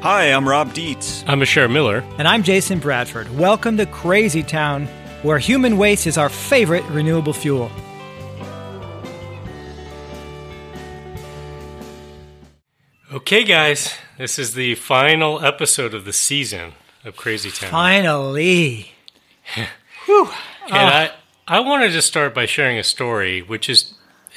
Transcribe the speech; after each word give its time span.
Hi, 0.00 0.26
I'm 0.26 0.48
Rob 0.48 0.74
Dietz. 0.74 1.24
I'm 1.26 1.42
Asher 1.42 1.68
Miller. 1.68 2.04
And 2.18 2.28
I'm 2.28 2.44
Jason 2.44 2.78
Bradford. 2.78 3.36
Welcome 3.36 3.76
to 3.78 3.86
Crazy 3.86 4.44
Town, 4.44 4.86
where 5.22 5.40
human 5.40 5.76
waste 5.76 6.06
is 6.06 6.16
our 6.16 6.28
favorite 6.28 6.84
renewable 6.84 7.32
fuel. 7.32 7.68
Okay, 13.12 13.42
guys, 13.42 13.92
this 14.18 14.38
is 14.38 14.54
the 14.54 14.76
final 14.76 15.44
episode 15.44 15.94
of 15.94 16.04
the 16.04 16.12
season 16.12 16.74
of 17.04 17.16
Crazy 17.16 17.50
Town. 17.50 17.70
Finally. 17.72 18.92
Whew. 20.06 20.26
And 20.66 20.74
ah. 20.74 21.12
I, 21.48 21.56
I 21.56 21.58
wanted 21.58 21.90
to 21.90 22.02
start 22.02 22.36
by 22.36 22.46
sharing 22.46 22.78
a 22.78 22.84
story, 22.84 23.42
which 23.42 23.68
is 23.68 23.94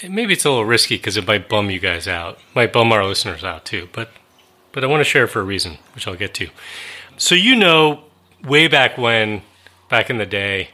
maybe 0.09 0.33
it's 0.33 0.43
a 0.43 0.49
little 0.49 0.65
risky 0.65 0.97
because 0.97 1.17
it 1.17 1.27
might 1.27 1.47
bum 1.47 1.69
you 1.69 1.79
guys 1.79 2.07
out, 2.07 2.39
might 2.55 2.73
bum 2.73 2.91
our 2.91 3.05
listeners 3.05 3.43
out 3.43 3.63
too. 3.63 3.89
But, 3.93 4.09
but 4.71 4.83
I 4.83 4.87
want 4.87 5.01
to 5.01 5.05
share 5.05 5.25
it 5.25 5.29
for 5.29 5.39
a 5.39 5.43
reason, 5.43 5.77
which 5.93 6.07
I'll 6.07 6.15
get 6.15 6.33
to. 6.35 6.49
So 7.17 7.35
you 7.35 7.55
know, 7.55 8.03
way 8.43 8.67
back 8.67 8.97
when, 8.97 9.41
back 9.89 10.09
in 10.09 10.17
the 10.17 10.25
day, 10.25 10.69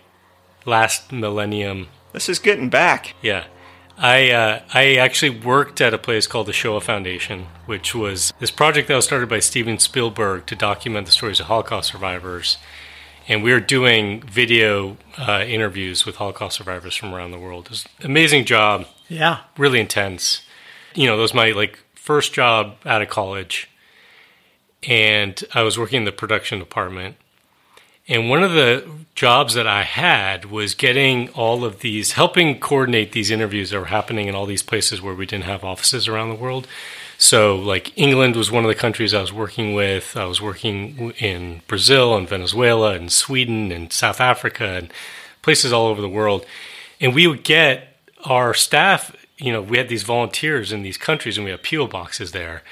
last 0.66 1.12
millennium. 1.12 1.88
This 2.14 2.30
is 2.30 2.40
getting 2.40 2.70
back. 2.70 3.16
Yeah. 3.22 3.46
I 3.98 4.30
uh, 4.30 4.62
I 4.74 4.96
actually 4.96 5.40
worked 5.40 5.82
at 5.82 5.94
a 5.94 5.98
place 5.98 6.28
called 6.28 6.46
the 6.48 6.54
Shoah 6.54 6.82
Foundation, 6.82 7.48
which 7.66 7.96
was 7.96 8.32
this 8.40 8.52
project 8.52 8.88
that 8.88 8.96
was 8.96 9.06
started 9.06 9.28
by 9.28 9.40
Steven 9.40 9.80
Spielberg 9.80 10.46
to 10.46 10.56
document 10.56 11.08
the 11.08 11.12
stories 11.12 11.40
of 11.40 11.48
Holocaust 11.48 11.92
survivors, 11.92 12.58
and 13.28 13.44
we 13.44 13.52
were 13.52 13.60
doing 13.60 14.22
video 14.22 14.98
uh, 15.18 15.44
interviews 15.48 16.06
with 16.06 16.18
Holocaust 16.18 16.58
survivors 16.58 16.96
from 16.96 17.14
around 17.14 17.32
the 17.32 17.40
world. 17.40 17.66
It 17.66 17.70
was 17.72 17.86
an 18.00 18.06
amazing 18.06 18.46
job. 18.46 18.86
Yeah, 19.10 19.40
really 19.58 19.80
intense. 19.80 20.44
You 20.94 21.08
know, 21.08 21.16
that 21.16 21.22
was 21.24 21.34
my 21.34 21.50
like 21.50 21.80
first 21.96 22.34
job 22.34 22.76
out 22.86 23.02
of 23.02 23.10
college, 23.10 23.68
and 24.84 25.44
I 25.54 25.64
was 25.64 25.78
working 25.78 25.98
in 25.98 26.06
the 26.06 26.12
production 26.12 26.60
department 26.60 27.16
and 28.10 28.30
one 28.30 28.42
of 28.42 28.54
the 28.54 28.88
jobs 29.16 29.54
that 29.56 29.68
I 29.68 29.84
had 29.84 30.46
was 30.46 30.74
getting 30.74 31.30
all 31.30 31.66
of 31.66 31.82
these, 31.82 32.14
helping 32.14 32.60
coordinate 32.60 33.12
these 33.12 33.30
interviews 33.30 33.72
that 33.72 33.80
were 33.80 33.86
happening 33.86 34.28
in 34.28 34.36
all 34.36 34.46
these 34.46 34.64
places 34.64 35.02
where 35.02 35.14
we 35.14 35.26
didn't 35.26 35.44
have 35.44 35.66
offices 35.66 36.08
around 36.08 36.30
the 36.30 36.36
world. 36.36 36.68
So, 37.18 37.56
like 37.58 37.98
England 37.98 38.36
was 38.36 38.50
one 38.50 38.64
of 38.64 38.70
the 38.70 38.76
countries 38.76 39.14
I 39.14 39.22
was 39.22 39.34
working 39.34 39.74
with. 39.74 40.16
I 40.16 40.26
was 40.26 40.42
working 40.42 41.12
in 41.18 41.62
Brazil 41.68 42.16
and 42.16 42.30
Venezuela 42.30 42.94
and 42.94 43.12
Sweden 43.12 43.72
and 43.72 43.92
South 43.92 44.22
Africa 44.22 44.66
and 44.66 44.94
places 45.42 45.74
all 45.74 45.88
over 45.88 46.00
the 46.00 46.08
world. 46.08 46.46
And 47.02 47.14
we 47.14 47.28
would 47.28 47.44
get 47.44 47.98
our 48.24 48.54
staff, 48.54 49.16
you 49.38 49.52
know, 49.52 49.62
we 49.62 49.78
had 49.78 49.90
these 49.90 50.04
volunteers 50.04 50.72
in 50.72 50.82
these 50.82 50.98
countries 50.98 51.38
and 51.38 51.44
we 51.44 51.52
had 51.52 51.64
PO 51.64 51.88
boxes 51.88 52.32
there. 52.32 52.64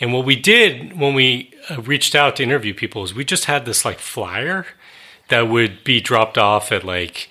And 0.00 0.14
what 0.14 0.24
we 0.24 0.34
did 0.34 0.98
when 0.98 1.14
we 1.14 1.52
uh, 1.68 1.82
reached 1.82 2.14
out 2.14 2.36
to 2.36 2.42
interview 2.42 2.72
people 2.72 3.04
is 3.04 3.14
we 3.14 3.24
just 3.24 3.44
had 3.44 3.66
this 3.66 3.84
like 3.84 3.98
flyer 3.98 4.66
that 5.28 5.42
would 5.42 5.84
be 5.84 6.00
dropped 6.00 6.38
off 6.38 6.72
at 6.72 6.84
like 6.84 7.28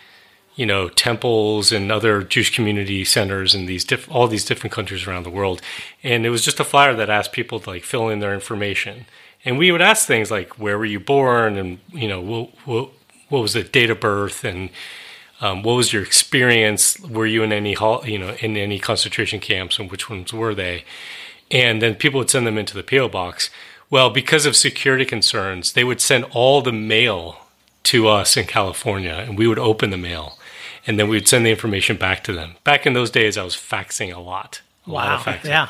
you 0.55 0.65
know 0.65 0.89
temples 0.89 1.71
and 1.71 1.91
other 1.91 2.21
Jewish 2.21 2.53
community 2.53 3.03
centers 3.05 3.55
in 3.55 3.65
these 3.65 3.83
diff- 3.83 4.11
all 4.11 4.27
these 4.27 4.45
different 4.45 4.73
countries 4.73 5.07
around 5.07 5.23
the 5.23 5.29
world, 5.29 5.61
and 6.03 6.25
it 6.25 6.29
was 6.29 6.43
just 6.43 6.59
a 6.59 6.63
flyer 6.63 6.93
that 6.95 7.09
asked 7.09 7.31
people 7.31 7.59
to 7.61 7.69
like 7.69 7.83
fill 7.83 8.09
in 8.09 8.19
their 8.19 8.33
information, 8.33 9.05
and 9.45 9.57
we 9.57 9.71
would 9.71 9.81
ask 9.81 10.05
things 10.05 10.29
like 10.29 10.59
where 10.59 10.77
were 10.77 10.85
you 10.85 10.99
born, 10.99 11.57
and 11.57 11.79
you 11.91 12.07
know 12.07 12.21
what 12.21 12.49
what, 12.65 12.91
what 13.29 13.41
was 13.41 13.53
the 13.53 13.63
date 13.63 13.89
of 13.89 13.99
birth, 13.99 14.43
and 14.43 14.69
um, 15.41 15.63
what 15.63 15.73
was 15.73 15.93
your 15.93 16.03
experience? 16.03 16.99
Were 16.99 17.25
you 17.25 17.41
in 17.43 17.53
any 17.53 17.77
you 18.03 18.19
know 18.19 18.35
in 18.41 18.57
any 18.57 18.79
concentration 18.79 19.39
camps, 19.39 19.79
and 19.79 19.89
which 19.89 20.09
ones 20.09 20.33
were 20.33 20.53
they? 20.53 20.83
And 21.51 21.81
then 21.81 21.95
people 21.95 22.19
would 22.19 22.29
send 22.29 22.45
them 22.45 22.57
into 22.57 22.75
the 22.75 22.83
PO 22.83 23.09
box. 23.09 23.49
Well, 23.89 24.09
because 24.09 24.45
of 24.45 24.55
security 24.55 25.05
concerns, 25.05 25.73
they 25.73 25.83
would 25.83 26.01
send 26.01 26.25
all 26.25 26.61
the 26.61 26.71
mail 26.71 27.47
to 27.83 28.07
us 28.07 28.37
in 28.37 28.45
California, 28.45 29.13
and 29.27 29.37
we 29.37 29.47
would 29.47 29.57
open 29.57 29.89
the 29.89 29.97
mail, 29.97 30.37
and 30.85 30.99
then 30.99 31.09
we 31.09 31.15
would 31.15 31.27
send 31.27 31.45
the 31.45 31.49
information 31.49 31.97
back 31.97 32.23
to 32.25 32.33
them. 32.33 32.55
Back 32.63 32.85
in 32.85 32.93
those 32.93 33.09
days, 33.09 33.37
I 33.37 33.43
was 33.43 33.55
faxing 33.55 34.13
a 34.13 34.19
lot. 34.19 34.61
A 34.85 34.91
wow. 34.91 35.15
Lot 35.15 35.25
faxing. 35.25 35.45
Yeah. 35.45 35.69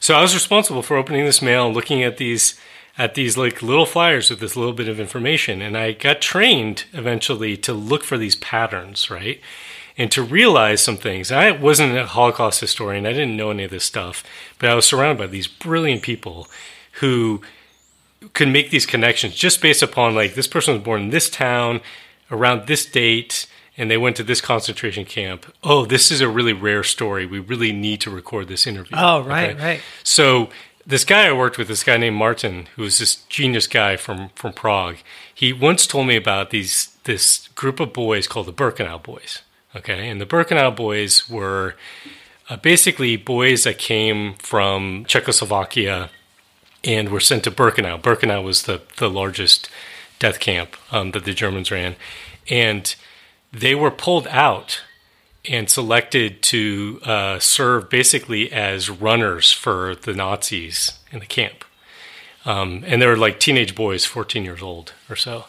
So 0.00 0.14
I 0.14 0.20
was 0.20 0.34
responsible 0.34 0.82
for 0.82 0.96
opening 0.96 1.24
this 1.24 1.40
mail 1.40 1.66
and 1.66 1.74
looking 1.74 2.02
at 2.02 2.18
these 2.18 2.60
at 2.98 3.14
these 3.14 3.36
like 3.36 3.62
little 3.62 3.84
flyers 3.84 4.30
with 4.30 4.40
this 4.40 4.56
little 4.56 4.72
bit 4.72 4.88
of 4.88 4.98
information, 4.98 5.62
and 5.62 5.76
I 5.76 5.92
got 5.92 6.20
trained 6.20 6.84
eventually 6.92 7.56
to 7.58 7.72
look 7.72 8.04
for 8.04 8.16
these 8.16 8.36
patterns, 8.36 9.10
right? 9.10 9.40
And 9.98 10.10
to 10.12 10.22
realize 10.22 10.82
some 10.82 10.98
things. 10.98 11.32
I 11.32 11.50
wasn't 11.52 11.96
a 11.96 12.06
Holocaust 12.06 12.60
historian. 12.60 13.06
I 13.06 13.12
didn't 13.12 13.36
know 13.36 13.50
any 13.50 13.64
of 13.64 13.70
this 13.70 13.84
stuff, 13.84 14.22
but 14.58 14.68
I 14.68 14.74
was 14.74 14.84
surrounded 14.84 15.18
by 15.18 15.26
these 15.26 15.46
brilliant 15.46 16.02
people 16.02 16.48
who 17.00 17.40
could 18.34 18.48
make 18.48 18.70
these 18.70 18.86
connections 18.86 19.34
just 19.34 19.62
based 19.62 19.82
upon 19.82 20.14
like 20.14 20.34
this 20.34 20.46
person 20.46 20.74
was 20.74 20.82
born 20.82 21.02
in 21.02 21.10
this 21.10 21.30
town 21.30 21.80
around 22.30 22.66
this 22.66 22.84
date 22.84 23.46
and 23.76 23.90
they 23.90 23.96
went 23.96 24.16
to 24.16 24.22
this 24.22 24.40
concentration 24.40 25.04
camp. 25.04 25.46
Oh, 25.62 25.84
this 25.84 26.10
is 26.10 26.20
a 26.20 26.28
really 26.28 26.52
rare 26.52 26.82
story. 26.82 27.26
We 27.26 27.38
really 27.38 27.72
need 27.72 28.00
to 28.02 28.10
record 28.10 28.48
this 28.48 28.66
interview. 28.66 28.96
Oh, 28.98 29.22
right, 29.22 29.50
okay? 29.50 29.64
right. 29.64 29.80
So 30.02 30.48
this 30.86 31.04
guy 31.04 31.26
I 31.28 31.32
worked 31.32 31.58
with, 31.58 31.68
this 31.68 31.84
guy 31.84 31.96
named 31.96 32.16
Martin, 32.16 32.68
who 32.76 32.82
was 32.82 32.98
this 32.98 33.16
genius 33.28 33.66
guy 33.66 33.96
from 33.96 34.30
from 34.34 34.52
Prague, 34.52 34.96
he 35.34 35.52
once 35.52 35.86
told 35.86 36.06
me 36.06 36.16
about 36.16 36.50
these 36.50 36.96
this 37.04 37.48
group 37.48 37.80
of 37.80 37.92
boys 37.92 38.26
called 38.26 38.46
the 38.46 38.52
Birkenau 38.52 39.02
Boys. 39.02 39.42
Okay, 39.76 40.08
and 40.08 40.18
the 40.18 40.26
Birkenau 40.26 40.74
Boys 40.74 41.28
were 41.28 41.74
uh, 42.48 42.56
basically 42.56 43.16
boys 43.16 43.64
that 43.64 43.76
came 43.76 44.34
from 44.36 45.04
Czechoslovakia 45.04 46.08
and 46.82 47.10
were 47.10 47.20
sent 47.20 47.44
to 47.44 47.50
Birkenau. 47.50 48.00
Birkenau 48.00 48.42
was 48.42 48.62
the, 48.62 48.80
the 48.96 49.10
largest 49.10 49.68
death 50.18 50.40
camp 50.40 50.76
um, 50.90 51.10
that 51.10 51.26
the 51.26 51.34
Germans 51.34 51.70
ran. 51.70 51.96
And 52.48 52.94
they 53.52 53.74
were 53.74 53.90
pulled 53.90 54.26
out 54.28 54.80
and 55.44 55.68
selected 55.68 56.42
to 56.42 57.00
uh, 57.04 57.38
serve 57.38 57.90
basically 57.90 58.50
as 58.50 58.88
runners 58.88 59.52
for 59.52 59.94
the 59.94 60.14
Nazis 60.14 60.98
in 61.12 61.20
the 61.20 61.26
camp. 61.26 61.64
Um, 62.46 62.82
and 62.86 63.02
they 63.02 63.06
were 63.06 63.16
like 63.16 63.40
teenage 63.40 63.74
boys, 63.74 64.06
14 64.06 64.42
years 64.42 64.62
old 64.62 64.94
or 65.10 65.16
so. 65.16 65.46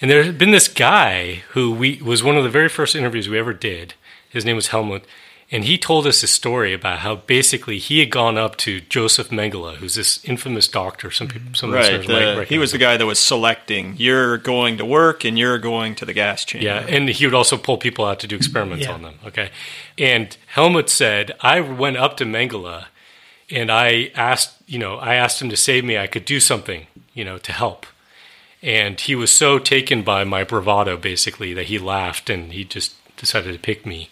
And 0.00 0.10
there 0.10 0.22
had 0.22 0.38
been 0.38 0.50
this 0.50 0.68
guy 0.68 1.42
who 1.50 1.72
we 1.72 2.00
was 2.02 2.22
one 2.22 2.36
of 2.36 2.44
the 2.44 2.50
very 2.50 2.68
first 2.68 2.96
interviews 2.96 3.28
we 3.28 3.38
ever 3.38 3.52
did. 3.52 3.94
His 4.28 4.44
name 4.44 4.56
was 4.56 4.68
Helmut 4.68 5.04
and 5.52 5.64
he 5.64 5.76
told 5.76 6.06
us 6.06 6.22
a 6.22 6.28
story 6.28 6.72
about 6.72 7.00
how 7.00 7.16
basically 7.16 7.78
he 7.78 7.98
had 7.98 8.10
gone 8.10 8.38
up 8.38 8.56
to 8.58 8.80
Joseph 8.80 9.30
Mengele, 9.30 9.76
who's 9.76 9.96
this 9.96 10.24
infamous 10.24 10.68
doctor. 10.68 11.10
Some 11.10 11.26
people, 11.26 11.46
mm-hmm. 11.46 11.54
some 11.54 11.72
right. 11.72 12.06
The, 12.06 12.44
he 12.44 12.58
was 12.58 12.70
the 12.70 12.78
guy 12.78 12.96
that 12.96 13.04
was 13.04 13.18
selecting. 13.18 13.94
You're 13.96 14.38
going 14.38 14.78
to 14.78 14.84
work, 14.84 15.24
and 15.24 15.38
you're 15.38 15.58
going 15.58 15.96
to 15.96 16.04
the 16.04 16.12
gas 16.12 16.44
chamber. 16.44 16.66
Yeah, 16.66 16.86
and 16.88 17.08
he 17.08 17.26
would 17.26 17.34
also 17.34 17.56
pull 17.56 17.78
people 17.78 18.04
out 18.04 18.20
to 18.20 18.28
do 18.28 18.36
experiments 18.36 18.86
yeah. 18.86 18.92
on 18.92 19.02
them. 19.02 19.14
Okay, 19.26 19.50
and 19.98 20.36
Helmut 20.54 20.88
said, 20.88 21.32
I 21.40 21.60
went 21.60 21.96
up 21.96 22.16
to 22.18 22.24
Mengele, 22.24 22.84
and 23.50 23.72
I 23.72 24.12
asked, 24.14 24.54
you 24.68 24.78
know, 24.78 24.96
I 24.96 25.16
asked 25.16 25.42
him 25.42 25.50
to 25.50 25.56
save 25.56 25.84
me. 25.84 25.98
I 25.98 26.06
could 26.06 26.24
do 26.24 26.38
something, 26.38 26.86
you 27.12 27.24
know, 27.24 27.38
to 27.38 27.52
help. 27.52 27.86
And 28.62 29.00
he 29.00 29.14
was 29.14 29.30
so 29.30 29.58
taken 29.58 30.02
by 30.02 30.24
my 30.24 30.44
bravado, 30.44 30.96
basically, 30.96 31.54
that 31.54 31.66
he 31.66 31.78
laughed 31.78 32.28
and 32.28 32.52
he 32.52 32.64
just 32.64 32.94
decided 33.16 33.52
to 33.52 33.58
pick 33.58 33.86
me. 33.86 34.10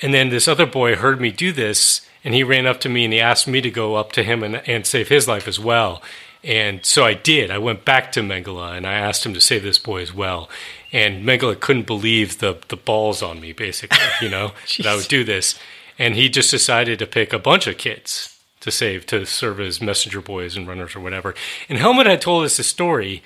And 0.00 0.12
then 0.12 0.28
this 0.28 0.48
other 0.48 0.66
boy 0.66 0.94
heard 0.94 1.20
me 1.20 1.30
do 1.30 1.52
this, 1.52 2.02
and 2.22 2.34
he 2.34 2.44
ran 2.44 2.66
up 2.66 2.80
to 2.80 2.88
me 2.88 3.04
and 3.04 3.12
he 3.12 3.20
asked 3.20 3.48
me 3.48 3.60
to 3.60 3.70
go 3.70 3.94
up 3.94 4.12
to 4.12 4.22
him 4.22 4.42
and, 4.42 4.56
and 4.68 4.86
save 4.86 5.08
his 5.08 5.26
life 5.26 5.48
as 5.48 5.58
well. 5.58 6.02
And 6.44 6.84
so 6.84 7.04
I 7.04 7.14
did. 7.14 7.50
I 7.50 7.58
went 7.58 7.84
back 7.84 8.12
to 8.12 8.20
Mengele 8.20 8.76
and 8.76 8.86
I 8.86 8.94
asked 8.94 9.26
him 9.26 9.34
to 9.34 9.40
save 9.40 9.62
this 9.62 9.78
boy 9.78 10.02
as 10.02 10.14
well. 10.14 10.48
And 10.92 11.24
Mengele 11.24 11.58
couldn't 11.58 11.86
believe 11.86 12.38
the 12.38 12.58
the 12.68 12.76
balls 12.76 13.22
on 13.22 13.40
me, 13.40 13.52
basically, 13.52 13.98
you 14.22 14.28
know, 14.28 14.52
that 14.76 14.86
I 14.86 14.94
would 14.94 15.08
do 15.08 15.24
this. 15.24 15.58
And 15.98 16.14
he 16.14 16.28
just 16.28 16.50
decided 16.50 17.00
to 17.00 17.06
pick 17.06 17.32
a 17.32 17.38
bunch 17.38 17.66
of 17.66 17.76
kids 17.76 18.38
to 18.60 18.70
save, 18.70 19.04
to 19.06 19.24
serve 19.26 19.60
as 19.60 19.80
messenger 19.80 20.20
boys 20.20 20.56
and 20.56 20.66
runners 20.66 20.94
or 20.94 21.00
whatever. 21.00 21.34
And 21.68 21.78
Helmut 21.78 22.06
had 22.06 22.20
told 22.20 22.44
us 22.44 22.58
a 22.58 22.64
story 22.64 23.22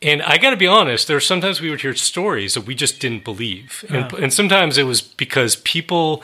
and 0.00 0.22
I 0.22 0.38
got 0.38 0.50
to 0.50 0.56
be 0.56 0.66
honest, 0.66 1.08
there 1.08 1.16
are 1.16 1.20
sometimes 1.20 1.60
we 1.60 1.70
would 1.70 1.80
hear 1.80 1.94
stories 1.94 2.54
that 2.54 2.66
we 2.66 2.74
just 2.74 3.00
didn't 3.00 3.24
believe. 3.24 3.84
And, 3.88 4.12
and, 4.12 4.32
sometimes 4.32 4.78
it 4.78 4.84
was 4.84 5.00
because 5.00 5.56
people 5.56 6.22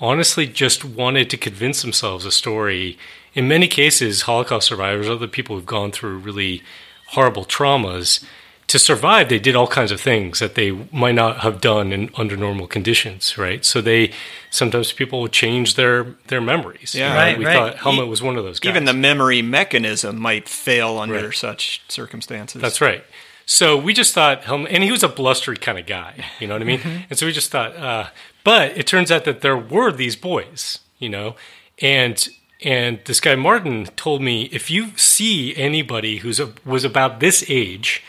honestly 0.00 0.46
just 0.46 0.84
wanted 0.84 1.30
to 1.30 1.38
convince 1.38 1.80
themselves 1.80 2.26
a 2.26 2.30
story. 2.30 2.98
In 3.32 3.48
many 3.48 3.68
cases, 3.68 4.22
Holocaust 4.22 4.68
survivors, 4.68 5.08
other 5.08 5.26
people 5.26 5.56
who've 5.56 5.64
gone 5.64 5.92
through 5.92 6.18
really 6.18 6.62
horrible 7.08 7.46
traumas, 7.46 8.22
to 8.66 8.78
survive, 8.78 9.28
they 9.28 9.38
did 9.38 9.54
all 9.54 9.68
kinds 9.68 9.92
of 9.92 10.00
things 10.00 10.38
that 10.38 10.54
they 10.54 10.72
might 10.92 11.14
not 11.14 11.38
have 11.38 11.60
done 11.60 11.92
in 11.92 12.10
under 12.16 12.36
normal 12.36 12.66
conditions, 12.66 13.38
right? 13.38 13.64
So 13.64 13.80
they 13.80 14.10
sometimes 14.50 14.92
people 14.92 15.20
would 15.20 15.32
change 15.32 15.74
their 15.74 16.16
their 16.26 16.40
memories. 16.40 16.94
Yeah, 16.94 17.14
right. 17.14 17.16
right 17.16 17.38
we 17.38 17.46
right. 17.46 17.54
thought 17.54 17.76
Helmut 17.76 18.08
was 18.08 18.22
one 18.22 18.36
of 18.36 18.44
those 18.44 18.58
guys. 18.58 18.70
Even 18.70 18.84
the 18.84 18.92
memory 18.92 19.42
mechanism 19.42 20.18
might 20.18 20.48
fail 20.48 20.98
under 20.98 21.26
right. 21.26 21.34
such 21.34 21.82
circumstances. 21.88 22.60
That's 22.60 22.80
right. 22.80 23.04
So 23.46 23.76
we 23.78 23.94
just 23.94 24.12
thought 24.12 24.42
Helmut, 24.42 24.72
and 24.72 24.82
he 24.82 24.90
was 24.90 25.04
a 25.04 25.08
blustery 25.08 25.56
kind 25.56 25.78
of 25.78 25.86
guy, 25.86 26.24
you 26.40 26.48
know 26.48 26.54
what 26.54 26.62
I 26.62 26.64
mean? 26.64 26.80
Mm-hmm. 26.80 27.04
And 27.08 27.18
so 27.18 27.26
we 27.26 27.32
just 27.32 27.52
thought, 27.52 27.76
uh, 27.76 28.08
but 28.42 28.76
it 28.76 28.88
turns 28.88 29.12
out 29.12 29.24
that 29.24 29.40
there 29.40 29.56
were 29.56 29.92
these 29.92 30.16
boys, 30.16 30.80
you 30.98 31.08
know, 31.08 31.36
and 31.80 32.28
And 32.62 33.00
this 33.04 33.20
guy 33.20 33.36
Martin 33.36 33.84
told 33.96 34.22
me 34.22 34.44
if 34.44 34.70
you 34.70 34.96
see 34.96 35.54
anybody 35.56 36.18
who's 36.18 36.40
a, 36.40 36.52
was 36.64 36.84
about 36.84 37.20
this 37.20 37.44
age 37.48 38.02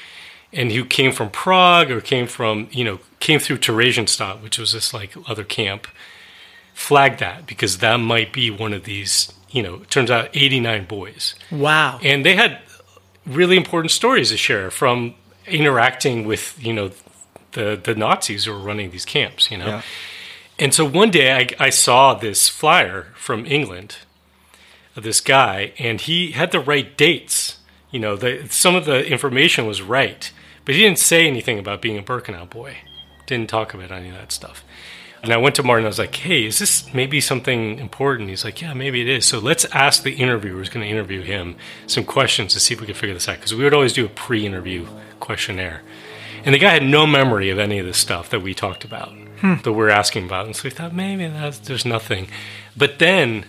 and 0.57 0.71
who 0.71 0.83
came 0.83 1.12
from 1.12 1.30
Prague 1.30 1.92
or 1.92 2.01
came 2.01 2.25
from, 2.25 2.68
you 2.71 2.83
know, 2.83 3.00
came 3.19 3.39
through 3.39 3.59
Theresienstadt, 3.59 4.42
which 4.42 4.57
was 4.57 4.74
this 4.74 4.94
like 4.94 5.13
other 5.27 5.44
camp, 5.44 5.88
flag 6.74 7.19
that 7.19 7.45
because 7.45 7.77
that 7.77 7.98
might 7.98 8.33
be 8.33 8.50
one 8.50 8.74
of 8.74 8.83
these, 8.83 9.31
you 9.51 9.62
know, 9.62 9.75
it 9.75 9.92
turns 9.92 10.09
out 10.09 10.30
89 10.33 10.86
boys. 10.86 11.36
Wow. 11.51 12.00
And 12.04 12.25
they 12.25 12.36
had 12.36 12.59
really 13.25 13.56
important 13.56 13.92
stories 13.92 14.31
to 14.31 14.38
share 14.38 14.71
from 14.71 15.13
interacting 15.45 16.25
with, 16.25 16.57
you 16.62 16.74
know, 16.74 16.92
the, 17.51 17.80
the 17.81 17.94
Nazis 17.95 18.45
who 18.45 18.51
were 18.51 18.59
running 18.59 18.89
these 18.89 19.06
camps, 19.06 19.51
you 19.51 19.57
know. 19.57 19.68
Yeah. 19.68 19.81
And 20.59 20.74
so 20.74 20.86
one 20.86 21.12
day 21.12 21.33
I, 21.33 21.68
I 21.68 21.69
saw 21.69 22.15
this 22.15 22.50
flyer 22.50 23.13
from 23.15 23.45
England 23.45 23.98
of 24.95 25.04
this 25.04 25.21
guy, 25.21 25.74
and 25.77 26.01
he 26.01 26.31
had 26.31 26.51
the 26.51 26.59
right 26.59 26.98
dates. 26.98 27.59
You 27.92 28.00
know, 28.00 28.15
the, 28.15 28.48
some 28.50 28.75
of 28.75 28.86
the 28.86 29.06
information 29.06 29.68
was 29.68 29.83
right, 29.83 30.31
but 30.68 30.75
he 30.75 30.81
didn't 30.81 31.00
say 31.00 31.25
anything 31.25 31.58
about 31.58 31.81
being 31.81 31.98
a 31.98 32.04
Birkenau 32.04 32.50
boy. 32.50 32.80
Didn't 33.25 33.50
talk 33.50 33.74
about 33.74 33.90
any 33.90 34.10
of 34.10 34.16
that 34.16 34.34
stuff. 34.34 34.66
And 35.24 35.31
I 35.31 35.38
went 35.38 35.56
to 35.56 35.64
Martin. 35.64 35.86
I 35.86 35.88
was 35.88 35.98
like, 35.98 36.14
"Hey, 36.14 36.44
is 36.44 36.60
this 36.60 36.94
maybe 36.94 37.22
something 37.22 37.80
important?" 37.80 38.28
He's 38.28 38.44
like, 38.44 38.62
"Yeah, 38.62 38.74
maybe 38.74 39.00
it 39.00 39.08
is." 39.08 39.25
So 39.25 39.40
let's 39.40 39.64
ask 39.72 40.04
the 40.04 40.16
interviewer 40.16 40.58
who's 40.58 40.68
going 40.68 40.86
to 40.86 40.92
interview 40.92 41.22
him 41.22 41.56
some 41.88 42.04
questions 42.04 42.52
to 42.52 42.60
see 42.60 42.74
if 42.74 42.81
we 42.81 42.86
can 42.86 42.96
figure 42.96 43.14
this 43.14 43.30
out. 43.30 43.38
Because 43.38 43.56
we 43.56 43.64
would 43.64 43.74
always 43.74 43.94
do 43.94 44.06
a 44.06 44.10
pre-interview 44.10 44.86
questionnaire, 45.22 45.84
and 46.44 46.54
the 46.54 46.60
guy 46.60 46.72
had 46.74 46.84
no 46.84 47.08
memory 47.08 47.50
of 47.50 47.60
any 47.60 47.80
of 47.80 47.86
this 47.86 47.98
stuff 47.98 48.30
that 48.31 48.42
we 48.42 48.54
talked 48.54 48.84
about 48.84 49.14
that 49.64 49.72
we're 49.72 49.90
asking 49.90 50.25
about. 50.25 50.48
And 50.48 50.56
so 50.56 50.66
we 50.66 50.69
thought 50.69 50.94
maybe 50.94 51.28
that's, 51.28 51.60
there's 51.60 51.86
nothing. 51.86 52.28
But 52.75 53.00
then, 53.00 53.46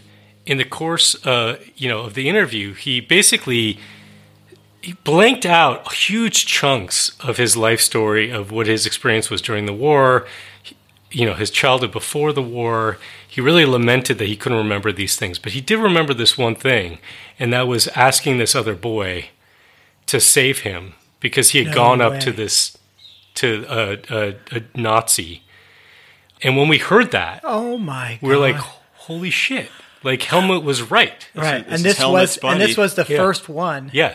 in 0.47 0.59
the 0.59 0.65
course, 0.65 1.27
uh, 1.27 1.59
you 1.75 1.89
know, 1.89 2.03
of 2.03 2.15
the 2.15 2.29
interview, 2.29 2.75
he 2.75 3.01
basically 3.01 3.81
he 4.83 4.93
blanked 5.05 5.45
out 5.47 5.93
huge 5.93 6.47
chunks 6.47 7.17
of 7.21 7.37
his 7.37 7.57
life 7.57 7.81
story 7.81 8.31
of 8.31 8.51
what 8.51 8.67
his 8.67 8.87
experience 8.87 9.29
was 9.31 9.43
during 9.43 9.67
the 9.67 9.73
war 9.73 10.27
you 11.11 11.25
know 11.27 11.35
his 11.35 11.51
childhood 11.51 11.91
before 11.93 12.33
the 12.33 12.43
war 12.43 12.99
he 13.27 13.41
really 13.41 13.65
lamented 13.65 14.19
that 14.19 14.29
he 14.29 14.37
couldn't 14.37 14.59
remember 14.59 14.93
these 14.93 15.17
things 15.17 15.39
but 15.39 15.53
he 15.53 15.61
did 15.61 15.79
remember 15.79 16.13
this 16.15 16.37
one 16.39 16.55
thing 16.55 16.99
and 17.39 17.53
that 17.53 17.67
was 17.67 17.89
asking 17.89 18.39
this 18.39 18.55
other 18.55 18.75
boy 18.75 19.29
to 20.07 20.21
save 20.21 20.61
him 20.61 20.95
because 21.21 21.51
he 21.51 21.59
had 21.59 21.69
No 21.69 21.75
gone 21.75 21.99
way. 21.99 22.05
up 22.07 22.21
to 22.21 22.33
this 22.33 22.77
to 23.35 23.65
a, 23.69 23.99
a, 24.15 24.35
a 24.57 24.63
nazi 24.79 25.43
and 26.43 26.57
when 26.57 26.69
we 26.69 26.79
heard 26.79 27.11
that 27.13 27.41
oh 27.45 27.79
my 27.79 28.19
god. 28.21 28.29
we're 28.29 28.37
like 28.39 28.57
holy 28.57 29.31
shit 29.31 29.71
like 30.05 30.23
helmut 30.23 30.63
was 30.63 30.83
right 30.83 31.29
right. 31.35 31.65
this 31.67 31.75
and 31.75 31.85
this 31.85 31.99
Helmut 31.99 32.13
was 32.23 32.39
and 32.43 32.61
this 32.61 32.77
was 32.77 32.95
the 32.97 33.07
Yeah. 33.09 33.17
first 33.17 33.49
one 33.49 33.91
yeah 33.95 34.15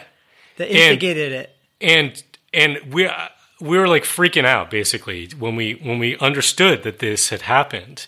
that 0.57 0.69
instigated 0.71 1.31
it. 1.31 1.55
and 1.81 2.23
and 2.53 2.79
we 2.93 3.05
uh, 3.07 3.27
we 3.61 3.77
were 3.77 3.87
like 3.87 4.03
freaking 4.03 4.45
out 4.45 4.69
basically 4.69 5.27
when 5.39 5.55
we 5.55 5.73
when 5.75 5.99
we 5.99 6.17
understood 6.17 6.83
that 6.83 6.99
this 6.99 7.29
had 7.29 7.41
happened 7.43 8.07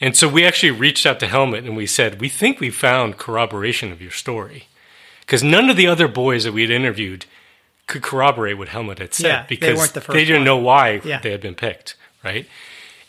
and 0.00 0.16
so 0.16 0.28
we 0.28 0.44
actually 0.44 0.70
reached 0.72 1.06
out 1.06 1.20
to 1.20 1.26
helmut 1.26 1.64
and 1.64 1.76
we 1.76 1.86
said 1.86 2.20
we 2.20 2.28
think 2.28 2.60
we 2.60 2.70
found 2.70 3.16
corroboration 3.18 3.92
of 3.92 4.00
your 4.02 4.10
story 4.10 4.64
because 5.20 5.42
none 5.42 5.68
of 5.70 5.76
the 5.76 5.86
other 5.86 6.08
boys 6.08 6.44
that 6.44 6.52
we 6.52 6.62
had 6.62 6.70
interviewed 6.70 7.26
could 7.86 8.02
corroborate 8.02 8.56
what 8.58 8.68
helmut 8.68 8.98
had 8.98 9.12
said 9.14 9.26
Yeah, 9.28 9.42
they 9.42 9.46
because 9.56 9.78
weren't 9.78 9.94
the 9.94 10.00
first 10.00 10.14
they 10.14 10.24
didn't 10.24 10.40
one. 10.40 10.44
know 10.46 10.56
why 10.58 11.00
Yeah. 11.04 11.20
they 11.20 11.30
had 11.32 11.40
been 11.40 11.54
picked 11.54 11.96
right 12.24 12.46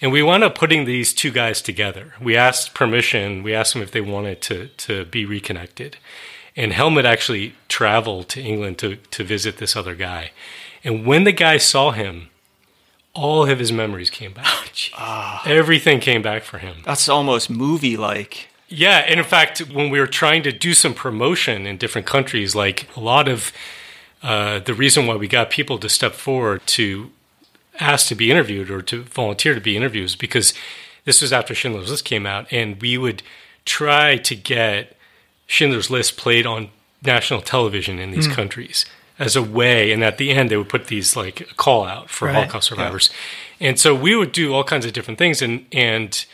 and 0.01 0.11
we 0.11 0.21
wound 0.21 0.43
up 0.43 0.55
putting 0.55 0.85
these 0.85 1.13
two 1.13 1.31
guys 1.31 1.61
together 1.61 2.13
we 2.19 2.35
asked 2.35 2.73
permission 2.73 3.43
we 3.43 3.53
asked 3.53 3.73
them 3.73 3.81
if 3.83 3.91
they 3.91 4.01
wanted 4.01 4.41
to 4.41 4.67
to 4.77 5.05
be 5.05 5.25
reconnected 5.25 5.97
and 6.55 6.73
Helmut 6.73 7.05
actually 7.05 7.55
traveled 7.67 8.29
to 8.29 8.41
England 8.41 8.77
to, 8.79 8.95
to 8.95 9.23
visit 9.23 9.57
this 9.57 9.75
other 9.75 9.95
guy. 9.95 10.31
And 10.83 11.05
when 11.05 11.23
the 11.23 11.31
guy 11.31 11.57
saw 11.57 11.91
him, 11.91 12.29
all 13.13 13.49
of 13.49 13.59
his 13.59 13.71
memories 13.71 14.09
came 14.09 14.33
back. 14.33 14.91
Everything 15.45 15.99
came 15.99 16.21
back 16.21 16.43
for 16.43 16.57
him. 16.57 16.77
That's 16.85 17.09
almost 17.09 17.49
movie 17.49 17.97
like. 17.97 18.49
Yeah, 18.67 18.99
and 18.99 19.19
in 19.19 19.25
fact, 19.25 19.59
when 19.59 19.89
we 19.89 19.99
were 19.99 20.07
trying 20.07 20.43
to 20.43 20.51
do 20.51 20.73
some 20.73 20.93
promotion 20.93 21.65
in 21.65 21.77
different 21.77 22.07
countries, 22.07 22.55
like 22.55 22.87
a 22.95 22.99
lot 22.99 23.27
of 23.27 23.51
uh, 24.23 24.59
the 24.59 24.73
reason 24.73 25.07
why 25.07 25.15
we 25.15 25.27
got 25.27 25.49
people 25.49 25.77
to 25.77 25.87
step 25.87 26.13
forward 26.13 26.65
to 26.65 27.11
ask 27.79 28.07
to 28.07 28.15
be 28.15 28.31
interviewed 28.31 28.71
or 28.71 28.81
to 28.81 29.03
volunteer 29.03 29.53
to 29.53 29.61
be 29.61 29.77
interviewed 29.77 30.05
is 30.05 30.15
because 30.15 30.53
this 31.03 31.21
was 31.21 31.31
after 31.31 31.53
Schindler's 31.53 31.91
List 31.91 32.05
came 32.05 32.25
out, 32.25 32.51
and 32.51 32.81
we 32.81 32.97
would 32.97 33.21
try 33.65 34.17
to 34.17 34.35
get 34.35 34.97
Schindler's 35.47 35.89
List 35.89 36.17
played 36.17 36.45
on 36.45 36.69
national 37.03 37.41
television 37.41 37.99
in 37.99 38.11
these 38.11 38.27
hmm. 38.27 38.33
countries 38.33 38.85
as 39.17 39.35
a 39.35 39.41
way, 39.41 39.91
and 39.91 40.03
at 40.03 40.17
the 40.17 40.31
end 40.31 40.49
they 40.49 40.57
would 40.57 40.69
put 40.69 40.87
these 40.87 41.15
like 41.15 41.41
a 41.41 41.53
call 41.55 41.85
out 41.85 42.09
for 42.09 42.25
Right. 42.25 42.35
Holocaust 42.35 42.67
survivors, 42.67 43.09
and 43.59 43.79
so 43.79 43.95
we 43.95 44.15
would 44.15 44.31
do 44.31 44.53
all 44.53 44.63
kinds 44.63 44.85
of 44.85 44.93
different 44.93 45.19
things, 45.19 45.41
and 45.41 45.65
and 45.71 46.25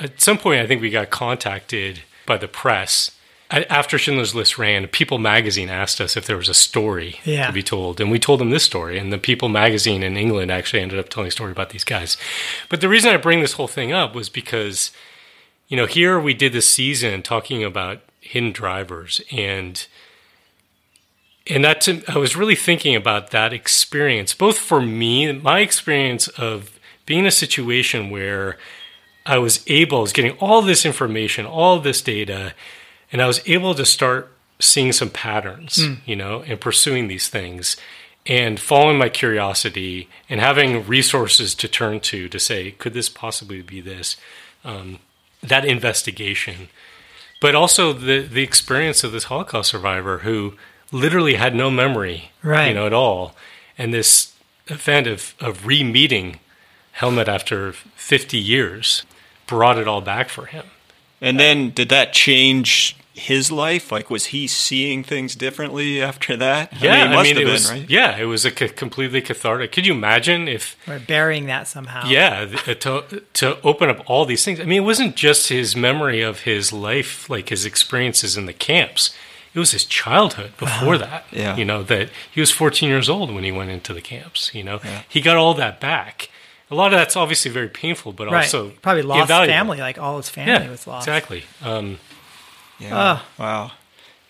at 0.00 0.20
some 0.20 0.38
point, 0.38 0.60
I 0.60 0.66
think 0.66 0.80
we 0.80 0.90
got 0.90 1.10
contacted 1.10 2.02
by 2.26 2.38
the 2.38 2.48
press. 2.48 3.10
After 3.50 3.96
Schindler's 3.96 4.34
List 4.34 4.58
ran, 4.58 4.86
People 4.88 5.18
magazine 5.18 5.70
asked 5.70 6.00
us 6.02 6.16
if 6.16 6.26
there 6.26 6.36
was 6.36 6.50
a 6.50 6.54
story 6.54 7.18
Yeah. 7.24 7.46
to 7.46 7.52
be 7.52 7.62
told. 7.62 7.98
And 7.98 8.10
we 8.10 8.18
told 8.18 8.40
them 8.40 8.50
this 8.50 8.62
story. 8.62 8.98
And 8.98 9.10
the 9.10 9.16
People 9.16 9.48
magazine 9.48 10.02
in 10.02 10.18
England 10.18 10.50
actually 10.50 10.82
ended 10.82 10.98
up 10.98 11.08
telling 11.08 11.28
a 11.28 11.32
story 11.32 11.50
about 11.50 11.70
these 11.70 11.84
guys. 11.84 12.18
But 12.68 12.82
the 12.82 12.90
reason 12.90 13.10
I 13.10 13.16
bring 13.16 13.40
this 13.40 13.54
whole 13.54 13.66
thing 13.66 13.90
up 13.90 14.14
was 14.14 14.28
because, 14.28 14.90
you 15.66 15.78
know, 15.78 15.86
here 15.86 16.20
we 16.20 16.34
did 16.34 16.52
this 16.52 16.68
season 16.68 17.22
talking 17.22 17.64
about 17.64 18.02
hidden 18.28 18.52
drivers. 18.52 19.20
And 19.30 19.86
and 21.50 21.64
that 21.64 21.80
to, 21.82 22.02
I 22.06 22.18
was 22.18 22.36
really 22.36 22.54
thinking 22.54 22.94
about 22.94 23.30
that 23.30 23.54
experience, 23.54 24.34
both 24.34 24.58
for 24.58 24.82
me, 24.82 25.32
my 25.32 25.60
experience 25.60 26.28
of 26.28 26.78
being 27.06 27.20
in 27.20 27.26
a 27.26 27.30
situation 27.30 28.10
where 28.10 28.58
I 29.24 29.38
was 29.38 29.64
able, 29.66 29.98
I 29.98 30.02
was 30.02 30.12
getting 30.12 30.36
all 30.38 30.60
this 30.60 30.84
information, 30.84 31.46
all 31.46 31.80
this 31.80 32.02
data, 32.02 32.52
and 33.10 33.22
I 33.22 33.26
was 33.26 33.40
able 33.46 33.74
to 33.74 33.86
start 33.86 34.30
seeing 34.60 34.92
some 34.92 35.08
patterns, 35.08 35.82
you 36.04 36.16
know, 36.16 36.42
and 36.42 36.60
pursuing 36.60 37.08
these 37.08 37.28
things 37.28 37.78
and 38.26 38.60
following 38.60 38.98
my 38.98 39.08
curiosity 39.08 40.08
and 40.28 40.40
having 40.40 40.86
resources 40.86 41.54
to 41.54 41.66
turn 41.68 42.00
to 42.00 42.28
to 42.28 42.38
say, 42.38 42.72
could 42.72 42.92
this 42.92 43.08
possibly 43.08 43.62
be 43.62 43.80
this? 43.80 44.18
Um, 44.64 44.98
that 45.42 45.64
investigation, 45.64 46.68
but 47.40 47.54
also 47.54 47.92
the 47.92 48.20
the 48.20 48.42
experience 48.42 49.04
of 49.04 49.12
this 49.12 49.24
Holocaust 49.24 49.70
survivor 49.70 50.18
who 50.18 50.54
literally 50.92 51.34
had 51.34 51.54
no 51.54 51.70
memory, 51.70 52.30
Right. 52.42 52.68
you 52.68 52.74
know, 52.74 52.86
at 52.86 52.92
all, 52.92 53.34
and 53.76 53.92
this 53.92 54.32
event 54.66 55.06
of 55.06 55.34
of 55.40 55.66
re 55.66 55.82
meeting 55.84 56.40
Helmut 56.92 57.28
after 57.28 57.72
fifty 57.72 58.38
years 58.38 59.04
brought 59.46 59.78
it 59.78 59.88
all 59.88 60.00
back 60.00 60.28
for 60.28 60.46
him. 60.46 60.64
And 61.20 61.38
then 61.40 61.70
did 61.70 61.88
that 61.88 62.12
change 62.12 62.96
his 63.18 63.52
life? 63.52 63.92
Like, 63.92 64.08
was 64.10 64.26
he 64.26 64.46
seeing 64.46 65.04
things 65.04 65.34
differently 65.34 66.00
after 66.02 66.36
that? 66.36 66.72
Yeah, 66.80 66.92
I 66.92 66.96
mean, 67.04 67.12
it 67.12 67.14
must 67.16 67.30
it 67.30 67.36
have 67.36 67.44
been, 67.44 67.52
was. 67.52 67.70
right? 67.70 67.90
Yeah, 67.90 68.16
it 68.16 68.24
was 68.24 68.44
a 68.44 68.50
c- 68.50 68.68
completely 68.68 69.20
cathartic. 69.20 69.72
Could 69.72 69.86
you 69.86 69.92
imagine 69.92 70.48
if? 70.48 70.76
We're 70.86 70.98
burying 70.98 71.46
that 71.46 71.68
somehow. 71.68 72.08
Yeah, 72.08 72.46
to 72.46 73.22
to 73.34 73.60
open 73.62 73.90
up 73.90 74.02
all 74.08 74.24
these 74.24 74.44
things. 74.44 74.60
I 74.60 74.64
mean, 74.64 74.82
it 74.82 74.86
wasn't 74.86 75.16
just 75.16 75.48
his 75.50 75.76
memory 75.76 76.20
of 76.22 76.40
his 76.40 76.72
life, 76.72 77.28
like 77.28 77.50
his 77.50 77.64
experiences 77.66 78.36
in 78.36 78.46
the 78.46 78.52
camps. 78.54 79.14
It 79.54 79.58
was 79.58 79.70
his 79.72 79.84
childhood 79.84 80.52
before 80.56 80.98
that. 80.98 81.24
Yeah. 81.32 81.56
you 81.56 81.64
know 81.64 81.82
that 81.82 82.10
he 82.30 82.40
was 82.40 82.50
14 82.52 82.88
years 82.88 83.08
old 83.08 83.32
when 83.34 83.44
he 83.44 83.50
went 83.50 83.70
into 83.70 83.92
the 83.92 84.00
camps. 84.02 84.54
You 84.54 84.62
know, 84.62 84.80
Yeah. 84.84 85.02
he 85.08 85.20
got 85.20 85.36
all 85.36 85.54
that 85.54 85.80
back. 85.80 86.28
A 86.70 86.74
lot 86.74 86.92
of 86.92 86.98
that's 86.98 87.16
obviously 87.16 87.50
very 87.50 87.68
painful, 87.70 88.12
but 88.12 88.30
Right. 88.30 88.44
also 88.44 88.72
Probably 88.82 89.00
lost 89.02 89.22
invaluable. 89.22 89.54
family, 89.54 89.78
like 89.78 89.96
all 89.98 90.18
his 90.18 90.28
family 90.28 90.52
Yeah, 90.66 90.70
was 90.70 90.86
lost. 90.86 91.08
exactly. 91.08 91.44
Um, 91.62 91.98
Yeah. 92.78 92.90
Ah. 92.92 93.26
wow. 93.38 93.72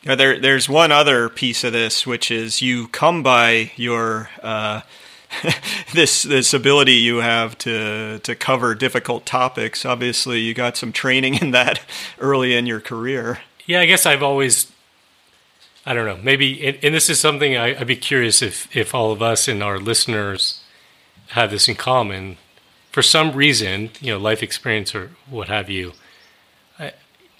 Yeah, 0.02 0.14
there, 0.14 0.38
there's 0.38 0.69
one 0.69 0.93
other 0.93 1.28
piece 1.28 1.64
of 1.64 1.73
this, 1.73 2.07
which 2.07 2.31
is 2.31 2.62
you 2.62 2.88
come 2.88 3.23
by 3.23 3.73
your 3.76 4.31
uh, 4.43 4.83
this 5.93 6.23
this 6.23 6.55
ability 6.55 6.95
you 6.95 7.17
have 7.17 7.59
to 7.59 8.19
to 8.21 8.35
cover 8.35 8.75
difficult 8.75 9.26
topics. 9.26 9.85
Obviously, 9.85 10.40
you 10.40 10.55
got 10.55 10.76
some 10.76 10.93
training 10.93 11.35
in 11.35 11.50
that 11.50 11.81
early 12.19 12.55
in 12.55 12.67
your 12.67 12.81
career. 12.81 13.40
Yeah, 13.69 13.81
I 13.81 13.87
guess 13.87 14.07
I've 14.07 14.23
always, 14.23 14.73
I 15.85 15.93
don't 15.93 16.07
know, 16.07 16.19
maybe, 16.23 16.67
and, 16.67 16.78
and 16.83 16.95
this 16.95 17.11
is 17.11 17.21
something 17.21 17.55
I, 17.55 17.78
I'd 17.78 17.87
be 17.87 17.97
curious 17.97 18.40
if, 18.40 18.75
if 18.75 18.95
all 18.95 19.12
of 19.12 19.21
us 19.21 19.47
and 19.47 19.62
our 19.62 19.78
listeners 19.78 20.62
have 21.33 21.50
this 21.50 21.69
in 21.69 21.75
common. 21.75 22.38
For 22.90 23.02
some 23.02 23.33
reason, 23.33 23.90
you 24.00 24.11
know, 24.11 24.19
life 24.19 24.43
experience 24.43 24.95
or 24.95 25.11
what 25.28 25.49
have 25.49 25.69
you, 25.69 25.93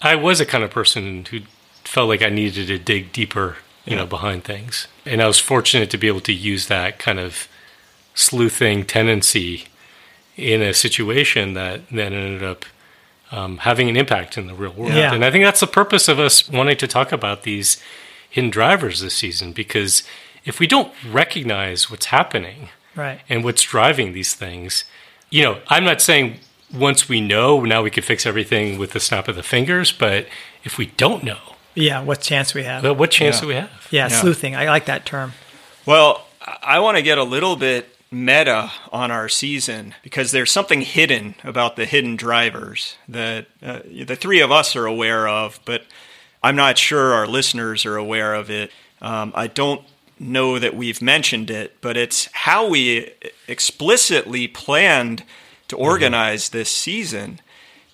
I, 0.01 0.15
was 0.15 0.39
a 0.39 0.45
kind 0.45 0.63
of 0.63 0.71
person 0.71 1.25
who 1.25 1.41
felt 1.83 2.09
like 2.09 2.21
I 2.21 2.29
needed 2.29 2.67
to 2.67 2.77
dig 2.77 3.11
deeper, 3.11 3.57
you 3.85 3.95
know, 3.95 4.05
behind 4.05 4.43
things. 4.43 4.87
And 5.05 5.21
I 5.21 5.27
was 5.27 5.39
fortunate 5.39 5.89
to 5.91 5.97
be 5.97 6.07
able 6.07 6.21
to 6.21 6.33
use 6.33 6.67
that 6.67 6.99
kind 6.99 7.19
of 7.19 7.47
sleuthing 8.13 8.85
tendency 8.85 9.65
in 10.35 10.61
a 10.61 10.73
situation 10.73 11.53
that 11.53 11.81
then 11.89 12.13
ended 12.13 12.43
up 12.43 12.65
um, 13.31 13.57
having 13.59 13.89
an 13.89 13.97
impact 13.97 14.37
in 14.37 14.47
the 14.47 14.53
real 14.53 14.71
world. 14.73 14.93
Yeah. 14.93 15.13
And 15.13 15.23
I 15.23 15.31
think 15.31 15.43
that's 15.43 15.59
the 15.59 15.67
purpose 15.67 16.07
of 16.07 16.19
us 16.19 16.49
wanting 16.49 16.77
to 16.77 16.87
talk 16.87 17.11
about 17.11 17.43
these 17.43 17.81
hidden 18.29 18.49
drivers 18.49 19.01
this 19.01 19.13
season 19.15 19.51
because 19.53 20.03
if 20.45 20.59
we 20.59 20.67
don't 20.67 20.91
recognize 21.11 21.89
what's 21.91 22.07
happening 22.07 22.69
Right. 22.95 23.19
and 23.29 23.43
what's 23.43 23.61
driving 23.61 24.13
these 24.13 24.33
things, 24.33 24.83
you 25.29 25.43
know, 25.43 25.59
I'm 25.67 25.83
not 25.83 26.01
saying 26.01 26.39
once 26.73 27.09
we 27.09 27.21
know, 27.21 27.61
now 27.63 27.81
we 27.83 27.89
could 27.89 28.05
fix 28.05 28.25
everything 28.25 28.77
with 28.77 28.91
the 28.91 28.99
snap 28.99 29.27
of 29.27 29.35
the 29.35 29.43
fingers, 29.43 29.91
but 29.91 30.27
if 30.63 30.77
we 30.77 30.87
don't 30.97 31.23
know, 31.23 31.39
Yeah. 31.75 32.01
What 32.01 32.21
chance 32.21 32.53
we 32.53 32.63
have? 32.63 32.83
well, 32.83 32.95
what 32.95 33.11
chance 33.11 33.37
Yeah. 33.37 33.41
do 33.41 33.47
we 33.47 33.53
have? 33.55 33.69
yeah, 33.91 34.07
Yeah. 34.09 34.19
sleuthing. 34.21 34.55
I 34.55 34.65
like 34.65 34.85
that 34.85 35.05
term. 35.05 35.33
Well, 35.85 36.25
I 36.63 36.79
want 36.79 36.97
to 36.97 37.01
get 37.03 37.17
a 37.17 37.23
little 37.23 37.55
bit 37.55 37.95
meta 38.11 38.71
on 38.91 39.11
our 39.11 39.29
season 39.29 39.93
because 40.03 40.31
there's 40.31 40.51
something 40.51 40.81
hidden 40.81 41.35
about 41.43 41.75
the 41.75 41.85
hidden 41.85 42.15
drivers 42.15 42.95
that 43.07 43.45
uh, 43.65 43.79
the 43.85 44.15
three 44.15 44.39
of 44.41 44.51
us 44.51 44.75
are 44.75 44.85
aware 44.87 45.27
of, 45.27 45.59
but 45.63 45.83
I'm 46.43 46.55
not 46.55 46.77
sure 46.77 47.13
our 47.13 47.27
listeners 47.27 47.85
are 47.85 47.97
aware 47.97 48.33
of 48.33 48.49
it. 48.49 48.71
Um, 49.01 49.31
I 49.35 49.47
don't 49.47 49.81
know 50.19 50.57
that 50.59 50.75
we've 50.75 51.01
mentioned 51.01 51.49
it, 51.51 51.77
but 51.81 51.95
it's 51.97 52.27
how 52.33 52.67
we 52.67 53.11
explicitly 53.47 54.47
planned 54.47 55.23
to 55.69 55.77
organize 55.77 56.49
this 56.49 56.69
season. 56.69 57.39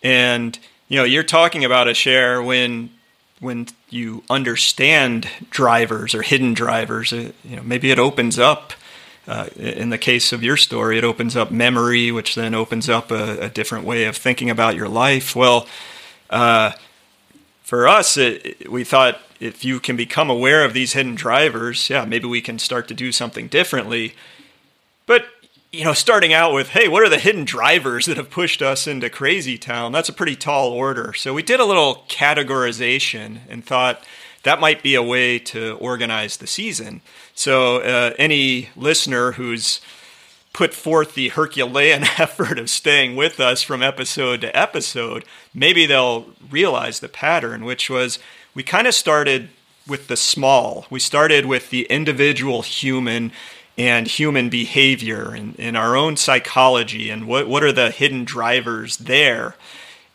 And 0.04 0.58
you 0.88 0.98
know, 0.98 1.04
you're 1.04 1.24
talking 1.24 1.64
about 1.64 1.88
Asher 1.88 2.42
when 2.42 2.90
when 3.40 3.68
you 3.90 4.24
understand 4.30 5.28
drivers 5.50 6.16
or 6.16 6.22
hidden 6.22 6.54
drivers, 6.54 7.14
uh, 7.14 7.32
you 7.44 7.56
know, 7.58 7.64
maybe 7.64 7.92
it 7.92 8.00
opens 8.00 8.40
up. 8.40 8.74
Uh, 9.28 9.48
in 9.56 9.90
the 9.90 9.98
case 9.98 10.32
of 10.32 10.44
your 10.44 10.56
story, 10.56 11.00
it 11.00 11.04
opens 11.04 11.36
up 11.36 11.50
memory, 11.50 12.12
which 12.12 12.36
then 12.36 12.54
opens 12.54 12.88
up 12.88 13.10
a, 13.10 13.40
a 13.40 13.50
different 13.50 13.84
way 13.84 14.06
of 14.06 14.16
thinking 14.16 14.52
about 14.52 14.76
your 14.76 14.88
life. 14.88 15.36
Well, 15.36 15.68
uh, 16.30 16.74
for 17.64 17.88
us, 17.88 18.18
it, 18.18 18.70
we 18.70 18.84
thought 18.84 19.20
if 19.40 19.66
you 19.66 19.80
can 19.80 19.96
become 19.96 20.30
aware 20.30 20.64
of 20.64 20.74
these 20.74 20.94
hidden 20.94 21.16
drivers, 21.16 21.90
yeah, 21.90 22.06
maybe 22.06 22.28
we 22.28 22.40
can 22.40 22.60
start 22.60 22.88
to 22.88 22.94
do 22.94 23.12
something 23.12 23.48
differently. 23.48 24.14
But 25.08 25.26
you 25.76 25.84
know, 25.84 25.94
starting 25.94 26.34
out 26.34 26.54
with, 26.54 26.70
hey, 26.70 26.88
what 26.88 27.04
are 27.04 27.10
the 27.10 27.20
hidden 27.20 27.44
drivers 27.44 28.06
that 28.06 28.18
have 28.18 28.30
pushed 28.30 28.62
us 28.62 28.88
into 28.88 29.10
crazy 29.10 29.58
town? 29.58 29.92
That's 29.92 30.10
a 30.10 30.14
pretty 30.14 30.36
tall 30.36 30.72
order. 30.72 31.14
So 31.14 31.34
we 31.34 31.44
did 31.44 31.60
a 31.60 31.66
little 31.66 32.06
categorization 32.08 33.40
and 33.50 33.64
thought 33.64 34.04
that 34.44 34.62
might 34.62 34.82
be 34.82 34.96
a 34.96 35.04
way 35.04 35.38
to 35.40 35.74
organize 35.76 36.38
the 36.38 36.48
season. 36.48 37.02
So 37.34 37.82
uh, 37.82 38.14
any 38.18 38.70
listener 38.76 39.34
who's 39.34 39.82
put 40.54 40.74
forth 40.74 41.16
the 41.16 41.30
Herculean 41.30 42.04
effort 42.18 42.58
of 42.58 42.70
staying 42.70 43.18
with 43.18 43.40
us 43.40 43.62
from 43.62 43.84
episode 43.84 44.42
to 44.42 44.58
episode, 44.58 45.26
maybe 45.54 45.86
they'll 45.86 46.28
realize 46.50 47.02
the 47.02 47.10
pattern, 47.10 47.66
which 47.66 47.90
was 47.90 48.20
we 48.54 48.64
kind 48.64 48.88
of 48.88 48.94
started 48.94 49.50
with 49.88 50.08
the 50.08 50.16
small. 50.16 50.86
We 50.90 51.00
started 51.00 51.46
with 51.46 51.70
the 51.70 51.84
individual 51.86 52.62
human 52.62 53.32
and 53.78 54.08
human 54.08 54.50
behavior 54.50 55.34
and, 55.34 55.56
and 55.60 55.76
our 55.76 55.96
own 55.98 56.16
psychology 56.16 57.10
and 57.10 57.28
what, 57.28 57.48
what 57.48 57.64
are 57.64 57.72
the 57.74 57.92
hidden 57.92 58.24
drivers 58.24 58.98
there. 58.98 59.56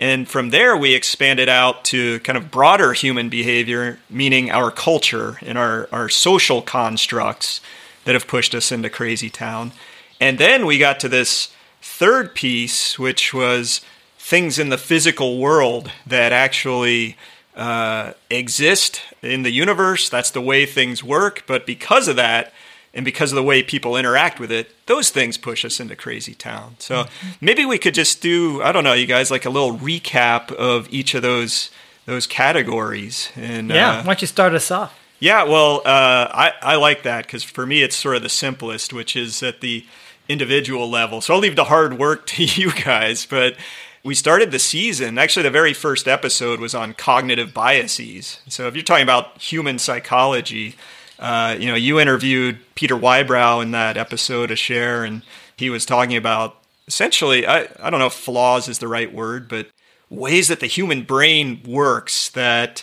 And 0.01 0.27
from 0.27 0.49
there, 0.49 0.75
we 0.77 0.95
expanded 0.95 1.49
out 1.49 1.85
to 1.87 2.21
kind 2.21 2.39
of 2.39 2.51
broader 2.51 2.95
human 2.95 3.29
behavior, 3.29 3.99
meaning 4.09 4.51
our 4.51 4.71
culture 4.71 5.39
and 5.43 5.59
our, 5.59 5.89
our 5.93 6.09
social 6.09 6.63
constructs 6.63 7.61
that 8.05 8.15
have 8.15 8.27
pushed 8.27 8.55
us 8.55 8.73
into 8.73 8.89
crazy 8.89 9.29
town. 9.29 9.73
And 10.19 10.39
then 10.39 10.65
we 10.65 10.79
got 10.79 11.01
to 11.01 11.09
this 11.09 11.53
third 11.83 12.35
piece, 12.35 12.99
which 12.99 13.35
was 13.35 13.83
things 14.19 14.59
in 14.59 14.71
the 14.71 14.79
physical 14.79 15.39
world 15.39 15.91
that 16.07 16.33
actually 16.33 17.17
uh, 17.55 18.15
exist 18.31 19.03
in 19.23 19.43
the 19.43 19.51
universe. 19.51 20.09
That's 20.09 20.31
the 20.31 20.41
way 20.41 20.65
things 20.65 21.05
work. 21.05 21.45
But 21.47 21.67
because 21.67 22.09
of 22.09 22.17
that, 22.17 22.55
and 22.93 23.05
because 23.05 23.31
of 23.33 23.37
the 23.37 23.43
way 23.43 23.63
people 23.63 23.97
interact 23.97 24.41
with 24.41 24.51
it, 24.51 24.71
those 24.87 25.11
things 25.11 25.37
push 25.39 25.65
us 25.65 25.79
into 25.81 25.95
crazy 25.95 26.35
town. 26.35 26.75
So 26.79 27.05
maybe 27.41 27.65
we 27.65 27.79
could 27.79 27.95
just 27.95 28.21
do, 28.21 28.63
I 28.63 28.73
don't 28.73 28.83
know, 28.85 28.95
you 28.95 29.07
guys, 29.07 29.31
like 29.31 29.45
a 29.45 29.51
little 29.51 29.77
recap 29.79 30.51
of 30.53 30.89
each 30.93 31.15
of 31.15 31.23
those 31.23 31.71
those 32.07 32.27
categories. 32.27 33.31
And 33.37 33.71
Yeah. 33.71 33.91
uh, 33.91 33.97
Why 33.99 34.03
don't 34.03 34.21
you 34.23 34.27
start 34.27 34.55
us 34.55 34.71
off? 34.71 34.99
yeah, 35.21 35.45
well, 35.45 35.83
uh, 35.85 36.27
I, 36.33 36.53
I 36.63 36.77
like 36.77 37.03
that 37.05 37.27
because 37.27 37.45
for 37.45 37.67
me 37.67 37.83
it's 37.83 37.95
sort 37.95 38.17
of 38.17 38.23
the 38.23 38.29
simplest, 38.29 38.93
which 38.93 39.15
is 39.15 39.43
at 39.43 39.61
the 39.61 39.85
individual 40.29 40.89
level. 40.91 41.21
So 41.21 41.35
I'll 41.35 41.41
leave 41.41 41.57
the 41.57 41.65
hard 41.65 41.99
work 41.99 42.27
to 42.35 42.45
you 42.45 42.73
guys. 42.73 43.27
But 43.27 43.55
we 44.03 44.15
started 44.15 44.51
the 44.51 44.59
season, 44.59 45.19
actually, 45.19 45.43
the 45.43 45.51
very 45.51 45.75
first 45.75 46.09
episode 46.09 46.59
was 46.59 46.75
on 46.75 46.95
cognitive 46.95 47.53
biases. 47.53 48.41
So 48.49 48.67
if 48.67 48.75
you're 48.75 48.83
talking 48.83 49.03
about 49.03 49.39
human 49.39 49.79
psychology, 49.79 50.75
uh, 51.21 51.57
you 51.59 51.69
know, 51.69 51.75
you 51.75 52.01
interviewed 52.01 52.59
Peter 52.75 52.97
Whybrow 52.97 53.61
in 53.61 53.71
that 53.73 53.97
episode, 53.97 54.51
Asher, 54.51 55.05
and 55.05 55.23
he 55.57 55.69
was 55.71 55.85
talking 55.85 56.17
about 56.17 56.57
essentially, 56.89 57.47
I, 57.47 57.69
I 57.81 57.91
don't 57.91 58.01
know 58.01 58.07
if 58.07 58.15
flaws 58.15 58.69
is 58.69 58.79
the 58.79 58.89
right 58.89 59.13
word, 59.13 59.49
but 59.49 59.69
ways 60.09 60.49
that 60.49 60.61
the 60.61 60.67
human 60.67 61.05
brain 61.05 61.61
works 61.67 62.31
that 62.31 62.83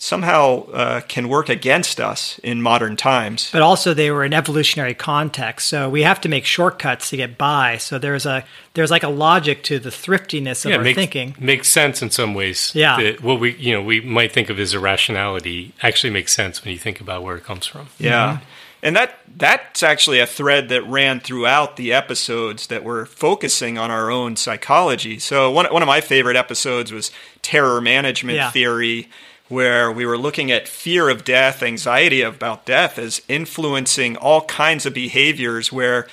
somehow 0.00 0.64
uh, 0.70 1.00
can 1.02 1.28
work 1.28 1.48
against 1.48 2.00
us 2.00 2.38
in 2.44 2.62
modern 2.62 2.96
times. 2.96 3.50
But 3.52 3.62
also 3.62 3.92
they 3.92 4.12
were 4.12 4.24
in 4.24 4.32
evolutionary 4.32 4.94
context, 4.94 5.66
so 5.68 5.90
we 5.90 6.04
have 6.04 6.20
to 6.20 6.28
make 6.28 6.44
shortcuts 6.44 7.10
to 7.10 7.16
get 7.16 7.36
by. 7.36 7.78
So 7.78 7.98
there's 7.98 8.24
a 8.24 8.44
there's 8.74 8.92
like 8.92 9.02
a 9.02 9.08
logic 9.08 9.64
to 9.64 9.80
the 9.80 9.90
thriftiness 9.90 10.64
of 10.64 10.72
our 10.72 10.82
makes, 10.82 10.96
thinking. 10.96 11.34
makes 11.38 11.68
sense 11.68 12.00
in 12.00 12.10
some 12.10 12.32
ways. 12.32 12.72
Yeah. 12.74 12.96
That 12.96 13.22
what 13.22 13.40
we 13.40 13.56
you 13.56 13.72
know 13.74 13.82
we 13.82 14.00
might 14.00 14.32
think 14.32 14.48
of 14.50 14.58
as 14.60 14.72
irrationality 14.72 15.72
actually 15.82 16.10
makes 16.10 16.32
sense 16.32 16.64
when 16.64 16.72
you 16.72 16.78
think 16.78 17.00
about 17.00 17.24
where 17.24 17.36
it 17.36 17.44
comes 17.44 17.66
from. 17.66 17.88
Yeah. 17.98 18.38
And 18.80 18.94
that 18.94 19.18
that's 19.36 19.82
actually 19.82 20.20
a 20.20 20.26
thread 20.26 20.68
that 20.68 20.86
ran 20.86 21.18
throughout 21.18 21.76
the 21.76 21.92
episodes 21.92 22.68
that 22.68 22.84
were 22.84 23.04
focusing 23.04 23.76
on 23.76 23.90
our 23.90 24.12
own 24.12 24.36
psychology. 24.36 25.18
So 25.18 25.50
one 25.50 25.66
one 25.72 25.82
of 25.82 25.88
my 25.88 26.00
favorite 26.00 26.36
episodes 26.36 26.92
was 26.92 27.10
terror 27.42 27.80
management 27.80 28.36
Yeah. 28.36 28.50
theory 28.52 29.08
where 29.48 29.90
we 29.90 30.04
were 30.04 30.18
looking 30.18 30.50
at 30.50 30.68
fear 30.68 31.08
of 31.08 31.24
death, 31.24 31.62
anxiety 31.62 32.20
about 32.22 32.66
death 32.66 32.98
as 32.98 33.22
influencing 33.28 34.16
all 34.16 34.42
kinds 34.42 34.84
of 34.86 34.92
behaviors 34.94 35.72
where 35.72 36.06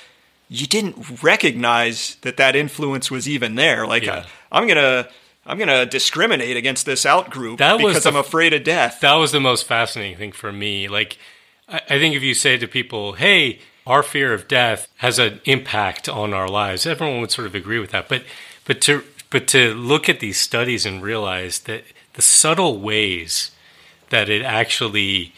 you 0.48 0.66
didn't 0.66 1.22
recognize 1.22 2.16
that 2.22 2.36
that 2.36 2.56
influence 2.56 3.10
was 3.10 3.28
even 3.28 3.54
there. 3.56 3.86
Like 3.86 4.04
Yeah. 4.04 4.24
I, 4.50 4.60
am 4.60 4.66
going 4.66 4.76
to 4.78 5.08
I'm 5.44 5.58
going 5.58 5.68
to 5.68 5.86
discriminate 5.86 6.56
against 6.56 6.86
this 6.86 7.06
out 7.06 7.30
group 7.30 7.58
That 7.58 7.74
was 7.74 7.92
because 7.92 8.02
the- 8.04 8.08
I'm 8.10 8.16
afraid 8.16 8.52
of 8.52 8.64
death. 8.64 9.00
That 9.00 9.14
was 9.14 9.32
the 9.32 9.40
most 9.40 9.66
fascinating 9.66 10.16
thing 10.16 10.32
for 10.32 10.52
me. 10.52 10.88
Like, 10.88 11.18
I, 11.68 11.80
I 11.90 11.98
think 11.98 12.14
if 12.14 12.22
you 12.22 12.34
say 12.34 12.56
to 12.58 12.66
people, 12.66 13.12
"Hey, 13.12 13.60
our 13.86 14.02
fear 14.02 14.32
of 14.32 14.48
death 14.48 14.88
has 14.96 15.18
an 15.18 15.40
impact 15.44 16.08
on 16.08 16.32
our 16.34 16.48
lives," 16.48 16.86
everyone 16.86 17.20
would 17.20 17.30
sort 17.30 17.46
of 17.46 17.54
agree 17.54 17.78
with 17.78 17.90
that. 17.90 18.08
But 18.08 18.24
but 18.64 18.80
to 18.82 19.04
but 19.30 19.46
to 19.48 19.74
look 19.74 20.08
at 20.08 20.20
these 20.20 20.38
studies 20.38 20.86
and 20.86 21.02
realize 21.02 21.60
that 21.60 21.84
the 22.16 22.22
subtle 22.22 22.80
ways 22.80 23.52
that 24.10 24.28
it 24.28 24.42
actually 24.42 25.32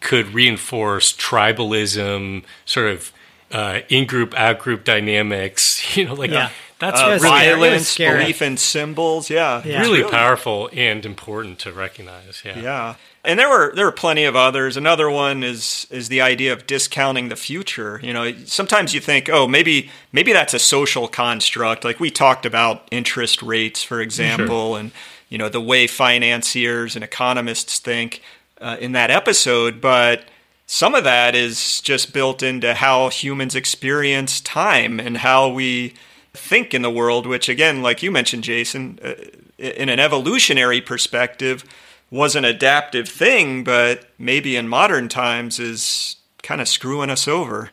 could 0.00 0.32
reinforce 0.32 1.12
tribalism, 1.12 2.44
sort 2.64 2.86
of 2.90 3.12
uh, 3.50 3.80
in-group, 3.88 4.34
out-group 4.34 4.84
dynamics. 4.84 5.76
You 5.96 6.04
know, 6.04 6.14
like 6.14 6.30
Yeah. 6.30 6.50
that's 6.78 7.00
Uh, 7.00 7.06
really 7.06 7.18
scary. 7.18 7.54
Violence, 7.54 7.88
scary. 7.88 8.18
belief 8.20 8.42
in 8.42 8.56
symbols, 8.56 9.30
yeah, 9.30 9.62
Yeah. 9.64 9.80
It's 9.80 9.88
really 9.88 10.08
powerful 10.08 10.68
and 10.72 11.04
important 11.06 11.58
to 11.60 11.72
recognize. 11.72 12.42
Yeah. 12.44 12.58
Yeah, 12.60 12.94
and 13.24 13.38
there 13.38 13.48
were 13.48 13.72
there 13.74 13.86
were 13.86 13.92
plenty 13.92 14.24
of 14.24 14.36
others. 14.36 14.76
Another 14.76 15.08
one 15.10 15.42
is 15.42 15.86
is 15.90 16.08
the 16.08 16.20
idea 16.20 16.52
of 16.52 16.66
discounting 16.66 17.30
the 17.30 17.36
future. 17.36 17.98
You 18.02 18.12
know, 18.12 18.32
sometimes 18.44 18.92
you 18.94 19.00
think, 19.00 19.28
oh, 19.30 19.48
maybe 19.48 19.90
maybe 20.12 20.32
that's 20.32 20.54
a 20.54 20.58
social 20.58 21.08
construct. 21.08 21.84
Like 21.84 21.98
we 21.98 22.10
talked 22.10 22.44
about 22.46 22.86
interest 22.90 23.42
rates, 23.42 23.82
for 23.82 24.00
example, 24.00 24.76
and 24.76 24.92
you 25.28 25.38
know 25.38 25.48
the 25.48 25.60
way 25.60 25.86
financiers 25.86 26.94
and 26.94 27.04
economists 27.04 27.78
think 27.78 28.22
uh, 28.60 28.76
in 28.80 28.92
that 28.92 29.10
episode, 29.10 29.80
but. 29.80 30.24
Some 30.70 30.94
of 30.94 31.02
that 31.04 31.34
is 31.34 31.80
just 31.80 32.12
built 32.12 32.42
into 32.42 32.74
how 32.74 33.08
humans 33.08 33.54
experience 33.54 34.38
time 34.38 35.00
and 35.00 35.16
how 35.16 35.48
we 35.48 35.94
think 36.34 36.74
in 36.74 36.82
the 36.82 36.90
world, 36.90 37.26
which, 37.26 37.48
again, 37.48 37.80
like 37.80 38.02
you 38.02 38.10
mentioned, 38.10 38.44
Jason, 38.44 38.98
uh, 39.02 39.14
in 39.56 39.88
an 39.88 39.98
evolutionary 39.98 40.82
perspective, 40.82 41.64
was 42.10 42.36
an 42.36 42.44
adaptive 42.44 43.08
thing, 43.08 43.64
but 43.64 44.04
maybe 44.18 44.56
in 44.56 44.68
modern 44.68 45.08
times 45.08 45.58
is 45.58 46.16
kind 46.42 46.60
of 46.60 46.68
screwing 46.68 47.10
us 47.10 47.28
over. 47.28 47.70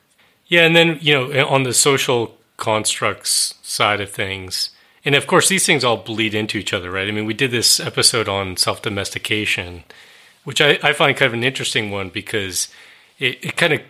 Yeah, 0.47 0.63
and 0.63 0.75
then 0.75 0.97
you 1.01 1.13
know 1.13 1.47
on 1.47 1.63
the 1.63 1.73
social 1.73 2.37
constructs 2.57 3.55
side 3.61 4.01
of 4.01 4.11
things, 4.11 4.69
and 5.05 5.15
of 5.15 5.27
course 5.27 5.47
these 5.47 5.65
things 5.65 5.83
all 5.83 5.97
bleed 5.97 6.33
into 6.33 6.57
each 6.57 6.73
other, 6.73 6.91
right? 6.91 7.07
I 7.07 7.11
mean, 7.11 7.25
we 7.25 7.33
did 7.33 7.51
this 7.51 7.79
episode 7.79 8.27
on 8.27 8.57
self 8.57 8.81
domestication, 8.81 9.83
which 10.43 10.59
I, 10.59 10.79
I 10.83 10.93
find 10.93 11.15
kind 11.15 11.27
of 11.27 11.33
an 11.33 11.43
interesting 11.43 11.91
one 11.91 12.09
because 12.09 12.67
it, 13.19 13.45
it 13.45 13.55
kind 13.55 13.73
of 13.73 13.81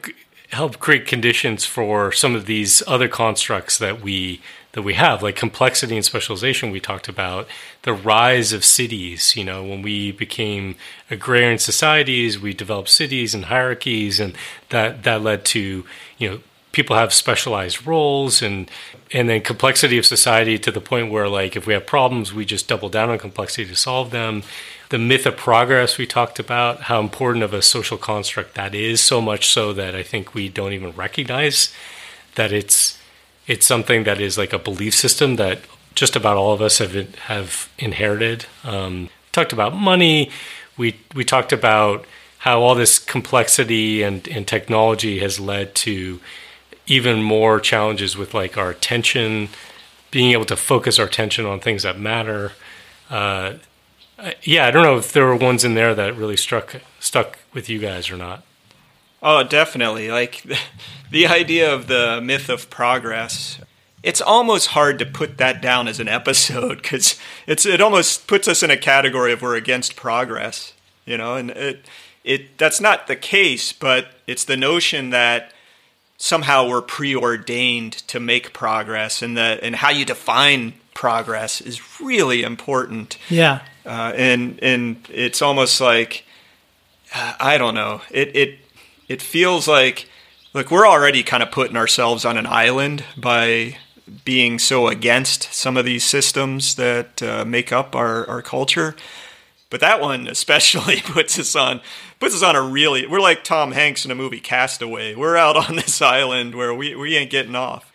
helped 0.51 0.79
create 0.79 1.07
conditions 1.07 1.65
for 1.65 2.11
some 2.11 2.35
of 2.35 2.45
these 2.45 2.83
other 2.85 3.07
constructs 3.07 3.77
that 3.77 4.01
we 4.01 4.41
that 4.73 4.81
we 4.81 4.95
have, 4.95 5.23
like 5.23 5.37
complexity 5.37 5.95
and 5.95 6.03
specialization. 6.03 6.69
We 6.69 6.81
talked 6.81 7.07
about 7.07 7.47
the 7.83 7.93
rise 7.93 8.51
of 8.51 8.65
cities. 8.65 9.35
You 9.35 9.45
know, 9.45 9.63
when 9.63 9.81
we 9.81 10.11
became 10.11 10.75
agrarian 11.09 11.59
societies, 11.59 12.37
we 12.39 12.53
developed 12.53 12.89
cities 12.89 13.33
and 13.33 13.45
hierarchies, 13.45 14.19
and 14.19 14.35
that 14.69 15.03
that 15.03 15.21
led 15.21 15.45
to 15.45 15.85
you 16.17 16.29
know 16.29 16.39
people 16.75 16.95
have 16.95 17.13
specialized 17.13 17.87
roles 17.87 18.41
and 18.41 18.69
and 19.11 19.29
then 19.29 19.39
complexity 19.41 19.97
of 19.97 20.05
society 20.05 20.59
to 20.59 20.71
the 20.71 20.81
point 20.81 21.11
where 21.11 21.29
like 21.29 21.55
if 21.55 21.65
we 21.65 21.73
have 21.73 21.85
problems 21.85 22.33
we 22.33 22.43
just 22.43 22.67
double 22.67 22.89
down 22.89 23.09
on 23.09 23.17
complexity 23.17 23.65
to 23.65 23.75
solve 23.75 24.11
them. 24.11 24.43
The 24.89 24.99
myth 24.99 25.25
of 25.25 25.35
progress 25.35 25.97
we 25.97 26.05
talked 26.05 26.37
about 26.37 26.81
how 26.81 26.99
important 26.99 27.43
of 27.43 27.53
a 27.53 27.61
social 27.61 27.97
construct 27.97 28.53
that 28.55 28.75
is 28.75 29.01
so 29.01 29.19
much 29.19 29.47
so 29.47 29.73
that 29.73 29.95
i 29.95 30.03
think 30.03 30.33
we 30.33 30.47
don't 30.47 30.73
even 30.73 30.91
recognize 30.91 31.73
that 32.35 32.51
it's 32.51 32.99
it's 33.47 33.65
something 33.65 34.03
that 34.03 34.19
is 34.19 34.37
like 34.37 34.53
a 34.53 34.59
belief 34.59 34.93
system 34.93 35.37
that 35.37 35.59
just 35.95 36.15
about 36.15 36.37
all 36.37 36.53
of 36.53 36.61
us 36.61 36.79
have 36.79 37.15
have 37.15 37.69
inherited. 37.79 38.45
Um, 38.63 39.09
talked 39.31 39.53
about 39.53 39.75
money. 39.75 40.29
We 40.77 40.97
we 41.13 41.23
talked 41.23 41.53
about 41.53 42.05
how 42.39 42.61
all 42.61 42.75
this 42.75 42.99
complexity 42.99 44.03
and, 44.03 44.27
and 44.27 44.47
technology 44.47 45.17
has 45.19 45.39
led 45.39 45.73
to 45.73 46.19
even 46.87 47.23
more 47.23 47.59
challenges 47.59 48.15
with 48.17 48.33
like 48.33 48.57
our 48.57 48.69
attention, 48.69 49.49
being 50.11 50.31
able 50.31 50.45
to 50.45 50.55
focus 50.55 50.99
our 50.99 51.05
attention 51.05 51.45
on 51.45 51.59
things 51.59 51.83
that 51.83 51.99
matter. 51.99 52.53
Uh, 53.09 53.53
yeah, 54.43 54.65
I 54.65 54.71
don't 54.71 54.83
know 54.83 54.97
if 54.97 55.11
there 55.11 55.25
were 55.25 55.35
ones 55.35 55.63
in 55.63 55.73
there 55.73 55.93
that 55.95 56.15
really 56.15 56.37
struck 56.37 56.75
stuck 56.99 57.39
with 57.53 57.69
you 57.69 57.79
guys 57.79 58.09
or 58.09 58.17
not. 58.17 58.43
Oh, 59.21 59.43
definitely. 59.43 60.11
Like 60.11 60.43
the, 61.11 61.27
idea 61.27 61.73
of 61.73 61.87
the 61.87 62.21
myth 62.23 62.49
of 62.49 62.69
progress. 62.69 63.59
It's 64.03 64.21
almost 64.21 64.67
hard 64.67 64.99
to 64.99 65.05
put 65.05 65.39
that 65.39 65.63
down 65.63 65.87
as 65.87 65.99
an 65.99 66.07
episode 66.07 66.81
because 66.81 67.19
it's 67.47 67.65
it 67.65 67.81
almost 67.81 68.27
puts 68.27 68.47
us 68.47 68.61
in 68.61 68.69
a 68.69 68.77
category 68.77 69.33
of 69.33 69.41
we're 69.41 69.55
against 69.55 69.95
progress, 69.95 70.73
you 71.05 71.17
know, 71.17 71.35
and 71.35 71.49
it 71.51 71.85
it 72.23 72.57
that's 72.59 72.79
not 72.79 73.07
the 73.07 73.15
case, 73.15 73.73
but 73.73 74.09
it's 74.27 74.45
the 74.45 74.57
notion 74.57 75.09
that 75.09 75.51
somehow 76.17 76.67
we're 76.67 76.81
preordained 76.81 77.93
to 77.93 78.19
make 78.19 78.53
progress 78.53 79.21
and 79.21 79.37
that 79.37 79.61
and 79.63 79.75
how 79.75 79.89
you 79.89 80.05
define 80.05 80.73
progress 80.93 81.61
is 81.61 81.99
really 81.99 82.43
important. 82.43 83.17
Yeah. 83.29 83.61
Uh, 83.85 84.13
and 84.15 84.59
and 84.63 85.07
it's 85.11 85.41
almost 85.41 85.79
like 85.79 86.25
uh, 87.13 87.33
i 87.39 87.57
don't 87.57 87.75
know. 87.75 88.01
It 88.11 88.35
it 88.35 88.59
it 89.07 89.21
feels 89.21 89.67
like 89.67 90.09
look 90.53 90.71
we're 90.71 90.87
already 90.87 91.21
kind 91.23 91.43
of 91.43 91.51
putting 91.51 91.77
ourselves 91.77 92.25
on 92.25 92.37
an 92.37 92.47
island 92.47 93.03
by 93.17 93.77
being 94.23 94.59
so 94.59 94.87
against 94.87 95.53
some 95.53 95.77
of 95.77 95.85
these 95.85 96.03
systems 96.03 96.75
that 96.75 97.21
uh, 97.23 97.43
make 97.43 97.71
up 97.71 97.95
our, 97.95 98.27
our 98.29 98.41
culture 98.41 98.95
but 99.69 99.79
that 99.79 100.01
one 100.01 100.27
especially 100.27 101.01
puts 101.05 101.37
us 101.39 101.55
on 101.55 101.81
puts 102.19 102.35
us 102.35 102.43
on 102.43 102.55
a 102.55 102.61
really 102.61 103.07
we're 103.07 103.19
like 103.19 103.43
Tom 103.43 103.71
Hanks 103.71 104.05
in 104.05 104.11
a 104.11 104.15
movie 104.15 104.39
Castaway. 104.39 105.15
We're 105.15 105.37
out 105.37 105.57
on 105.57 105.75
this 105.75 106.01
island 106.01 106.55
where 106.55 106.73
we, 106.73 106.95
we 106.95 107.15
ain't 107.15 107.31
getting 107.31 107.55
off. 107.55 107.91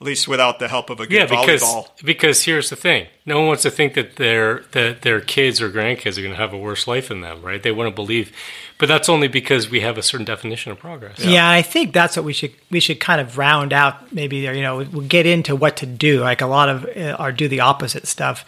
At 0.00 0.06
least 0.06 0.26
without 0.26 0.58
the 0.58 0.68
help 0.68 0.88
of 0.88 0.98
a 0.98 1.06
good 1.06 1.12
yeah, 1.12 1.26
because, 1.26 1.62
volleyball. 1.62 1.88
Because 2.02 2.44
here's 2.44 2.70
the 2.70 2.76
thing: 2.76 3.08
no 3.26 3.38
one 3.38 3.48
wants 3.48 3.64
to 3.64 3.70
think 3.70 3.92
that 3.92 4.16
their 4.16 4.60
that 4.72 5.02
their 5.02 5.20
kids 5.20 5.60
or 5.60 5.68
grandkids 5.68 6.16
are 6.16 6.22
going 6.22 6.32
to 6.32 6.40
have 6.40 6.54
a 6.54 6.58
worse 6.58 6.86
life 6.86 7.08
than 7.08 7.20
them, 7.20 7.42
right? 7.42 7.62
They 7.62 7.70
want 7.70 7.88
to 7.88 7.94
believe, 7.94 8.34
but 8.78 8.88
that's 8.88 9.10
only 9.10 9.28
because 9.28 9.68
we 9.68 9.80
have 9.80 9.98
a 9.98 10.02
certain 10.02 10.24
definition 10.24 10.72
of 10.72 10.78
progress. 10.78 11.18
Yeah. 11.18 11.30
yeah, 11.30 11.50
I 11.50 11.60
think 11.60 11.92
that's 11.92 12.16
what 12.16 12.24
we 12.24 12.32
should 12.32 12.52
we 12.70 12.80
should 12.80 12.98
kind 12.98 13.20
of 13.20 13.36
round 13.36 13.74
out. 13.74 14.10
Maybe 14.10 14.38
you 14.38 14.62
know 14.62 14.78
we'll 14.78 15.06
get 15.06 15.26
into 15.26 15.54
what 15.54 15.76
to 15.76 15.86
do. 15.86 16.20
Like 16.20 16.40
a 16.40 16.46
lot 16.46 16.70
of 16.70 16.86
uh, 16.96 17.16
or 17.18 17.30
do 17.30 17.46
the 17.46 17.60
opposite 17.60 18.06
stuff. 18.06 18.46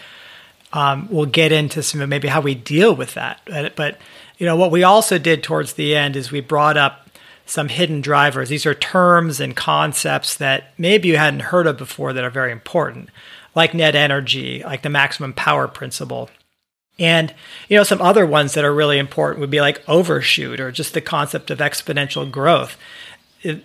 Um, 0.72 1.08
we'll 1.10 1.26
get 1.26 1.52
into 1.52 1.82
some 1.82 2.08
maybe 2.08 2.28
how 2.28 2.40
we 2.40 2.54
deal 2.54 2.94
with 2.94 3.14
that, 3.14 3.40
but, 3.46 3.76
but 3.76 3.98
you 4.38 4.46
know, 4.46 4.56
what 4.56 4.70
we 4.70 4.82
also 4.82 5.18
did 5.18 5.42
towards 5.42 5.74
the 5.74 5.94
end 5.94 6.16
is 6.16 6.32
we 6.32 6.40
brought 6.40 6.76
up 6.76 7.10
some 7.46 7.68
hidden 7.68 8.00
drivers. 8.00 8.48
These 8.48 8.66
are 8.66 8.74
terms 8.74 9.40
and 9.40 9.54
concepts 9.54 10.36
that 10.36 10.72
maybe 10.78 11.08
you 11.08 11.16
hadn't 11.16 11.40
heard 11.40 11.66
of 11.66 11.76
before 11.76 12.12
that 12.12 12.24
are 12.24 12.30
very 12.30 12.52
important, 12.52 13.10
like 13.54 13.74
net 13.74 13.94
energy, 13.94 14.62
like 14.64 14.82
the 14.82 14.88
maximum 14.88 15.32
power 15.32 15.68
principle. 15.68 16.30
And 16.98 17.34
you 17.68 17.76
know 17.76 17.84
some 17.84 18.00
other 18.00 18.26
ones 18.26 18.54
that 18.54 18.64
are 18.64 18.74
really 18.74 18.98
important 18.98 19.40
would 19.40 19.50
be 19.50 19.60
like 19.60 19.86
overshoot 19.88 20.60
or 20.60 20.70
just 20.70 20.94
the 20.94 21.00
concept 21.00 21.50
of 21.50 21.58
exponential 21.58 22.30
growth. 22.30 22.76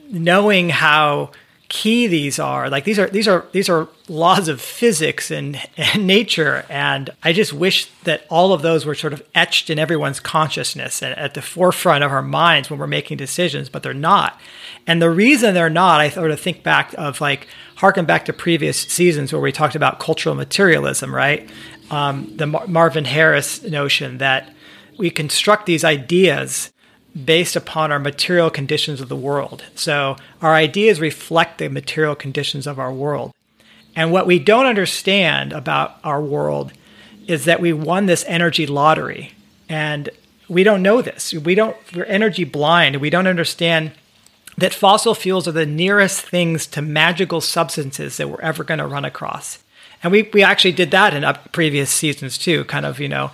Knowing 0.09 0.69
how 0.69 1.31
key 1.69 2.07
these 2.07 2.39
are. 2.39 2.69
Like 2.69 2.85
these 2.85 2.97
are 2.97 3.07
these 3.07 3.27
are 3.27 3.45
these 3.51 3.67
are 3.67 3.89
laws 4.07 4.47
of 4.47 4.61
physics 4.61 5.29
and, 5.31 5.59
and 5.75 6.07
nature 6.07 6.65
and 6.69 7.09
i 7.23 7.33
just 7.33 7.51
wish 7.51 7.87
that 8.03 8.25
all 8.29 8.53
of 8.53 8.61
those 8.61 8.85
were 8.85 8.95
sort 8.95 9.11
of 9.11 9.21
etched 9.35 9.69
in 9.69 9.77
everyone's 9.77 10.19
consciousness 10.19 11.03
and 11.03 11.17
at 11.17 11.33
the 11.33 11.41
forefront 11.41 12.05
of 12.05 12.11
our 12.11 12.21
minds 12.21 12.69
when 12.69 12.79
we're 12.79 12.87
making 12.87 13.17
decisions 13.17 13.67
but 13.69 13.83
they're 13.83 13.93
not. 13.93 14.39
And 14.85 15.01
the 15.01 15.09
reason 15.09 15.53
they're 15.53 15.69
not 15.69 15.99
i 15.99 16.09
sort 16.09 16.31
of 16.31 16.39
think 16.39 16.63
back 16.63 16.93
of 16.97 17.19
like 17.19 17.47
harken 17.75 18.05
back 18.05 18.25
to 18.25 18.33
previous 18.33 18.79
seasons 18.79 19.33
where 19.33 19.41
we 19.41 19.51
talked 19.51 19.75
about 19.75 19.99
cultural 19.99 20.35
materialism 20.35 21.13
right? 21.13 21.49
Um, 21.91 22.31
the 22.35 22.47
Mar- 22.47 22.67
marvin 22.67 23.05
harris 23.05 23.63
notion 23.63 24.19
that 24.19 24.53
we 24.97 25.09
construct 25.09 25.65
these 25.65 25.83
ideas 25.83 26.71
based 27.25 27.55
upon 27.55 27.91
our 27.91 27.99
material 27.99 28.49
conditions 28.49 29.01
of 29.01 29.09
the 29.09 29.15
world. 29.15 29.63
So 29.75 30.17
our 30.41 30.53
ideas 30.53 30.99
reflect 30.99 31.57
the 31.57 31.69
material 31.69 32.15
conditions 32.15 32.67
of 32.67 32.79
our 32.79 32.93
world. 32.93 33.33
And 33.95 34.11
what 34.11 34.27
we 34.27 34.39
don't 34.39 34.67
understand 34.67 35.53
about 35.53 35.97
our 36.03 36.21
world 36.21 36.71
is 37.27 37.45
that 37.45 37.59
we 37.59 37.73
won 37.73 38.05
this 38.05 38.23
energy 38.27 38.67
lottery. 38.67 39.33
And 39.67 40.09
we 40.47 40.63
don't 40.63 40.83
know 40.83 41.01
this. 41.01 41.33
We 41.33 41.55
don't 41.55 41.75
we're 41.95 42.05
energy 42.05 42.43
blind. 42.43 42.97
We 42.97 43.09
don't 43.09 43.27
understand 43.27 43.91
that 44.57 44.73
fossil 44.73 45.13
fuels 45.13 45.47
are 45.47 45.53
the 45.53 45.65
nearest 45.65 46.21
things 46.21 46.65
to 46.67 46.81
magical 46.81 47.41
substances 47.41 48.17
that 48.17 48.29
we're 48.29 48.41
ever 48.41 48.63
going 48.63 48.79
to 48.79 48.87
run 48.87 49.05
across. 49.05 49.59
And 50.03 50.11
we, 50.11 50.29
we 50.33 50.43
actually 50.43 50.71
did 50.73 50.91
that 50.91 51.13
in 51.13 51.25
previous 51.51 51.89
seasons 51.89 52.37
too, 52.37 52.65
kind 52.65 52.85
of, 52.85 52.99
you 52.99 53.09
know, 53.09 53.31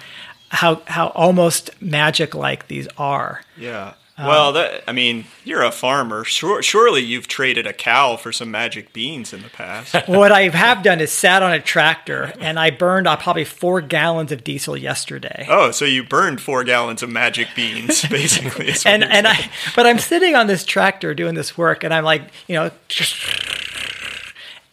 how 0.53 0.81
how 0.85 1.07
almost 1.09 1.81
magic 1.81 2.35
like 2.35 2.67
these 2.67 2.87
are. 2.97 3.41
Yeah. 3.57 3.95
Um, 4.15 4.27
well, 4.27 4.51
that, 4.53 4.83
I 4.87 4.91
mean, 4.91 5.25
you're 5.43 5.63
a 5.63 5.71
farmer. 5.71 6.23
Sure, 6.23 6.61
surely 6.61 7.01
you've 7.01 7.27
traded 7.27 7.65
a 7.65 7.73
cow 7.73 8.15
for 8.15 8.31
some 8.31 8.51
magic 8.51 8.93
beans 8.93 9.33
in 9.33 9.41
the 9.41 9.49
past. 9.49 9.95
what 10.07 10.31
I 10.31 10.49
have 10.49 10.83
done 10.83 11.01
is 11.01 11.11
sat 11.11 11.41
on 11.41 11.51
a 11.51 11.59
tractor 11.59 12.31
and 12.39 12.59
I 12.59 12.69
burned 12.69 13.07
uh, 13.07 13.17
probably 13.17 13.43
four 13.43 13.81
gallons 13.81 14.31
of 14.31 14.43
diesel 14.43 14.77
yesterday. 14.77 15.47
Oh, 15.49 15.71
so 15.71 15.85
you 15.85 16.03
burned 16.03 16.41
four 16.41 16.63
gallons 16.63 17.01
of 17.01 17.09
magic 17.09 17.47
beans, 17.55 18.05
basically. 18.09 18.73
and 18.85 19.03
and 19.03 19.27
I, 19.27 19.49
but 19.75 19.87
I'm 19.87 19.97
sitting 19.97 20.35
on 20.35 20.45
this 20.45 20.63
tractor 20.63 21.15
doing 21.15 21.33
this 21.33 21.57
work, 21.57 21.83
and 21.83 21.91
I'm 21.91 22.03
like, 22.03 22.21
you 22.47 22.53
know, 22.53 22.69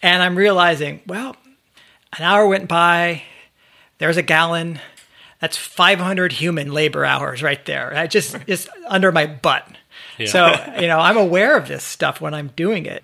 and 0.03 0.23
I'm 0.23 0.37
realizing, 0.37 1.01
well, 1.07 1.35
an 2.19 2.25
hour 2.25 2.47
went 2.47 2.69
by. 2.69 3.23
There's 3.97 4.19
a 4.19 4.23
gallon 4.23 4.81
that's 5.41 5.57
500 5.57 6.33
human 6.33 6.73
labor 6.73 7.05
hours 7.05 7.43
right 7.43 7.65
there. 7.67 7.97
I 7.97 8.07
just 8.07 8.37
just 8.47 8.69
under 8.87 9.11
my 9.11 9.27
butt. 9.27 9.67
Yeah. 10.19 10.27
So 10.29 10.75
you 10.81 10.87
know, 10.87 10.99
I'm 10.99 11.17
aware 11.17 11.57
of 11.57 11.69
this 11.69 11.83
stuff 11.83 12.21
when 12.21 12.35
I'm 12.35 12.49
doing 12.57 12.87
it, 12.87 13.03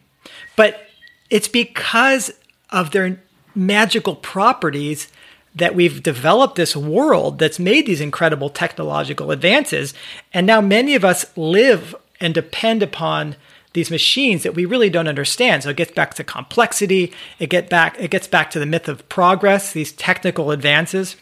but 0.55 0.87
it's 1.31 1.49
because 1.49 2.31
of 2.71 2.91
their 2.91 3.21
magical 3.55 4.15
properties 4.15 5.09
that 5.55 5.75
we've 5.75 6.03
developed 6.03 6.57
this 6.57 6.77
world 6.77 7.39
that's 7.39 7.59
made 7.59 7.87
these 7.87 8.03
incredible 8.03 8.51
technological 8.51 9.31
advances, 9.31 9.95
and 10.33 10.47
now 10.47 10.61
many 10.61 10.95
of 10.95 11.05
us 11.05 11.25
live 11.37 11.95
and 12.21 12.35
depend 12.35 12.83
upon 12.83 13.37
these 13.73 13.91
machines 13.91 14.43
that 14.43 14.55
we 14.55 14.65
really 14.65 14.89
don't 14.89 15.09
understand. 15.09 15.63
So 15.63 15.71
it 15.71 15.77
gets 15.77 15.93
back 15.93 16.15
to 16.15 16.25
complexity. 16.25 17.13
It 17.39 17.51
get 17.51 17.69
back. 17.69 17.97
It 17.99 18.11
gets 18.11 18.27
back 18.27 18.51
to 18.51 18.59
the 18.59 18.67
myth 18.67 18.89
of 18.89 19.07
progress. 19.09 19.73
These 19.73 19.93
technical 19.93 20.51
advances 20.51 21.17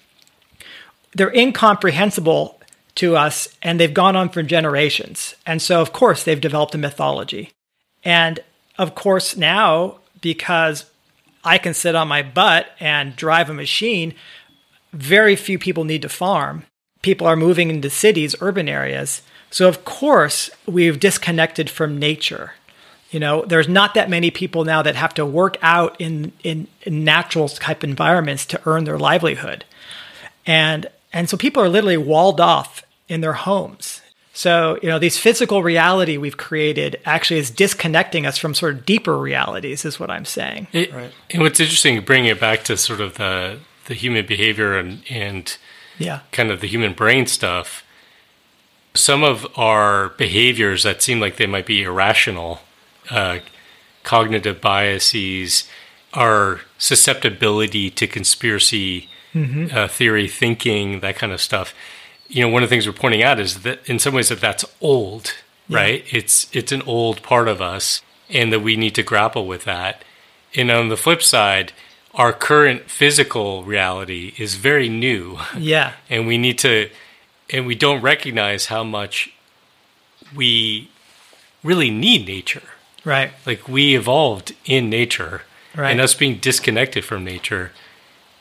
they're 1.15 1.35
incomprehensible 1.35 2.61
to 2.97 3.17
us 3.17 3.49
and 3.63 3.79
they've 3.79 3.95
gone 3.95 4.17
on 4.17 4.29
for 4.29 4.43
generations. 4.43 5.35
And 5.47 5.61
so, 5.61 5.81
of 5.81 5.93
course, 5.93 6.23
they've 6.23 6.41
developed 6.41 6.75
a 6.75 6.79
mythology. 6.79 7.51
And 8.05 8.41
of 8.79 8.95
course, 8.95 9.37
now, 9.37 9.99
because 10.21 10.85
I 11.45 11.59
can 11.59 11.75
sit 11.75 11.95
on 11.95 12.09
my 12.09 12.23
butt 12.23 12.67
and 12.81 13.17
drive 13.17 13.51
a 13.51 13.55
machine, 13.55 14.15
very 14.93 15.37
few 15.37 15.59
people 15.59 15.85
need 15.85 16.03
to 16.03 16.09
farm. 16.09 16.65
People 17.03 17.27
are 17.27 17.37
moving 17.37 17.71
into 17.71 17.91
cities, 17.91 18.35
urban 18.41 18.69
areas. 18.69 19.23
So, 19.51 19.69
of 19.69 19.85
course, 19.85 20.51
we've 20.67 20.99
disconnected 20.99 21.69
from 21.69 21.99
nature. 21.99 22.55
You 23.11 23.21
know, 23.21 23.45
there's 23.45 23.69
not 23.69 23.95
that 23.95 24.11
many 24.11 24.31
people 24.31 24.65
now 24.65 24.83
that 24.83 24.97
have 24.97 25.15
to 25.15 25.27
work 25.27 25.57
out 25.63 26.01
in, 26.01 26.33
in, 26.43 26.67
in 26.83 27.05
natural 27.05 27.49
type 27.49 27.85
environments 27.85 28.47
to 28.47 28.61
earn 28.67 28.85
their 28.85 28.99
livelihood. 28.99 29.65
And 30.47 30.89
and 31.15 31.31
so 31.31 31.37
people 31.39 31.63
are 31.63 31.69
literally 31.71 31.97
walled 31.97 32.41
off 32.41 32.83
in 33.09 33.23
their 33.23 33.33
homes. 33.33 34.03
So, 34.37 34.81
you 34.83 34.89
know, 34.89 34.99
these 34.99 35.17
physical 35.17 35.63
reality 35.63 36.17
we've 36.17 36.37
created 36.37 37.01
actually 37.05 37.39
is 37.39 37.53
disconnecting 37.53 38.27
us 38.27 38.37
from 38.37 38.53
sort 38.53 38.75
of 38.75 38.85
deeper 38.85 39.17
realities, 39.17 39.85
is 39.85 40.01
what 40.01 40.11
I'm 40.11 40.25
saying. 40.25 40.67
It, 40.73 40.93
Right. 40.93 41.13
And 41.31 41.41
what's 41.41 41.61
interesting, 41.61 42.01
bringing 42.01 42.31
it 42.31 42.41
back 42.41 42.65
to 42.65 42.77
sort 42.77 43.01
of 43.01 43.15
the 43.15 43.61
the 43.87 43.95
human 43.95 44.27
behavior 44.27 44.77
and 44.77 45.03
and 45.09 45.57
Yeah. 45.99 46.21
kind 46.33 46.51
of 46.51 46.61
the 46.61 46.67
human 46.67 46.95
brain 46.95 47.27
stuff. 47.27 47.85
Some 48.95 49.23
of 49.23 49.47
our 49.57 50.09
behaviors 50.11 50.83
that 50.83 51.01
seem 51.03 51.21
like 51.21 51.37
they 51.37 51.47
might 51.47 51.67
be 51.67 51.83
irrational, 51.83 52.61
uh, 53.11 53.39
cognitive 54.03 54.61
biases, 54.61 55.65
our 56.13 56.61
susceptibility 56.79 57.91
to 57.91 58.07
conspiracy 58.07 59.09
uh, 59.35 59.89
theory 59.89 60.29
thinking, 60.29 61.01
that 61.01 61.17
kind 61.17 61.33
of 61.33 61.41
stuff. 61.41 61.75
You 62.29 62.43
know, 62.43 62.49
one 62.49 62.63
of 62.63 62.69
the 62.69 62.75
things 62.75 62.87
we're 62.87 62.93
pointing 62.93 63.23
out 63.23 63.39
is 63.41 63.63
that 63.63 63.89
in 63.89 63.99
some 63.99 64.15
ways 64.15 64.29
that 64.29 64.41
that's 64.41 64.65
old, 64.81 65.35
right? 65.69 66.05
It's 66.11 66.47
it's 66.53 66.73
an 66.73 66.83
old 66.83 67.23
part 67.23 67.49
of 67.49 67.61
us, 67.61 68.01
and 68.31 68.53
that 68.53 68.61
we 68.61 68.77
need 68.77 68.95
to 68.95 69.03
grapple 69.03 69.47
with 69.47 69.65
that. 69.65 70.03
And 70.55 70.71
on 70.71 70.89
the 70.89 70.97
flip 70.97 71.23
side, 71.23 71.73
our 72.15 72.33
current 72.33 72.89
physical 72.89 73.65
reality 73.65 74.35
is 74.39 74.55
very 74.55 74.89
new 74.89 75.39
Yeah. 75.59 75.95
and 76.09 76.27
we 76.29 76.39
need 76.39 76.59
to 76.59 76.89
and 77.51 77.67
we 77.67 77.75
don't 77.75 78.01
recognize 78.01 78.67
how 78.67 78.85
much 78.85 79.33
we 80.35 80.89
really 81.63 81.91
need 81.91 82.27
nature 82.27 82.63
Right. 83.05 83.33
like 83.45 83.69
we 83.69 83.95
evolved 83.97 84.55
in 84.65 84.89
nature 84.89 85.43
Right. 85.75 85.91
and 85.91 86.01
us 86.01 86.15
being 86.15 86.37
disconnected 86.39 87.05
from 87.05 87.25
nature 87.25 87.73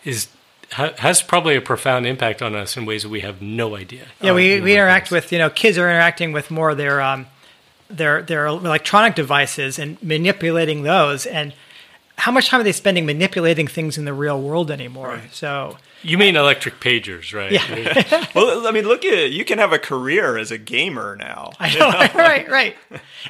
is 0.06 0.27
ha- 0.74 0.94
has 0.98 1.22
probably 1.22 1.56
a 1.56 1.62
profound 1.62 2.06
impact 2.06 2.42
on 2.42 2.56
us 2.56 2.76
in 2.78 2.86
ways 2.86 3.04
that 3.04 3.10
we 3.10 3.22
have 3.22 3.42
no 3.42 3.76
idea 3.76 4.04
Yeah, 4.22 4.34
we, 4.34 4.60
Oh, 4.60 4.64
we 4.64 4.74
interact 4.74 5.10
goodness. 5.10 5.26
with 5.26 5.32
you 5.32 5.38
know 5.40 5.50
kids 5.50 5.78
are 5.78 5.90
interacting 5.90 6.32
with 6.34 6.52
more 6.52 6.72
of 6.72 6.78
their 6.78 7.02
um, 7.02 7.28
their 7.90 8.22
their 8.22 8.46
electronic 8.48 9.16
devices 9.16 9.80
and 9.80 10.02
manipulating 10.04 10.84
those 10.84 11.26
and 11.26 11.54
how 12.16 12.32
much 12.32 12.48
time 12.50 12.62
are 12.62 12.64
they 12.64 12.72
spending 12.72 13.06
manipulating 13.08 13.66
things 13.68 13.98
in 13.98 14.06
the 14.06 14.14
real 14.14 14.40
world 14.40 14.70
anymore? 14.70 15.08
Right. 15.10 15.34
So 15.34 15.78
you 16.04 16.18
mean 16.18 16.36
electric 16.36 16.80
pagers 16.80 17.34
right 17.34 17.52
Yeah. 17.52 18.26
Well, 18.36 18.68
I 18.68 18.72
mean, 18.72 18.86
look 18.86 19.04
at 19.04 19.32
you 19.32 19.44
can 19.44 19.58
have 19.58 19.74
a 19.74 19.80
career 19.80 20.38
as 20.38 20.52
a 20.52 20.58
gamer 20.60 21.16
now. 21.16 21.52
I 21.60 21.74
know, 21.78 21.90
right, 22.20 22.48
right. 22.50 22.76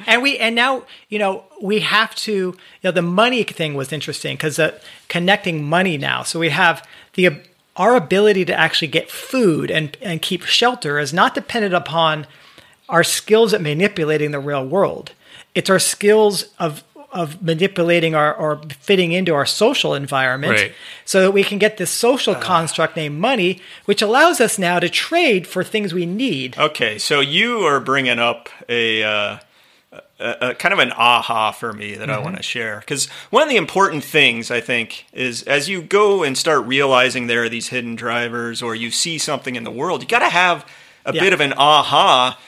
And 0.06 0.22
we 0.22 0.36
and 0.38 0.54
now 0.54 0.84
you 1.08 1.18
know 1.18 1.44
we 1.62 1.80
have 1.80 2.14
to. 2.26 2.32
You 2.32 2.54
know, 2.84 2.90
the 2.90 3.02
money 3.02 3.42
thing 3.42 3.74
was 3.74 3.90
interesting 3.92 4.36
because 4.36 4.58
uh, 4.58 4.78
connecting 5.08 5.64
money 5.64 5.96
now. 5.96 6.22
So 6.22 6.38
we 6.38 6.50
have 6.50 6.86
the 7.14 7.40
our 7.76 7.96
ability 7.96 8.44
to 8.44 8.54
actually 8.54 8.88
get 8.88 9.10
food 9.10 9.70
and 9.70 9.96
and 10.00 10.22
keep 10.22 10.42
shelter 10.44 10.98
is 10.98 11.12
not 11.12 11.34
dependent 11.34 11.74
upon 11.74 12.26
our 12.88 13.02
skills 13.04 13.52
at 13.54 13.60
manipulating 13.60 14.30
the 14.30 14.38
real 14.38 14.66
world. 14.66 15.12
It's 15.54 15.70
our 15.70 15.78
skills 15.78 16.46
of 16.58 16.84
of 17.12 17.40
manipulating 17.40 18.14
our 18.16 18.34
or 18.34 18.60
fitting 18.80 19.12
into 19.12 19.32
our 19.32 19.46
social 19.46 19.94
environment 19.94 20.52
Right. 20.52 20.72
so 21.04 21.20
that 21.22 21.30
we 21.30 21.44
can 21.44 21.58
get 21.58 21.76
this 21.76 21.90
social 21.90 22.34
construct 22.34 22.96
named 22.96 23.20
money 23.20 23.60
which 23.84 24.02
allows 24.02 24.40
us 24.40 24.58
now 24.58 24.80
to 24.80 24.88
trade 24.88 25.46
for 25.46 25.62
things 25.62 25.94
we 25.94 26.06
need 26.06 26.58
Okay, 26.58 26.98
so 26.98 27.20
you 27.20 27.60
are 27.60 27.78
bringing 27.78 28.18
up 28.18 28.48
a, 28.68 29.04
uh, 29.04 29.38
a, 30.18 30.50
a 30.50 30.54
kind 30.54 30.72
of 30.72 30.78
an 30.78 30.92
aha 30.92 31.52
for 31.52 31.72
me 31.72 31.94
that 31.96 32.08
I 32.10 32.14
mm-hmm. 32.14 32.24
want 32.24 32.36
to 32.36 32.42
share 32.42 32.80
because 32.80 33.06
one 33.30 33.42
of 33.42 33.48
the 33.48 33.56
important 33.56 34.04
things 34.04 34.50
I 34.50 34.60
think 34.60 35.06
is 35.12 35.42
as 35.44 35.68
you 35.68 35.82
go 35.82 36.22
and 36.22 36.36
start 36.36 36.66
realizing 36.66 37.26
there 37.26 37.44
are 37.44 37.48
these 37.48 37.68
hidden 37.68 37.94
drivers 37.94 38.62
or 38.62 38.74
you 38.74 38.90
see 38.90 39.18
something 39.18 39.56
in 39.56 39.64
the 39.64 39.70
world, 39.70 40.02
you 40.02 40.08
got 40.08 40.20
to 40.20 40.28
have 40.28 40.66
a 41.04 41.12
Yeah. 41.12 41.20
bit 41.22 41.32
of 41.32 41.40
an 41.40 41.52
aha. 41.54 42.38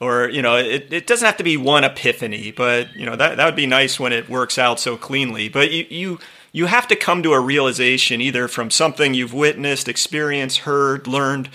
Or 0.00 0.30
you 0.30 0.40
know, 0.40 0.56
it, 0.56 0.90
it 0.90 1.06
doesn't 1.06 1.26
have 1.26 1.36
to 1.36 1.44
be 1.44 1.58
one 1.58 1.84
epiphany, 1.84 2.52
but 2.52 2.94
you 2.96 3.04
know 3.04 3.16
that 3.16 3.36
that 3.36 3.44
would 3.44 3.56
be 3.56 3.66
nice 3.66 4.00
when 4.00 4.14
it 4.14 4.30
works 4.30 4.56
out 4.58 4.80
so 4.80 4.96
cleanly. 4.96 5.50
But 5.50 5.70
you 5.72 5.86
you 5.90 6.18
you 6.52 6.66
have 6.66 6.88
to 6.88 6.96
come 6.96 7.22
to 7.22 7.32
a 7.32 7.40
realization 7.40 8.20
either 8.22 8.48
from 8.48 8.70
something 8.70 9.12
you've 9.12 9.34
witnessed, 9.34 9.88
experienced, 9.88 10.60
heard, 10.60 11.06
learned, 11.06 11.50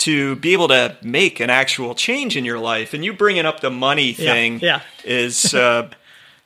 to 0.00 0.36
be 0.36 0.52
able 0.52 0.68
to 0.68 0.96
make 1.02 1.40
an 1.40 1.50
actual 1.50 1.94
change 1.94 2.36
in 2.36 2.44
your 2.44 2.58
life. 2.58 2.94
And 2.94 3.04
you 3.04 3.12
bringing 3.12 3.46
up 3.46 3.60
the 3.60 3.70
money 3.70 4.12
thing 4.12 4.60
yeah. 4.60 4.80
is, 5.04 5.54
uh, 5.54 5.90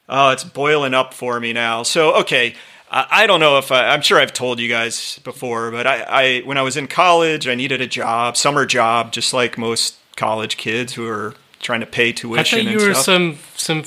oh, 0.09 0.31
it's 0.31 0.45
boiling 0.45 0.95
up 0.95 1.15
for 1.15 1.39
me 1.41 1.53
now. 1.53 1.83
So, 1.83 2.15
okay. 2.21 2.55
I 2.91 3.07
I 3.11 3.27
don't 3.27 3.41
know 3.41 3.59
if 3.59 3.73
I, 3.73 3.89
I'm 3.89 4.03
sure 4.03 4.21
I've 4.21 4.33
told 4.33 4.61
you 4.61 4.69
guys 4.69 5.19
before, 5.25 5.71
but 5.71 5.87
I, 5.87 6.03
I, 6.03 6.41
when 6.41 6.59
I 6.59 6.63
was 6.63 6.77
in 6.77 6.87
college, 6.87 7.49
I 7.49 7.55
needed 7.55 7.81
a 7.81 7.87
job, 7.87 8.37
summer 8.37 8.67
job, 8.67 9.13
just 9.13 9.33
like 9.33 9.59
most 9.59 9.97
college 10.17 10.57
kids 10.57 10.93
who 10.93 11.09
are 11.09 11.35
trying 11.61 11.81
to 11.81 11.87
pay 11.87 12.13
tuition. 12.13 12.39
i 12.39 12.43
tuition 12.43 12.67
thought 12.67 12.81
you 12.81 12.89
were 12.89 12.95
stuff. 12.95 13.05
some 13.05 13.39
some 13.57 13.83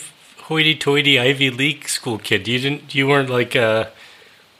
hoity-toity 0.45 1.19
ivy 1.19 1.49
league 1.49 1.87
school 1.87 2.17
kid 2.17 2.47
you 2.47 2.59
didn't 2.59 2.95
you 2.95 3.07
weren't 3.07 3.29
like 3.29 3.55
uh 3.55 3.85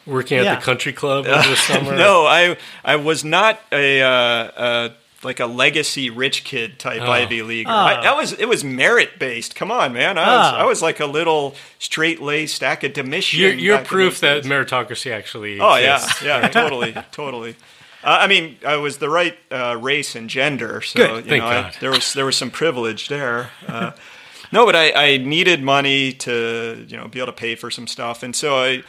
working 0.08 0.38
at 0.40 0.46
Yeah. 0.46 0.56
the 0.56 0.62
country 0.62 0.94
club 0.94 1.28
over 1.28 1.50
the 1.50 1.56
summer 1.68 1.96
no, 1.96 2.26
I 2.26 2.58
I 2.84 2.96
was 2.96 3.24
not 3.24 3.60
a 3.72 4.02
uh, 4.02 4.08
uh, 4.08 4.90
like 5.24 5.40
a 5.40 5.46
legacy 5.48 6.10
rich 6.10 6.44
kid 6.44 6.80
type 6.80 7.02
Oh. 7.02 7.12
Ivy 7.12 7.42
Leaguer. 7.42 7.70
I, 7.72 8.02
that 8.04 8.16
was 8.16 8.34
it 8.34 8.48
was 8.48 8.64
merit 8.64 9.20
based. 9.20 9.56
Come 9.56 9.72
on, 9.72 9.94
man. 9.94 10.18
I 10.18 10.38
was 10.38 10.54
Oh. 10.54 10.58
I 10.58 10.66
was 10.66 10.82
like 10.82 11.00
a 11.00 11.06
little 11.08 11.56
straight 11.80 12.22
laced 12.22 12.64
academician. 12.64 13.40
You're, 13.40 13.54
you're 13.54 13.80
proof 13.84 14.20
that 14.22 14.44
days. 14.44 14.52
meritocracy 14.52 15.12
actually. 15.12 15.60
Oh 15.60 15.76
yeah, 15.76 15.96
exists. 15.98 16.22
yeah, 16.24 16.48
totally, 16.48 16.96
totally. 17.12 17.56
Uh, 18.04 18.20
I 18.22 18.28
mean, 18.28 18.58
I 18.66 18.78
was 18.78 19.00
the 19.00 19.10
right 19.10 19.36
uh, 19.52 19.76
race 19.82 20.16
and 20.16 20.30
gender, 20.30 20.82
so 20.82 21.00
Good, 21.00 21.26
you 21.26 21.30
thank 21.32 21.44
know, 21.44 21.50
I, 21.50 21.74
there 21.82 21.90
was 21.92 22.14
there 22.14 22.26
was 22.26 22.38
some 22.38 22.52
privilege 22.52 23.08
there. 23.10 23.50
Uh, 23.68 23.92
no, 24.52 24.66
but 24.68 24.76
I, 24.76 24.92
I 24.92 25.18
needed 25.18 25.64
money 25.64 26.14
to 26.14 26.86
you 26.88 26.96
know 26.96 27.08
be 27.08 27.20
able 27.20 27.34
to 27.34 27.38
pay 27.38 27.56
for 27.56 27.72
some 27.72 27.88
stuff, 27.88 28.22
and 28.24 28.36
so 28.36 28.56
I 28.56 28.84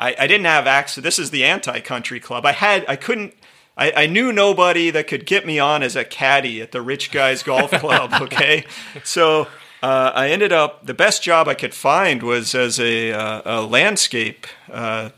I, 0.00 0.16
I 0.18 0.26
didn't 0.26 0.46
have 0.46 0.66
access. 0.66 1.04
This 1.04 1.18
is 1.18 1.30
the 1.30 1.44
anti-country 1.44 2.18
club. 2.20 2.44
I 2.46 2.52
had 2.52 2.84
I 2.88 2.96
couldn't. 2.96 3.34
I, 3.76 3.92
I 4.04 4.06
knew 4.06 4.32
nobody 4.32 4.90
that 4.90 5.06
could 5.06 5.24
get 5.26 5.46
me 5.46 5.58
on 5.58 5.82
as 5.82 5.94
a 5.96 6.04
caddy 6.04 6.60
at 6.60 6.72
the 6.72 6.82
Rich 6.82 7.12
Guys 7.12 7.42
Golf 7.42 7.70
Club. 7.70 8.10
Okay, 8.22 8.64
so 9.04 9.46
uh, 9.82 10.10
I 10.14 10.28
ended 10.30 10.52
up 10.52 10.86
the 10.86 10.92
best 10.94 11.22
job 11.22 11.48
I 11.48 11.54
could 11.54 11.72
find 11.74 12.22
was 12.22 12.54
as 12.54 12.78
a, 12.80 13.12
uh, 13.12 13.42
a 13.60 13.62
landscape 13.62 14.46
uh, 14.70 15.10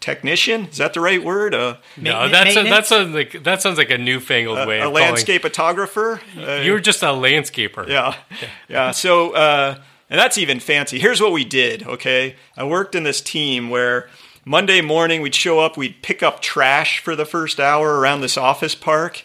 technician. 0.00 0.66
Is 0.66 0.78
that 0.78 0.92
the 0.94 1.00
right 1.00 1.22
word? 1.22 1.54
Uh, 1.54 1.76
No, 1.96 2.28
that's 2.28 2.56
a, 2.56 2.64
that 2.64 2.86
sounds 2.86 3.14
like 3.14 3.42
that 3.44 3.62
sounds 3.62 3.78
like 3.78 3.90
a 3.90 3.98
newfangled 3.98 4.66
way 4.66 4.78
a 4.80 4.86
of 4.88 4.92
calling. 4.92 5.02
landscape 5.04 5.42
photographer. 5.42 6.20
Uh, 6.36 6.60
You 6.64 6.72
were 6.72 6.80
just 6.80 7.02
a 7.02 7.06
landscaper. 7.06 7.88
yeah, 7.88 8.16
yeah. 8.68 8.90
So, 8.90 9.32
uh, 9.34 9.76
and 10.10 10.18
that's 10.18 10.38
even 10.38 10.60
fancy. 10.60 10.98
Here's 10.98 11.20
what 11.20 11.32
we 11.32 11.44
did. 11.44 11.82
Okay, 11.86 12.36
I 12.56 12.64
worked 12.64 12.94
in 12.94 13.02
this 13.02 13.20
team 13.20 13.68
where 13.70 14.08
Monday 14.44 14.80
morning 14.80 15.20
we'd 15.22 15.34
show 15.34 15.58
up, 15.60 15.76
we'd 15.76 16.02
pick 16.02 16.22
up 16.22 16.40
trash 16.40 17.00
for 17.00 17.16
the 17.16 17.24
first 17.24 17.58
hour 17.60 17.98
around 17.98 18.20
this 18.20 18.36
office 18.36 18.74
park. 18.74 19.22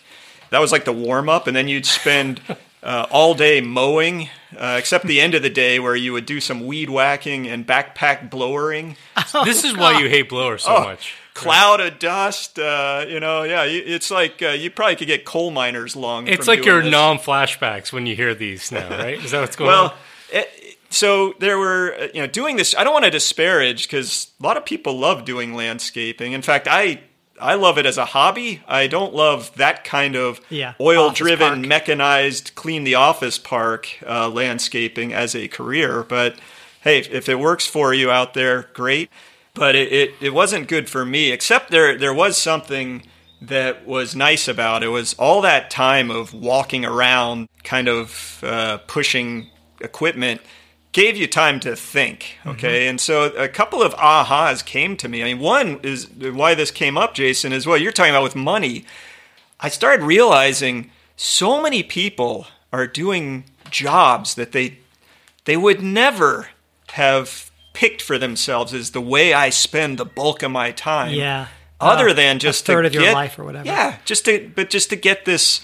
That 0.50 0.60
was 0.60 0.72
like 0.72 0.86
the 0.86 0.94
warm 0.94 1.30
up, 1.30 1.48
and 1.48 1.56
then 1.56 1.68
you'd 1.68 1.86
spend 1.86 2.42
uh, 2.84 3.06
all 3.12 3.34
day 3.36 3.62
mowing, 3.62 4.30
uh, 4.58 4.76
except 4.80 5.06
the 5.06 5.22
end 5.22 5.34
of 5.36 5.44
the 5.44 5.50
day 5.50 5.80
where 5.80 5.96
you 5.96 6.12
would 6.14 6.26
do 6.26 6.42
some 6.42 6.66
weed 6.66 6.90
whacking 6.90 7.48
and 7.48 7.66
backpack 7.66 8.30
blowering. 8.30 8.98
This 9.46 9.64
is 9.64 9.78
why 9.78 10.00
you 10.02 10.10
hate 10.10 10.28
blowers 10.30 10.64
so 10.64 10.76
Oh, 10.76 10.84
much. 10.84 11.14
Cloud 11.34 11.80
of 11.80 11.98
dust, 12.00 12.60
uh, 12.60 13.06
you 13.08 13.22
know, 13.22 13.44
yeah. 13.44 13.64
It's 13.64 14.12
like 14.12 14.42
uh, 14.42 14.50
you 14.50 14.70
probably 14.70 14.98
could 14.98 15.08
get 15.08 15.24
coal 15.24 15.50
miners 15.52 15.96
lung. 15.96 16.28
It's 16.28 16.48
like 16.50 16.66
your 16.66 16.84
non 16.84 17.18
flashbacks 17.20 17.94
when 17.94 18.06
you 18.06 18.16
hear 18.18 18.36
these 18.36 18.70
now, 18.74 18.90
right? 18.90 19.24
Is 19.24 19.32
that 19.32 19.40
what's 19.40 19.56
going 19.56 19.70
Well, 19.70 19.86
on? 19.86 19.94
it, 20.34 20.50
so 20.92 21.34
there 21.40 21.58
were, 21.58 21.96
uh, 22.00 22.08
you 22.14 22.22
know, 22.22 22.28
doing 22.28 22.58
this. 22.58 22.76
I 22.78 22.84
don't 22.84 22.94
want 22.94 23.06
to 23.06 23.12
disparage 23.12 23.88
because 23.88 24.32
a 24.40 24.44
lot 24.44 24.58
of 24.58 24.66
people 24.66 24.98
love 25.00 25.26
doing 25.26 25.54
landscaping. 25.56 26.34
In 26.34 26.42
fact, 26.42 26.68
I 26.70 27.02
I 27.40 27.56
love 27.56 27.80
it 27.80 27.88
as 27.88 27.98
a 27.98 28.06
hobby. 28.06 28.62
I 28.68 28.86
don't 28.86 29.16
love 29.16 29.52
that 29.56 29.84
kind 29.84 30.16
of 30.16 30.40
Yeah, 30.50 30.74
oil-driven, 30.80 31.54
park. 31.64 31.68
mechanized, 31.68 32.54
clean 32.54 32.84
the 32.84 32.94
office 32.96 33.40
park 33.40 33.98
uh, 34.08 34.30
landscaping 34.30 35.12
as 35.12 35.34
a 35.36 35.48
career. 35.48 36.04
But 36.04 36.36
hey, 36.82 37.00
if 37.00 37.28
it 37.28 37.40
works 37.40 37.66
for 37.66 37.94
you 37.96 38.12
out 38.12 38.36
there, 38.36 38.70
great. 38.74 39.10
But 39.56 39.76
it, 39.76 39.92
it, 39.92 40.14
it 40.22 40.34
wasn't 40.34 40.68
good 40.68 40.88
for 40.90 41.04
me. 41.06 41.32
Except 41.32 41.72
there 41.72 41.98
there 41.98 42.14
was 42.14 42.38
something 42.38 43.04
that 43.42 43.88
was 43.88 44.16
nice 44.16 44.48
about 44.48 44.84
it 44.84 44.90
was 44.90 45.16
all 45.16 45.42
that 45.42 45.72
time 45.72 46.12
of 46.12 46.32
walking 46.32 46.86
around, 46.86 47.50
kind 47.64 47.88
of 47.90 48.44
uh, 48.46 48.78
pushing 48.86 49.50
equipment, 49.80 50.42
gave 50.92 51.16
you 51.18 51.28
time 51.28 51.60
to 51.62 51.76
think. 51.76 52.38
Okay, 52.46 52.88
and 52.88 53.00
so 53.00 53.26
a 53.36 53.48
couple 53.48 53.82
of 53.82 53.94
ahas 53.96 54.64
came 54.66 54.98
to 54.98 55.08
me. 55.08 55.22
I 55.22 55.26
mean, 55.26 55.40
one 55.40 55.80
is 55.84 56.10
why 56.10 56.54
this 56.56 56.72
came 56.72 56.98
up, 56.98 57.14
Jason, 57.14 57.54
is 57.54 57.66
what 57.66 57.82
you're 57.82 57.92
talking 57.92 58.12
about 58.14 58.24
with 58.24 58.36
money. 58.36 58.86
I 59.60 59.70
started 59.70 60.04
realizing 60.04 60.92
so 61.16 61.62
many 61.62 61.84
people 61.84 62.48
are 62.74 62.88
doing 62.88 63.46
jobs 63.70 64.36
that 64.36 64.52
they 64.52 64.80
they 65.46 65.56
would 65.58 65.82
never 65.82 66.50
have 66.94 67.50
picked 67.74 68.02
for 68.02 68.18
themselves 68.18 68.74
as 68.74 68.92
the 68.92 69.02
way 69.02 69.34
I 69.34 69.50
spend 69.50 69.98
the 69.98 70.06
bulk 70.06 70.44
of 70.44 70.52
my 70.52 70.72
time 70.72 71.14
Yeah. 71.14 71.48
other 71.80 72.10
Uh, 72.10 72.14
than 72.14 72.36
a 72.36 72.40
just 72.40 72.66
third 72.66 72.82
to 72.82 72.88
of 72.88 72.94
your 72.94 73.14
life 73.14 73.40
or 73.40 73.44
whatever. 73.46 73.66
Yeah, 73.66 73.98
just 74.04 74.26
to 74.26 74.52
but 74.56 74.70
just 74.70 74.90
to 74.90 74.96
get 74.98 75.26
this, 75.26 75.62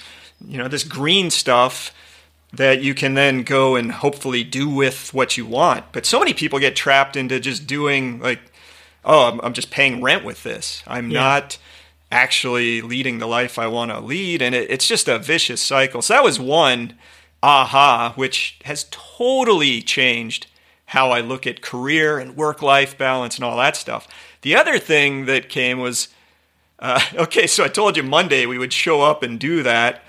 you 0.47 0.57
know, 0.57 0.67
this 0.69 0.83
green 0.83 1.29
stuff 1.29 1.91
that 2.53 2.81
you 2.81 2.93
can 2.93 3.13
then 3.13 3.43
go 3.43 3.75
and 3.75 3.91
hopefully 3.91 4.43
do 4.43 4.69
with 4.69 5.13
what 5.13 5.37
you 5.37 5.45
want. 5.45 5.85
But 5.91 6.05
so 6.05 6.19
many 6.19 6.33
people 6.33 6.59
get 6.59 6.75
trapped 6.75 7.15
into 7.15 7.39
just 7.39 7.67
doing 7.67 8.19
like, 8.19 8.39
oh, 9.03 9.29
I'm, 9.31 9.41
I'm 9.41 9.53
just 9.53 9.69
paying 9.71 10.01
rent 10.01 10.23
with 10.23 10.43
this. 10.43 10.81
I'm 10.87 11.11
Yeah. 11.11 11.19
not 11.19 11.57
actually 12.11 12.81
leading 12.81 13.19
the 13.19 13.27
life 13.27 13.59
I 13.59 13.67
want 13.67 13.91
to 13.91 13.99
lead. 13.99 14.41
And 14.41 14.55
it, 14.55 14.69
it's 14.71 14.87
just 14.87 15.07
a 15.09 15.19
vicious 15.19 15.61
cycle. 15.61 16.01
So 16.01 16.13
that 16.13 16.23
was 16.23 16.39
one 16.39 16.93
aha, 17.43 18.13
which 18.15 18.57
has 18.63 18.85
totally 18.91 19.81
changed 19.81 20.47
how 20.91 21.11
I 21.11 21.19
look 21.19 21.45
at 21.45 21.61
career 21.61 22.17
and 22.17 22.35
work 22.37 22.61
life 22.61 22.97
balance 22.97 23.35
and 23.35 23.43
all 23.43 23.57
that 23.57 23.75
stuff. 23.75 24.07
The 24.41 24.55
other 24.55 24.79
thing 24.79 25.25
that 25.25 25.49
came 25.49 25.79
was 25.79 26.07
uh, 26.79 27.01
okay, 27.15 27.45
so 27.47 27.63
I 27.65 27.67
told 27.67 27.97
you 27.97 28.03
Monday 28.03 28.45
we 28.45 28.57
would 28.57 28.71
show 28.73 29.01
up 29.01 29.21
and 29.23 29.37
do 29.39 29.63
that, 29.63 30.01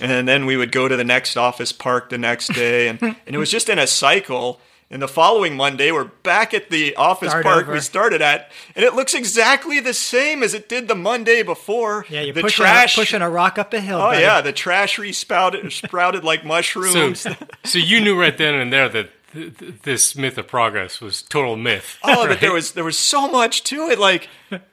and 0.00 0.26
then 0.28 0.46
we 0.46 0.56
would 0.56 0.72
go 0.72 0.88
to 0.88 0.96
the 0.96 1.04
next 1.04 1.36
office 1.36 1.72
park 1.72 2.10
the 2.10 2.18
next 2.18 2.52
day, 2.52 2.88
and, 2.88 3.00
and 3.02 3.16
it 3.26 3.38
was 3.38 3.50
just 3.50 3.68
in 3.68 3.78
a 3.78 3.86
cycle. 3.86 4.60
And 4.90 5.00
the 5.02 5.08
following 5.08 5.56
Monday, 5.56 5.90
we're 5.90 6.04
back 6.04 6.52
at 6.54 6.70
the 6.70 6.94
office 6.94 7.30
Start 7.30 7.44
park 7.44 7.62
over. 7.64 7.72
we 7.72 7.80
started 7.80 8.20
at, 8.22 8.52
and 8.76 8.84
it 8.84 8.94
looks 8.94 9.14
exactly 9.14 9.80
the 9.80 9.94
same 9.94 10.42
as 10.42 10.54
it 10.54 10.68
did 10.68 10.86
the 10.88 10.94
Monday 10.94 11.42
before. 11.42 12.04
Yeah, 12.08 12.20
you're 12.20 12.34
the 12.34 12.42
pushing, 12.42 12.64
trash. 12.64 12.96
a, 12.96 13.00
pushing 13.00 13.22
a 13.22 13.30
rock 13.30 13.58
up 13.58 13.72
a 13.72 13.80
hill. 13.80 13.96
oh 13.98 14.10
buddy. 14.10 14.20
yeah, 14.20 14.40
the 14.40 14.52
trash 14.52 14.98
resprouted 14.98 15.72
sprouted 15.72 16.22
like 16.22 16.42
So, 16.42 16.46
mushrooms. 16.48 17.26
so 17.64 17.78
you 17.78 18.00
knew 18.00 18.20
right 18.20 18.36
then 18.36 18.54
and 18.54 18.72
there 18.72 18.88
that 18.90 19.10
th- 19.34 19.58
th- 19.58 19.72
this 19.82 20.16
myth 20.16 20.38
of 20.38 20.48
progress 20.48 21.00
was 21.00 21.20
total 21.22 21.56
myth. 21.56 21.98
Oh, 22.02 22.26
but 22.26 22.40
there 22.40 22.52
was 22.52 22.72
there 22.72 22.84
was 22.84 22.96
so 22.98 23.28
much 23.28 23.62
to 23.64 23.88
it. 23.88 23.98
Like, 23.98 24.28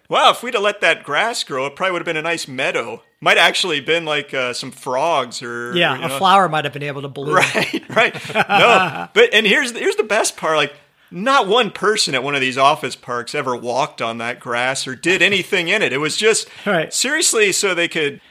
wow, 0.08 0.32
if 0.32 0.42
we'd 0.44 0.54
have 0.54 0.64
let 0.64 0.80
that 0.82 1.04
grass 1.04 1.44
grow, 1.44 1.66
it 1.66 1.76
probably 1.76 1.92
would 1.94 2.02
have 2.02 2.06
been 2.06 2.18
a 2.18 2.22
nice 2.22 2.48
meadow. 2.48 3.04
Might 3.20 3.38
actually 3.38 3.82
been 3.82 4.06
like 4.06 4.34
uh, 4.34 4.54
some 4.54 4.72
frogs 4.72 5.42
or 5.44 5.76
Yeah, 5.76 5.94
or, 5.94 5.98
you 5.98 6.04
a 6.06 6.08
know. 6.08 6.18
flower 6.18 6.48
might 6.50 6.64
have 6.66 6.74
been 6.74 6.84
able 6.84 7.02
to 7.02 7.08
bloom. 7.08 7.36
Right, 7.36 7.84
right. 7.96 8.36
No, 8.36 9.10
but 9.14 9.34
and 9.34 9.46
here's 9.46 9.72
here's 9.78 9.96
the 9.98 10.04
best 10.04 10.38
part. 10.38 10.56
Like, 10.58 10.74
not 11.12 11.48
one 11.48 11.72
person 11.72 12.16
at 12.16 12.24
one 12.24 12.36
of 12.36 12.42
these 12.42 12.58
office 12.58 12.96
parks 12.96 13.36
ever 13.36 13.56
walked 13.56 14.02
on 14.02 14.18
that 14.20 14.40
grass 14.40 14.88
or 14.88 14.96
did 14.96 15.22
anything 15.22 15.68
in 15.68 15.82
it. 15.82 15.92
It 15.94 15.98
was 15.98 16.16
just 16.18 16.48
Right. 16.66 16.92
seriously 16.94 17.52
so 17.52 17.76
they 17.76 17.90
could, 17.90 18.22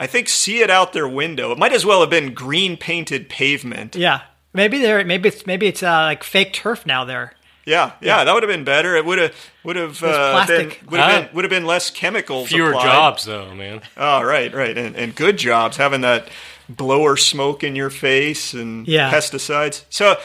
I 0.00 0.06
think, 0.06 0.28
see 0.28 0.62
it 0.62 0.70
out 0.70 0.94
their 0.94 1.06
window. 1.06 1.52
It 1.52 1.58
might 1.58 1.72
as 1.74 1.84
well 1.84 2.00
have 2.00 2.08
been 2.10 2.32
green 2.32 2.76
painted 2.78 3.28
pavement. 3.28 3.94
Yeah, 3.94 4.22
maybe 4.52 4.78
there. 4.78 5.04
Maybe 5.04 5.28
it's 5.28 5.46
maybe 5.46 5.66
it's 5.66 5.82
uh, 5.82 6.02
like 6.02 6.24
fake 6.24 6.52
turf 6.52 6.86
now 6.86 7.04
there. 7.04 7.34
Yeah, 7.66 7.92
yeah, 8.00 8.24
that 8.24 8.32
would 8.32 8.42
have 8.42 8.50
been 8.50 8.64
better. 8.64 8.96
It 8.96 9.04
would 9.04 9.18
have 9.18 9.34
would 9.64 9.76
have 9.76 10.02
uh, 10.02 10.44
been 10.46 10.72
would 10.88 10.98
have 10.98 11.26
been 11.26 11.34
would 11.36 11.44
have 11.44 11.50
been 11.50 11.66
less 11.66 11.90
chemicals. 11.90 12.48
Fewer 12.48 12.70
applied. 12.70 12.84
jobs, 12.84 13.24
though, 13.24 13.54
man. 13.54 13.82
Oh, 13.96 14.22
right, 14.22 14.52
right, 14.52 14.76
and, 14.76 14.96
and 14.96 15.14
good 15.14 15.36
jobs 15.36 15.76
having 15.76 16.00
that 16.00 16.28
blower 16.68 17.16
smoke 17.16 17.62
in 17.62 17.76
your 17.76 17.90
face 17.90 18.54
and 18.54 18.88
Yeah. 18.88 19.10
pesticides. 19.12 19.84
So, 19.90 20.16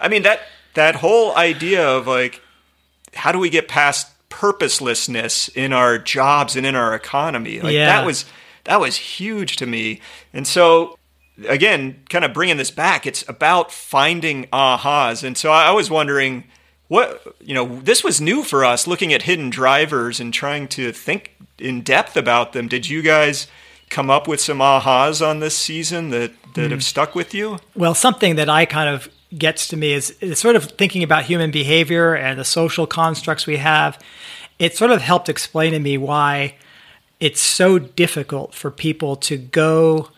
I 0.00 0.08
mean 0.08 0.22
that 0.24 0.40
that 0.74 0.96
whole 0.96 1.34
idea 1.36 1.86
of 1.88 2.06
like, 2.06 2.40
how 3.14 3.32
do 3.32 3.38
we 3.38 3.50
get 3.50 3.68
past 3.68 4.08
purposelessness 4.28 5.48
in 5.48 5.72
our 5.72 5.98
jobs 5.98 6.56
and 6.56 6.66
in 6.66 6.74
our 6.76 6.94
economy? 6.94 7.60
Like 7.60 7.72
Yeah. 7.74 7.86
that 7.86 8.06
was 8.06 8.26
that 8.64 8.80
was 8.80 8.96
huge 8.96 9.56
to 9.56 9.66
me, 9.66 10.00
and 10.32 10.46
so. 10.46 10.98
Again, 11.46 12.02
kind 12.08 12.24
of 12.24 12.32
bringing 12.32 12.56
this 12.56 12.70
back, 12.70 13.06
it's 13.06 13.26
about 13.28 13.72
finding 13.72 14.46
ahas. 14.46 15.24
And 15.24 15.36
so 15.36 15.50
I 15.50 15.70
was 15.72 15.90
wondering, 15.90 16.44
what 16.88 17.36
you 17.40 17.54
know 17.54 17.80
this 17.80 18.04
was 18.04 18.20
new 18.20 18.42
for 18.42 18.66
us 18.66 18.86
looking 18.86 19.14
at 19.14 19.22
hidden 19.22 19.48
drivers 19.48 20.20
and 20.20 20.34
trying 20.34 20.68
to 20.68 20.92
think 20.92 21.34
in 21.58 21.80
depth 21.80 22.18
about 22.18 22.52
them 22.52 22.68
did 22.68 22.86
you 22.86 23.00
guys 23.00 23.46
come 23.88 24.10
up 24.10 24.28
with 24.28 24.42
some 24.42 24.58
ahas 24.58 25.26
on 25.26 25.40
this 25.40 25.56
season 25.56 26.10
that 26.10 26.32
that 26.54 26.70
have 26.70 26.80
hmm. 26.80 26.80
stuck 26.80 27.14
with 27.14 27.32
you 27.32 27.58
Well, 27.74 27.94
something 27.94 28.36
that 28.36 28.50
I 28.50 28.66
kind 28.66 28.90
of 28.94 29.08
gets 29.36 29.68
to 29.68 29.76
me 29.76 29.92
is, 29.92 30.10
is 30.20 30.38
sort 30.38 30.56
of 30.56 30.64
thinking 30.64 31.02
about 31.02 31.24
human 31.24 31.50
behavior 31.50 32.14
and 32.14 32.38
the 32.38 32.44
social 32.44 32.86
constructs 32.86 33.46
we 33.46 33.56
have. 33.56 33.98
It 34.58 34.76
sort 34.76 34.90
of 34.90 35.00
helped 35.00 35.28
explain 35.28 35.72
to 35.72 35.78
me 35.78 35.98
why 35.98 36.56
it's 37.20 37.40
so 37.40 37.78
difficult 37.78 38.54
for 38.54 38.70
people 38.70 39.16
to 39.16 39.36
go 39.36 40.10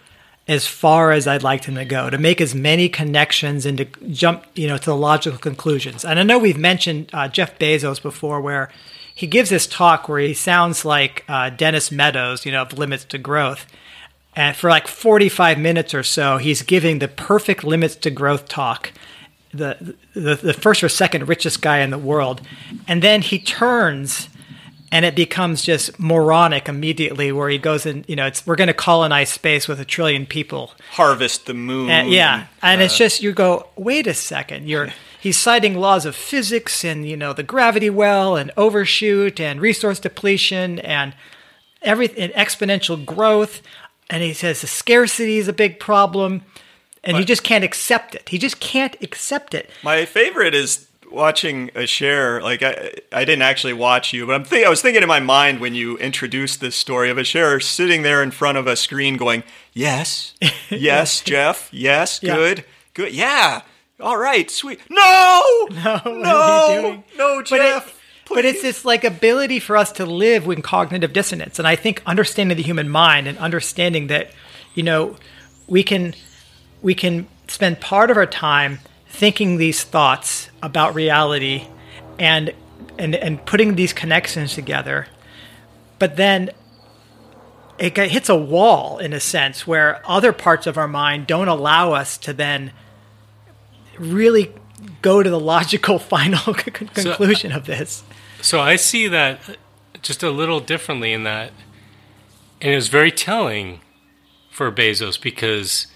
as 0.47 0.67
far 0.67 1.13
as 1.13 1.27
I'd 1.27 1.43
like 1.43 1.65
them 1.65 1.77
to 1.77 1.85
go, 1.85 2.11
to 2.11 2.19
make 2.19 2.41
as 2.41 2.55
many 2.55 2.89
connections 2.89 3.65
and 3.65 3.79
to 3.79 3.85
jump, 4.11 4.45
you 4.55 4.67
know, 4.67 4.77
to 4.77 4.85
the 4.85 4.97
logical 4.97 5.39
conclusions. 5.39 6.05
And 6.05 6.19
I 6.19 6.23
know 6.23 6.39
we've 6.39 6.59
mentioned 6.59 7.09
uh, 7.13 7.29
Jeff 7.29 7.59
Bezos 7.59 8.03
before, 8.03 8.41
where 8.41 8.71
he 9.15 9.27
gives 9.27 9.51
this 9.51 9.67
talk 9.67 10.09
where 10.09 10.19
he 10.19 10.35
sounds 10.35 10.85
like 10.85 11.25
uh, 11.29 11.49
Dennis 11.51 11.91
Meadows, 11.91 12.45
you 12.45 12.53
know, 12.53 12.63
of 12.63 12.77
Limits 12.77 13.05
to 13.07 13.19
Growth. 13.19 13.67
And 14.37 14.57
for 14.57 14.69
like 14.69 14.89
45 14.89 15.59
minutes 15.59 15.95
or 15.95 16.03
so, 16.03 16.39
he's 16.39 16.63
giving 16.63 16.99
the 16.99 17.09
perfect 17.09 17.65
limits 17.65 17.95
to 17.97 18.11
growth 18.11 18.49
talk. 18.49 18.93
The, 19.53 19.95
the 20.15 20.35
the 20.35 20.53
first 20.53 20.83
or 20.83 20.89
second 20.89 21.29
richest 21.29 21.63
guy 21.63 21.79
in 21.79 21.91
the 21.91 21.99
world, 21.99 22.41
and 22.89 23.01
then 23.01 23.23
he 23.23 23.39
turns, 23.39 24.29
and 24.95 25.05
it 25.05 25.17
becomes 25.17 25.63
just 25.63 25.99
moronic 25.99 26.69
immediately. 26.69 27.33
Where 27.33 27.49
he 27.49 27.59
goes 27.59 27.85
in, 27.85 28.05
you 28.07 28.15
know, 28.15 28.27
it's 28.27 28.47
we're 28.47 28.55
going 28.55 28.69
to 28.69 28.75
colonize 28.75 29.29
space 29.29 29.67
with 29.67 29.81
a 29.81 29.85
trillion 29.85 30.25
people, 30.25 30.71
harvest 30.93 31.47
the 31.47 31.55
moon 31.55 31.91
and, 31.91 32.11
yeah, 32.11 32.47
and 32.63 32.81
it's 32.81 32.95
uh, 32.95 32.99
just 32.99 33.21
you 33.21 33.33
go, 33.33 33.69
wait 33.75 34.07
a 34.07 34.15
second, 34.15 34.69
you're 34.69 34.91
he's 35.21 35.37
citing 35.37 35.75
laws 35.75 36.07
of 36.07 36.15
physics 36.15 36.85
and 36.85 37.09
you 37.09 37.17
know 37.17 37.33
the 37.33 37.43
gravity 37.43 37.91
well 37.91 38.37
and 38.37 38.53
overshoot 38.57 39.41
and 39.41 39.61
resource 39.61 39.99
depletion 39.99 40.79
and 40.79 41.13
everything 41.83 42.31
exponential 42.31 43.05
growth, 43.05 43.63
and 44.09 44.23
he 44.23 44.33
says 44.33 44.61
the 44.61 44.69
scarcity 44.69 45.39
is 45.39 45.49
a 45.49 45.53
big 45.53 45.81
problem, 45.81 46.43
and 47.03 47.17
he 47.17 47.25
just 47.25 47.43
can't 47.43 47.65
accept 47.65 48.15
it. 48.15 48.29
He 48.29 48.39
just 48.39 48.61
can't 48.61 48.97
accept 49.03 49.55
it. 49.55 49.69
my 49.83 50.05
favorite 50.05 50.55
is 50.55 50.87
watching 51.15 51.71
Asher 51.75 52.41
like 52.43 52.63
I, 52.63 52.93
I 53.13 53.25
didn't 53.25 53.43
actually 53.43 53.73
watch 53.73 54.13
you 54.13 54.27
but 54.27 54.35
i'm 54.35 54.45
think, 54.45 54.67
i 54.67 54.69
was 54.69 54.83
thinking 54.83 55.03
in 55.03 55.09
my 55.09 55.21
mind 55.21 55.61
when 55.61 55.75
you 55.75 55.97
introduced 55.99 56.61
this 56.61 56.77
story 56.77 57.11
of 57.11 57.19
Asher 57.19 57.61
sitting 57.61 58.03
there 58.03 58.23
in 58.23 58.31
front 58.31 58.59
of 58.59 58.67
a 58.67 58.77
screen 58.77 59.17
going 59.17 59.43
yes 59.73 60.35
yes 60.71 61.21
jeff 61.21 61.69
yes 61.73 62.21
Yeah. 62.23 62.35
good 62.37 62.65
good 62.95 63.13
yeah 63.13 63.63
all 64.01 64.17
right 64.17 64.51
sweet 64.51 64.81
no 64.91 65.43
no 65.71 66.01
what 66.05 66.07
are 66.27 66.75
you 66.75 66.81
doing? 66.83 67.05
no 67.17 67.37
But, 67.49 67.53
it- 67.53 67.63
jeff 67.63 68.01
but 68.29 68.45
it's 68.47 68.63
this 68.63 68.85
like 68.87 69.05
ability 69.05 69.61
for 69.61 69.77
us 69.77 69.93
to 69.93 70.07
live 70.07 70.47
with 70.47 70.63
cognitive 70.63 71.13
dissonance, 71.13 71.59
and 71.59 71.69
I 71.69 71.77
think 71.77 72.03
understanding 72.07 72.57
the 72.57 72.63
human 72.63 72.89
mind 72.89 73.29
and 73.29 73.37
understanding 73.37 74.07
that, 74.07 74.31
you 74.75 74.83
know, 74.83 75.17
we 75.69 75.83
can 75.83 76.15
we 76.81 76.95
can 76.95 77.27
spend 77.49 77.81
part 77.83 78.11
of 78.11 78.17
our 78.17 78.25
time 78.25 78.79
thinking 79.15 79.57
these 79.57 79.85
thoughts 79.85 80.51
about 80.63 80.95
reality, 80.95 81.69
and 82.19 82.53
and 82.99 83.15
and 83.15 83.45
putting 83.47 83.77
these 83.77 83.93
connections 83.93 84.55
together, 84.55 85.07
but 85.99 86.17
then 86.17 86.51
it 87.79 87.97
hits 87.97 88.29
a 88.29 88.37
wall 88.37 88.99
in 88.99 89.13
a 89.13 89.21
sense 89.21 89.67
where 89.67 90.01
other 90.05 90.33
parts 90.33 90.67
of 90.67 90.79
our 90.79 90.87
mind 90.87 91.27
don't 91.27 91.49
allow 91.49 91.93
us 91.93 92.17
to 92.19 92.33
then 92.33 92.73
really 93.99 94.53
go 95.03 95.23
to 95.23 95.31
the 95.31 95.41
logical 95.55 95.99
final 95.99 96.55
conclusion 96.55 97.53
of 97.53 97.67
this. 97.67 98.05
So 98.41 98.61
I 98.61 98.77
see 98.77 99.09
that 99.09 99.41
just 100.03 100.23
a 100.23 100.31
little 100.31 100.61
differently 100.61 101.13
in 101.13 101.25
that, 101.25 101.53
and 102.61 102.73
it 102.73 102.77
was 102.77 102.89
very 102.89 103.11
telling 103.11 103.81
for 104.51 104.71
Bezos 104.71 105.21
because 105.21 105.89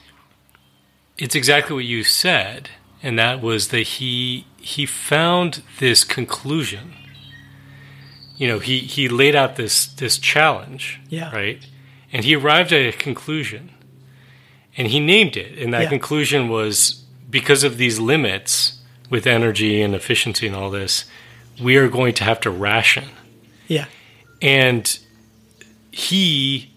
it's 1.16 1.34
exactly 1.34 1.74
what 1.74 1.84
you 1.84 2.04
said, 2.04 2.70
and 3.02 3.18
that 3.18 3.40
was 3.40 3.68
that 3.68 3.82
he 3.98 4.46
he 4.60 4.86
found 4.86 5.62
this 5.78 6.04
conclusion. 6.04 6.94
You 8.36 8.48
know, 8.48 8.58
he 8.58 8.78
he 8.80 9.08
laid 9.08 9.34
out 9.34 9.56
this 9.56 9.86
this 9.86 10.18
challenge, 10.18 11.00
Yeah. 11.08 11.30
right, 11.34 11.64
and 12.12 12.24
he 12.24 12.36
arrived 12.36 12.72
at 12.72 12.94
a 12.94 12.96
conclusion, 12.96 13.70
and 14.76 14.88
he 14.88 15.00
named 15.00 15.36
it, 15.36 15.58
and 15.58 15.72
that 15.74 15.82
Yeah. 15.84 15.88
conclusion 15.88 16.48
was 16.48 17.04
because 17.30 17.64
of 17.64 17.76
these 17.78 17.98
limits 17.98 18.78
with 19.10 19.26
energy 19.26 19.80
and 19.82 19.94
efficiency 19.94 20.46
and 20.46 20.54
all 20.56 20.70
this, 20.70 21.04
we 21.60 21.76
are 21.76 21.88
going 21.88 22.14
to 22.14 22.24
have 22.24 22.40
to 22.40 22.50
ration. 22.50 23.04
Yeah, 23.66 23.86
And 24.40 24.98
he 25.90 26.70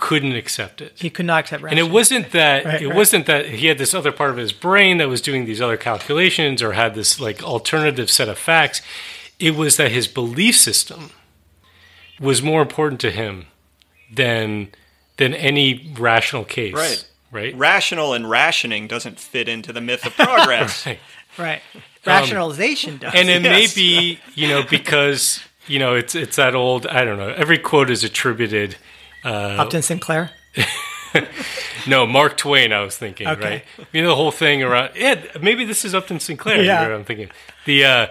couldn't 0.00 0.32
accept 0.34 0.80
it. 0.80 0.92
he 0.96 1.10
could 1.10 1.26
not 1.26 1.40
accept. 1.44 1.62
And 1.64 1.78
it 1.78 1.90
wasn't 1.90 2.32
that 2.32 2.64
Right, 2.64 2.82
it 2.82 2.88
right. 2.88 2.96
wasn't 2.96 3.26
that 3.26 3.46
he 3.46 3.66
had 3.68 3.78
this 3.78 3.94
other 3.94 4.10
part 4.12 4.30
of 4.30 4.36
his 4.38 4.52
brain 4.52 4.98
that 4.98 5.08
was 5.08 5.20
doing 5.20 5.44
these 5.44 5.60
other 5.60 5.76
calculations 5.76 6.62
or 6.62 6.72
had 6.72 6.94
this 6.94 7.20
like 7.20 7.42
alternative 7.42 8.10
set 8.10 8.28
of 8.28 8.38
facts. 8.38 8.82
It 9.38 9.54
was 9.54 9.76
that 9.76 9.92
his 9.92 10.08
belief 10.08 10.56
system 10.56 11.10
was 12.18 12.42
more 12.42 12.60
important 12.62 13.00
to 13.02 13.10
him 13.10 13.46
than 14.12 14.68
than 15.18 15.34
any 15.34 15.92
rational 15.98 16.44
case. 16.44 16.74
Right. 16.74 17.06
Right. 17.32 17.54
rational 17.56 18.12
and 18.12 18.28
rationing 18.28 18.88
doesn't 18.88 19.20
fit 19.20 19.48
into 19.48 19.72
the 19.72 19.80
myth 19.80 20.04
of 20.04 20.14
progress 20.16 20.84
Right. 20.86 20.98
right. 21.38 21.62
Um, 21.74 21.82
Rationalization 22.06 22.98
does. 22.98 23.12
and 23.14 23.28
it 23.28 23.42
Yes. 23.42 23.76
may 23.76 23.80
be 23.80 24.18
you 24.34 24.48
know 24.48 24.64
because 24.68 25.40
you 25.68 25.78
know 25.78 25.94
it's 25.94 26.14
it's 26.16 26.34
that 26.36 26.56
old 26.56 26.86
I 26.88 27.04
don't 27.04 27.18
know 27.18 27.28
every 27.28 27.58
quote 27.58 27.88
is 27.88 28.02
attributed 28.02 28.76
Upton 29.24 29.82
Sinclair. 29.82 30.30
no, 31.86 32.06
Mark 32.06 32.36
Twain. 32.36 32.72
I 32.72 32.80
was 32.82 32.96
thinking, 32.96 33.26
Okay. 33.26 33.62
right? 33.78 33.86
You 33.92 34.02
know 34.02 34.08
the 34.10 34.16
whole 34.16 34.30
thing 34.30 34.62
around. 34.62 34.90
Yeah, 34.96 35.20
maybe 35.40 35.64
this 35.64 35.84
is 35.84 35.94
Upton 35.94 36.20
Sinclair. 36.20 36.62
Yeah. 36.62 36.86
you 36.88 36.94
I'm 36.94 37.04
thinking 37.04 37.30
the 37.64 37.84
uh, 37.84 38.06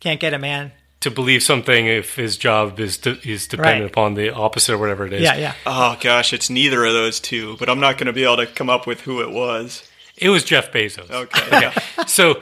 Can't 0.00 0.20
get 0.20 0.34
a 0.34 0.38
man. 0.38 0.72
to 1.00 1.10
believe 1.10 1.42
something 1.42 1.86
if 1.86 2.16
his 2.16 2.36
job 2.36 2.78
is 2.80 2.96
de- 2.98 3.18
is 3.28 3.46
dependent 3.46 3.82
Right. 3.82 3.90
upon 3.90 4.14
the 4.14 4.30
opposite 4.34 4.72
or 4.74 4.78
whatever 4.78 5.06
it 5.06 5.12
is. 5.12 5.22
Yeah, 5.22 5.36
yeah. 5.36 5.54
Oh 5.66 5.96
gosh, 6.00 6.32
it's 6.32 6.48
neither 6.48 6.84
of 6.84 6.92
those 6.92 7.20
two, 7.20 7.56
but 7.58 7.68
I'm 7.68 7.80
not 7.80 7.98
going 7.98 8.06
to 8.06 8.12
be 8.12 8.24
able 8.24 8.36
to 8.38 8.46
come 8.46 8.70
up 8.70 8.86
with 8.86 9.02
who 9.02 9.20
it 9.20 9.30
was. 9.30 9.88
It 10.16 10.28
was 10.28 10.44
Jeff 10.44 10.70
Bezos. 10.72 11.10
Okay. 11.10 11.48
yeah. 11.52 12.04
So 12.06 12.40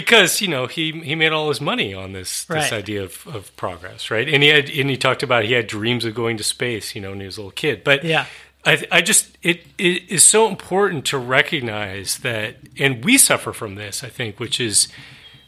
because 0.00 0.40
you 0.40 0.48
know 0.48 0.66
he 0.66 0.92
he 1.00 1.14
made 1.14 1.32
all 1.32 1.48
his 1.48 1.60
money 1.60 1.94
on 1.94 2.12
this 2.12 2.44
this 2.44 2.70
Right. 2.70 2.72
idea 2.72 3.02
of, 3.02 3.26
of 3.26 3.54
progress, 3.56 4.10
right? 4.10 4.28
And 4.28 4.42
he 4.42 4.48
had 4.48 4.68
and 4.70 4.90
he 4.90 4.96
talked 4.96 5.22
about 5.22 5.44
he 5.44 5.52
had 5.54 5.66
dreams 5.66 6.04
of 6.04 6.14
going 6.14 6.36
to 6.38 6.44
space, 6.44 6.94
you 6.94 7.00
know, 7.00 7.10
when 7.10 7.20
he 7.20 7.26
was 7.26 7.36
a 7.36 7.40
little 7.40 7.50
kid. 7.52 7.82
But 7.84 8.04
Yeah. 8.04 8.26
I 8.64 8.84
I 8.90 9.00
just 9.02 9.38
it 9.42 9.62
it 9.78 10.02
is 10.08 10.24
so 10.24 10.48
important 10.48 11.04
to 11.06 11.18
recognize 11.18 12.18
that, 12.18 12.56
and 12.78 13.04
we 13.04 13.18
suffer 13.18 13.52
from 13.52 13.74
this, 13.76 14.02
I 14.04 14.08
think, 14.08 14.38
which 14.40 14.60
is 14.60 14.88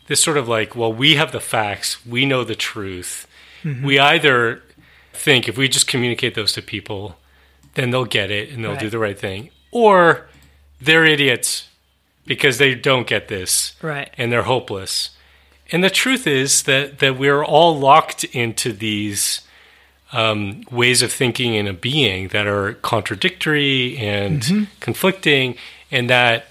this 0.06 0.22
sort 0.22 0.36
of 0.36 0.48
like, 0.48 0.74
well, 0.76 0.92
we 0.92 1.16
have 1.16 1.30
the 1.32 1.40
facts, 1.40 2.04
we 2.06 2.24
know 2.26 2.44
the 2.44 2.54
truth. 2.56 3.26
Mm-hmm. 3.62 3.84
We 3.86 3.98
either 3.98 4.62
think 5.12 5.48
if 5.48 5.56
we 5.58 5.68
just 5.68 5.86
communicate 5.86 6.34
those 6.34 6.52
to 6.54 6.62
people, 6.62 7.16
then 7.74 7.90
they'll 7.90 8.04
get 8.06 8.30
it 8.30 8.50
and 8.50 8.64
they'll 8.64 8.76
do 8.76 8.88
the 8.90 8.98
right 8.98 9.18
thing, 9.18 9.50
or 9.70 10.28
they're 10.80 11.04
idiots 11.04 11.68
because 12.30 12.58
they 12.58 12.76
don't 12.76 13.08
get 13.08 13.26
this 13.26 13.72
Right. 13.82 14.08
and 14.16 14.30
they're 14.30 14.44
hopeless. 14.44 15.10
And 15.72 15.82
the 15.82 15.90
truth 15.90 16.26
is 16.28 16.62
that 16.62 17.00
that 17.00 17.18
we're 17.18 17.44
all 17.44 17.76
locked 17.76 18.22
into 18.24 18.72
these 18.72 19.40
um, 20.12 20.62
ways 20.70 21.02
of 21.02 21.12
thinking 21.12 21.56
and 21.56 21.66
of 21.68 21.80
being 21.80 22.28
that 22.28 22.46
are 22.46 22.74
contradictory 22.74 23.96
and 23.98 24.68
conflicting, 24.80 25.56
and 25.90 26.08
that 26.08 26.46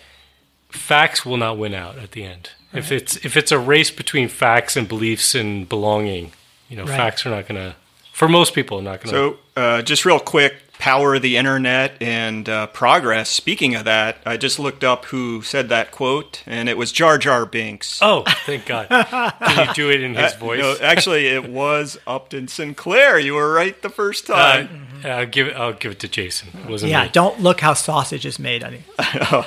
facts 0.70 1.26
will 1.26 1.38
not 1.38 1.58
win 1.58 1.74
out 1.74 1.98
at 1.98 2.12
the 2.12 2.24
end. 2.24 2.52
If 2.74 2.92
it's 2.92 3.16
if 3.26 3.36
it's 3.38 3.52
a 3.52 3.58
race 3.60 3.90
between 3.92 4.28
facts 4.30 4.76
and 4.78 4.88
beliefs 4.88 5.34
and 5.34 5.68
belonging, 5.68 6.32
you 6.70 6.76
know, 6.78 6.84
Right. 6.86 6.98
facts 6.98 7.26
are 7.26 7.30
not 7.32 7.48
going 7.48 7.56
to. 7.60 7.76
For 8.14 8.28
most 8.28 8.54
people, 8.54 8.82
not 8.82 9.02
going 9.02 9.14
to. 9.16 9.38
So, 9.56 9.62
uh, 9.62 9.82
just 9.82 10.04
real 10.06 10.20
quick, 10.20 10.54
power 10.80 11.14
of 11.16 11.22
the 11.22 11.38
internet 11.38 12.02
and 12.02 12.48
uh, 12.50 12.66
progress. 12.68 13.30
Speaking 13.30 13.76
of 13.76 13.84
that, 13.86 14.18
I 14.26 14.38
just 14.38 14.58
looked 14.58 14.84
up 14.84 15.06
who 15.06 15.42
said 15.44 15.70
that 15.70 15.92
quote, 15.92 16.42
and 16.48 16.68
it 16.70 16.78
was 16.78 16.92
Jar 16.92 17.18
Jar 17.20 17.46
Binks. 17.46 18.00
oh, 18.02 18.24
thank 18.46 18.66
God! 18.66 18.88
Can 18.90 19.68
you 19.68 19.74
do 19.76 19.90
it 19.92 20.02
in 20.02 20.16
his 20.16 20.34
Uh, 20.34 20.38
voice? 20.38 20.60
no, 20.62 20.76
actually, 20.82 21.28
it 21.28 21.50
was 21.50 21.98
Upton 22.08 22.48
Sinclair. 22.48 23.20
You 23.20 23.34
were 23.36 23.54
right 23.54 23.80
the 23.82 23.90
first 23.90 24.30
Uh, 24.30 24.36
time. 24.36 24.88
I'll 25.04 25.26
give 25.28 25.48
it. 25.50 25.56
I'll 25.56 25.74
give 25.74 25.92
it 25.92 26.00
to 26.00 26.08
Jason. 26.08 26.50
It 26.64 26.70
wasn't 26.70 26.92
Yeah, 26.92 27.04
me. 27.04 27.10
don't 27.12 27.40
look 27.42 27.60
how 27.62 27.74
sausage 27.74 28.26
is 28.26 28.40
made, 28.40 28.64
honey. 28.64 28.84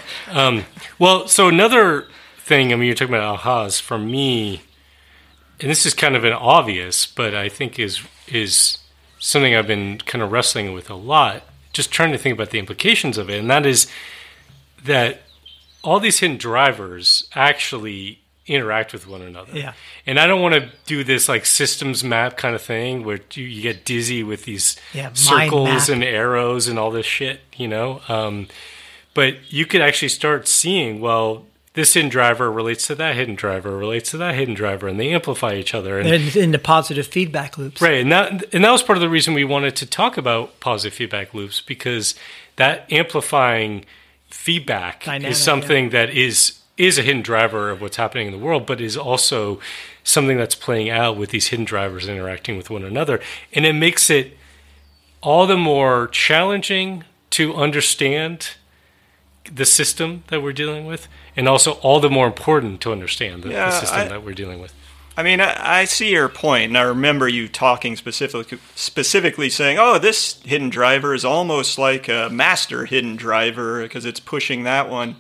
Well, 0.99 1.29
so 1.29 1.49
another 1.49 2.07
thing, 2.39 2.73
I 2.73 2.77
mean, 2.77 2.87
you're 2.87 2.95
talking 2.95 3.15
about 3.15 3.41
ahas. 3.41 3.81
For 3.81 3.99
me, 3.99 4.63
and 5.61 5.71
this 5.71 5.87
is 5.87 5.95
kind 5.95 6.15
of 6.17 6.25
an 6.25 6.33
obvious, 6.33 7.07
but 7.07 7.35
I 7.35 7.49
think 7.49 7.79
is 7.79 8.03
is 8.29 8.79
something 9.23 9.55
I've 9.55 9.69
been 9.69 9.99
kind 9.99 10.23
of 10.23 10.33
wrestling 10.33 10.73
with 10.73 10.91
a 10.91 10.95
lot. 10.95 11.45
Just 11.73 11.91
trying 11.91 12.13
to 12.13 12.19
think 12.19 12.35
about 12.35 12.51
the 12.51 12.59
implications 12.59 13.17
of 13.17 13.31
it, 13.31 13.39
and 13.39 13.49
that 13.51 13.65
is 13.65 13.87
that 14.85 15.23
all 15.83 16.01
these 16.01 16.19
hidden 16.19 16.37
drivers 16.37 17.29
actually 17.35 18.19
interact 18.47 18.93
with 18.93 19.07
one 19.07 19.23
another. 19.23 19.53
Yeah. 19.57 19.73
And 20.05 20.19
I 20.19 20.27
don't 20.27 20.43
want 20.43 20.55
to 20.55 20.69
do 20.87 21.05
this 21.05 21.29
like 21.29 21.47
systems 21.47 22.03
map 22.03 22.37
kind 22.37 22.55
of 22.55 22.61
thing 22.61 23.05
where 23.05 23.21
you, 23.35 23.45
you 23.45 23.63
get 23.63 23.85
dizzy 23.85 24.23
with 24.25 24.45
these 24.45 24.77
Yeah, 24.93 25.13
circles 25.13 25.89
and 25.89 26.03
arrows 26.03 26.67
and 26.67 26.79
all 26.79 26.91
this 26.91 27.07
shit, 27.07 27.41
you 27.57 27.69
know? 27.69 28.03
Um, 28.09 28.49
but 29.15 29.53
you 29.53 29.65
could 29.65 29.81
actually 29.81 30.09
start 30.09 30.49
seeing, 30.49 31.01
well, 31.01 31.47
this 31.75 31.95
hidden 31.95 32.11
driver 32.11 32.53
relates 32.53 32.87
to 32.89 32.95
that 32.97 33.17
hidden 33.17 33.35
driver, 33.35 33.77
relates 33.77 34.11
to 34.11 34.19
that 34.19 34.35
hidden 34.35 34.55
driver, 34.55 34.89
and 34.89 35.01
they 35.01 35.13
amplify 35.13 35.55
each 35.55 35.75
other. 35.75 35.99
And 35.99 36.09
And 36.09 36.37
into 36.37 36.59
positive 36.59 37.07
feedback 37.07 37.57
loops. 37.57 37.81
Right, 37.81 38.01
and 38.01 38.13
that 38.13 38.53
and 38.53 38.65
that 38.65 38.71
was 38.71 38.83
part 38.83 38.99
of 38.99 39.01
the 39.01 39.09
reason 39.09 39.35
we 39.35 39.45
wanted 39.45 39.77
to 39.77 39.87
talk 39.87 40.17
about 40.17 40.61
positive 40.61 40.95
feedback 40.95 41.33
loops 41.33 41.61
because 41.61 42.15
that 42.57 42.91
amplifying 42.93 43.85
feedback 44.29 45.05
Dynamic, 45.05 45.33
is 45.33 45.39
something 45.43 45.91
that 45.91 46.11
is 46.11 46.59
is 46.77 46.99
a 46.99 47.03
hidden 47.03 47.23
driver 47.23 47.71
of 47.71 47.81
what's 47.81 47.97
happening 47.97 48.27
in 48.27 48.33
the 48.33 48.39
world, 48.39 48.67
but 48.67 48.81
is 48.81 48.97
also 48.97 49.61
something 50.05 50.37
that's 50.37 50.55
playing 50.55 50.91
out 50.91 51.17
with 51.17 51.31
these 51.31 51.49
hidden 51.49 51.65
drivers 51.65 52.09
interacting 52.09 52.57
with 52.57 52.69
one 52.71 52.85
another, 52.85 53.21
and 53.53 53.65
it 53.65 53.75
makes 53.75 54.11
it 54.11 54.37
all 55.23 55.47
the 55.47 55.57
more 55.57 56.09
challenging 56.09 57.05
to 57.31 57.55
understand 57.55 58.57
the 59.45 59.65
system 59.65 60.25
that 60.29 60.43
we're 60.43 60.53
dealing 60.53 60.87
with, 60.87 61.09
and 61.37 61.49
also 61.49 61.73
all 61.83 62.01
the 62.01 62.11
more 62.11 62.27
important 62.27 62.81
to 62.83 62.93
understand 62.93 63.43
the, 63.43 63.49
the 63.49 63.71
system 63.71 64.01
I- 64.01 64.09
that 64.09 64.25
we're 64.25 64.35
dealing 64.35 64.61
with. 64.61 64.75
I 65.15 65.23
mean, 65.23 65.43
I, 65.43 65.81
I 65.81 65.85
see 65.85 66.11
your 66.13 66.31
point, 66.31 66.69
and 66.71 66.79
I 66.79 66.83
remember 66.83 67.29
you 67.29 67.47
talking 67.47 67.97
specifically, 67.97 68.59
specifically 68.75 69.51
saying, 69.51 69.77
"Oh, 69.79 69.99
this 69.99 70.41
hidden 70.43 70.71
driver 70.71 71.15
is 71.15 71.23
almost 71.23 71.79
like 71.79 72.09
a 72.09 72.31
master 72.33 72.87
hidden 72.87 73.17
driver 73.17 73.83
because 73.83 74.07
it's 74.07 74.21
pushing 74.21 74.63
that 74.63 74.89
one." 74.89 75.17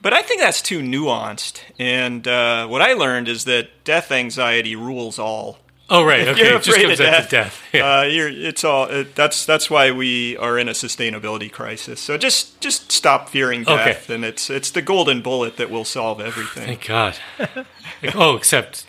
But 0.00 0.14
I 0.14 0.22
think 0.22 0.40
that's 0.40 0.62
too 0.62 0.80
nuanced. 0.80 1.60
And 1.78 2.26
uh, 2.26 2.66
what 2.66 2.80
I 2.80 2.94
learned 2.94 3.28
is 3.28 3.44
that 3.44 3.84
death 3.84 4.10
anxiety 4.10 4.74
rules 4.74 5.18
all. 5.18 5.58
Oh, 5.90 6.04
right. 6.04 6.28
Okay. 6.28 6.46
you're 6.48 6.56
afraid 6.56 6.82
comes 6.86 7.00
of 7.00 7.06
death, 7.06 7.24
to 7.24 7.30
death. 7.36 7.62
Yeah. 7.72 7.98
Uh, 7.98 8.02
you're, 8.04 8.28
it's 8.28 8.62
all. 8.64 8.84
It, 8.86 9.14
that's 9.16 9.44
that's 9.44 9.68
why 9.68 9.90
we 9.90 10.36
are 10.36 10.56
in 10.58 10.68
a 10.68 10.72
sustainability 10.72 11.50
crisis. 11.50 12.00
So 12.00 12.16
just 12.16 12.60
just 12.60 12.92
stop 12.92 13.28
fearing 13.28 13.62
Okay. 13.62 13.74
death, 13.86 14.08
and 14.08 14.24
it's 14.24 14.48
it's 14.50 14.70
the 14.70 14.82
golden 14.82 15.20
bullet 15.20 15.56
that 15.56 15.68
will 15.70 15.84
solve 15.84 16.20
everything. 16.20 16.66
Thank 16.66 16.86
God. 16.86 17.16
Like, 17.38 17.66
oh, 18.14 18.36
except 18.36 18.86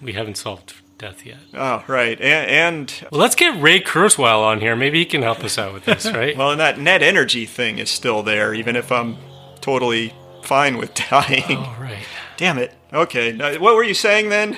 we 0.00 0.14
haven't 0.14 0.36
solved 0.36 0.74
death 0.98 1.24
yet. 1.24 1.38
Oh, 1.54 1.84
right. 1.86 2.20
And, 2.20 2.50
and 2.50 3.08
Well, 3.12 3.20
let's 3.20 3.34
get 3.34 3.60
Ray 3.60 3.80
Kurzweil 3.80 4.40
on 4.42 4.60
here. 4.60 4.74
Maybe 4.76 4.98
he 5.00 5.04
can 5.04 5.22
help 5.22 5.40
us 5.44 5.58
out 5.58 5.72
with 5.72 5.84
this, 5.84 6.06
right? 6.06 6.36
well, 6.38 6.50
and 6.50 6.60
that 6.60 6.78
net 6.78 7.02
energy 7.02 7.46
thing 7.46 7.78
is 7.78 7.90
still 7.90 8.22
there, 8.22 8.52
even 8.54 8.76
if 8.76 8.90
I'm 8.92 9.16
totally 9.60 10.12
fine 10.42 10.76
with 10.76 10.94
dying. 11.10 11.56
All 11.58 11.76
right. 11.80 12.04
Damn 12.36 12.58
it. 12.58 12.74
Okay. 12.92 13.32
Now, 13.32 13.54
what 13.60 13.74
were 13.76 13.84
you 13.84 13.94
saying 13.94 14.28
then? 14.28 14.56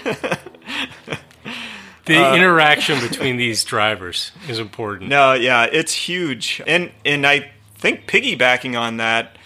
The 2.07 2.17
Uh, 2.17 2.35
interaction 2.37 3.01
between 3.01 3.37
these 3.39 3.65
drivers 3.65 4.33
is 4.49 4.59
important. 4.59 5.09
no, 5.09 5.33
yeah, 5.33 5.65
it's 5.65 5.95
huge, 5.95 6.61
and 6.67 6.91
and 7.05 7.27
I 7.27 7.51
think 7.79 8.07
piggybacking 8.07 8.79
on 8.79 8.99
that, 8.99 9.37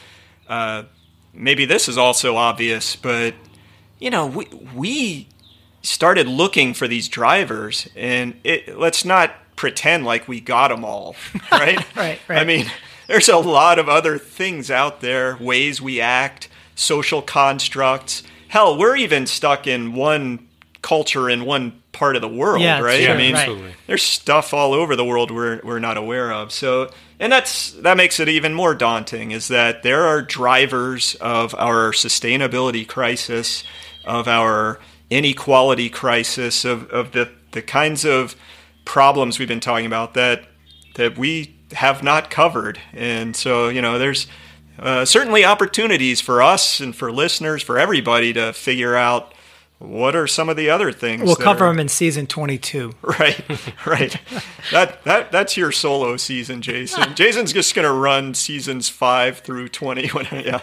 uh, 0.49 0.83
maybe 1.33 1.65
this 1.67 1.89
is 1.89 1.97
also 1.97 2.37
obvious, 2.37 2.97
but 2.97 3.35
you 4.01 4.11
know, 4.11 4.27
we 4.27 4.47
we 4.75 5.29
started 5.83 6.27
looking 6.27 6.75
for 6.75 6.89
these 6.89 7.09
drivers, 7.09 7.89
and 7.97 8.35
it, 8.43 8.77
let's 8.77 9.05
not 9.05 9.31
pretend 9.55 10.05
like 10.05 10.27
we 10.29 10.41
got 10.41 10.69
them 10.69 10.85
all, 10.85 11.15
right? 11.53 11.79
Right, 11.97 12.21
right. 12.29 12.39
I 12.39 12.45
mean, 12.45 12.67
there's 13.07 13.29
a 13.29 13.37
lot 13.39 13.79
of 13.79 13.89
other 13.89 14.19
things 14.19 14.71
out 14.71 15.01
there, 15.01 15.37
ways 15.41 15.81
we 15.81 16.01
act, 16.01 16.49
social 16.75 17.23
constructs. 17.23 18.23
Hell, 18.49 18.77
we're 18.79 18.97
even 18.97 19.27
stuck 19.27 19.67
in 19.67 19.95
one 19.95 20.49
culture 20.83 21.29
in 21.31 21.45
one 21.45 21.78
part 21.93 22.17
of 22.17 22.23
the 22.23 22.29
world, 22.29 22.63
Yeah, 22.63 22.81
right? 22.81 23.03
Yeah, 23.03 23.13
I 23.13 23.17
mean, 23.17 23.35
right. 23.35 23.41
absolutely. 23.49 23.75
there's 23.87 24.03
stuff 24.03 24.53
all 24.55 24.73
over 24.73 24.95
the 24.97 25.05
world 25.05 25.31
we're 25.31 25.61
we're 25.65 25.79
not 25.79 25.97
aware 25.97 26.33
of. 26.33 26.53
So, 26.53 26.91
and 27.19 27.33
that's 27.33 27.73
that 27.73 27.97
makes 27.97 28.21
it 28.21 28.29
even 28.29 28.55
more 28.55 28.75
daunting. 28.75 29.31
Is 29.31 29.49
that 29.49 29.83
there 29.83 30.05
are 30.05 30.23
drivers 30.23 31.15
of 31.17 31.55
our 31.57 31.93
sustainability 31.93 32.87
crisis, 32.87 33.65
of 34.05 34.29
our 34.29 34.79
inequality 35.11 35.89
crisis, 35.89 36.65
of 36.65 36.89
of 36.91 37.13
the 37.13 37.31
the 37.53 37.63
kinds 37.63 38.05
of 38.05 38.37
problems 38.85 39.39
we've 39.39 39.49
been 39.49 39.61
talking 39.61 39.87
about 39.87 40.15
that 40.15 40.45
that 40.95 41.17
we 41.19 41.55
have 41.73 42.03
not 42.03 42.31
covered. 42.31 42.81
And 42.93 43.37
so, 43.37 43.69
you 43.69 43.83
know, 43.83 43.99
there's 43.99 44.27
uh, 44.79 45.05
certainly 45.05 45.45
opportunities 45.45 46.21
for 46.21 46.41
us 46.43 46.81
and 46.81 46.95
for 46.95 47.13
listeners, 47.13 47.63
for 47.63 47.79
everybody 47.79 48.33
to 48.33 48.53
figure 48.53 48.97
out 48.97 49.35
what 49.79 50.17
are 50.17 50.27
some 50.27 50.49
of 50.49 50.57
the 50.57 50.69
other 50.71 50.91
things. 50.91 51.23
We'll 51.23 51.37
cover 51.37 51.65
are- 51.65 51.69
them 51.69 51.79
in 51.79 51.89
season 51.89 52.27
22. 52.27 52.95
Right, 53.03 53.41
right. 53.87 54.17
that 54.73 55.05
that 55.05 55.31
that's 55.31 55.57
your 55.57 55.71
solo 55.71 56.17
season, 56.17 56.63
Jason. 56.63 57.15
Jason's 57.15 57.53
just 57.53 57.75
gonna 57.75 57.93
run 57.93 58.35
seasons 58.35 58.89
five 58.89 59.39
through 59.39 59.69
twenty. 59.69 60.09
When, 60.19 60.27
yeah, 60.33 60.61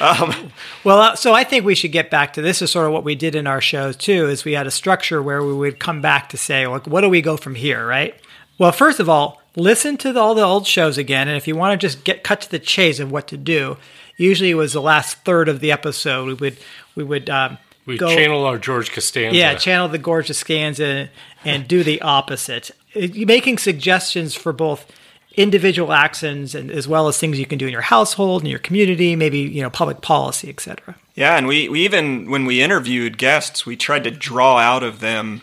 um, 0.00 0.52
Well, 0.84 0.98
uh, 1.00 1.16
so 1.16 1.34
I 1.34 1.44
think 1.44 1.64
we 1.64 1.74
should 1.74 1.92
get 1.92 2.10
back 2.10 2.32
to 2.34 2.42
this. 2.42 2.62
Is 2.62 2.70
sort 2.70 2.86
of 2.86 2.92
what 2.92 3.04
we 3.04 3.14
did 3.14 3.34
in 3.34 3.46
our 3.46 3.60
shows 3.60 3.96
too. 3.96 4.26
Is 4.28 4.44
we 4.44 4.52
had 4.52 4.66
a 4.66 4.70
structure 4.70 5.22
where 5.22 5.42
we 5.42 5.52
would 5.52 5.78
come 5.78 6.00
back 6.00 6.28
to 6.30 6.36
say, 6.38 6.66
like, 6.66 6.86
what 6.86 7.02
do 7.02 7.08
we 7.10 7.20
go 7.20 7.36
from 7.36 7.54
here, 7.56 7.86
right? 7.86 8.14
Well, 8.58 8.72
first 8.72 9.00
of 9.00 9.08
all, 9.08 9.42
listen 9.54 9.98
to 9.98 10.14
the, 10.14 10.20
all 10.20 10.34
the 10.34 10.42
old 10.42 10.66
shows 10.66 10.96
again, 10.96 11.28
and 11.28 11.36
if 11.36 11.46
you 11.46 11.56
want 11.56 11.78
to 11.78 11.86
just 11.86 12.04
get 12.04 12.24
cut 12.24 12.40
to 12.42 12.50
the 12.50 12.58
chase 12.58 13.00
of 13.00 13.12
what 13.12 13.28
to 13.28 13.36
do, 13.36 13.76
usually 14.16 14.50
it 14.50 14.54
was 14.54 14.72
the 14.72 14.80
last 14.80 15.18
third 15.24 15.50
of 15.50 15.60
the 15.60 15.70
episode. 15.70 16.26
We 16.26 16.34
would 16.34 16.56
we 16.94 17.04
would 17.04 17.28
um, 17.28 17.58
We 17.86 17.98
go, 17.98 18.14
channel 18.14 18.44
our 18.44 18.58
George 18.58 18.92
Costanza. 18.92 19.38
yeah, 19.38 19.54
channel 19.54 19.88
the 19.88 19.98
George 19.98 20.26
Costanza 20.26 20.84
and, 20.84 21.10
and 21.44 21.68
do 21.68 21.84
the 21.84 22.02
opposite. 22.02 22.72
Uh, 22.94 23.06
Making 23.14 23.58
suggestions 23.58 24.34
for 24.34 24.52
both 24.52 24.90
individual 25.36 25.92
actions 25.92 26.54
and 26.54 26.70
as 26.70 26.88
well 26.88 27.08
as 27.08 27.18
things 27.18 27.38
you 27.38 27.46
can 27.46 27.58
do 27.58 27.66
in 27.66 27.72
your 27.72 27.82
household, 27.82 28.42
in 28.42 28.48
your 28.48 28.58
community, 28.58 29.14
maybe 29.14 29.38
you 29.38 29.62
know 29.62 29.70
public 29.70 30.00
policy, 30.00 30.48
etc. 30.48 30.96
Yeah, 31.14 31.36
and 31.36 31.46
we, 31.46 31.68
we 31.68 31.84
even 31.84 32.30
when 32.30 32.44
we 32.44 32.60
interviewed 32.60 33.18
guests, 33.18 33.64
we 33.64 33.76
tried 33.76 34.04
to 34.04 34.10
draw 34.10 34.58
out 34.58 34.82
of 34.82 35.00
them 35.00 35.42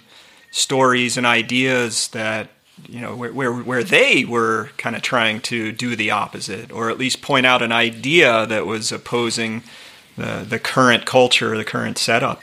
stories 0.52 1.18
and 1.18 1.26
ideas 1.26 2.10
that 2.10 2.50
you 2.88 3.00
know 3.00 3.16
where 3.16 3.32
where, 3.32 3.54
where 3.54 3.84
they 3.84 4.26
were 4.26 4.70
kind 4.78 4.96
of 4.96 5.02
trying 5.02 5.40
to 5.42 5.72
do 5.72 5.96
the 5.96 6.12
opposite, 6.12 6.72
or 6.72 6.90
at 6.90 6.98
least 6.98 7.22
point 7.22 7.46
out 7.46 7.62
an 7.62 7.72
idea 7.72 8.46
that 8.48 8.66
was 8.66 8.92
opposing 8.92 9.64
the 10.18 10.46
the 10.48 10.60
current 10.60 11.06
culture, 11.06 11.56
the 11.58 11.66
current 11.66 11.98
setup. 11.98 12.42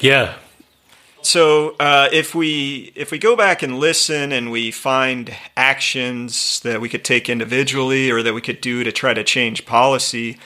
Yeah. 0.00 0.34
So 1.22 1.74
uh, 1.80 2.08
if 2.12 2.34
we 2.34 2.92
if 2.94 3.10
we 3.10 3.18
go 3.18 3.36
back 3.36 3.62
and 3.62 3.78
listen 3.78 4.32
and 4.32 4.50
we 4.50 4.70
find 4.70 5.34
actions 5.56 6.60
that 6.60 6.80
we 6.80 6.88
could 6.88 7.04
take 7.04 7.28
individually 7.28 8.10
or 8.10 8.22
that 8.22 8.34
we 8.34 8.40
could 8.40 8.60
do 8.60 8.84
to 8.84 8.92
try 8.92 9.14
to 9.14 9.24
change 9.24 9.66
policy, 9.66 10.38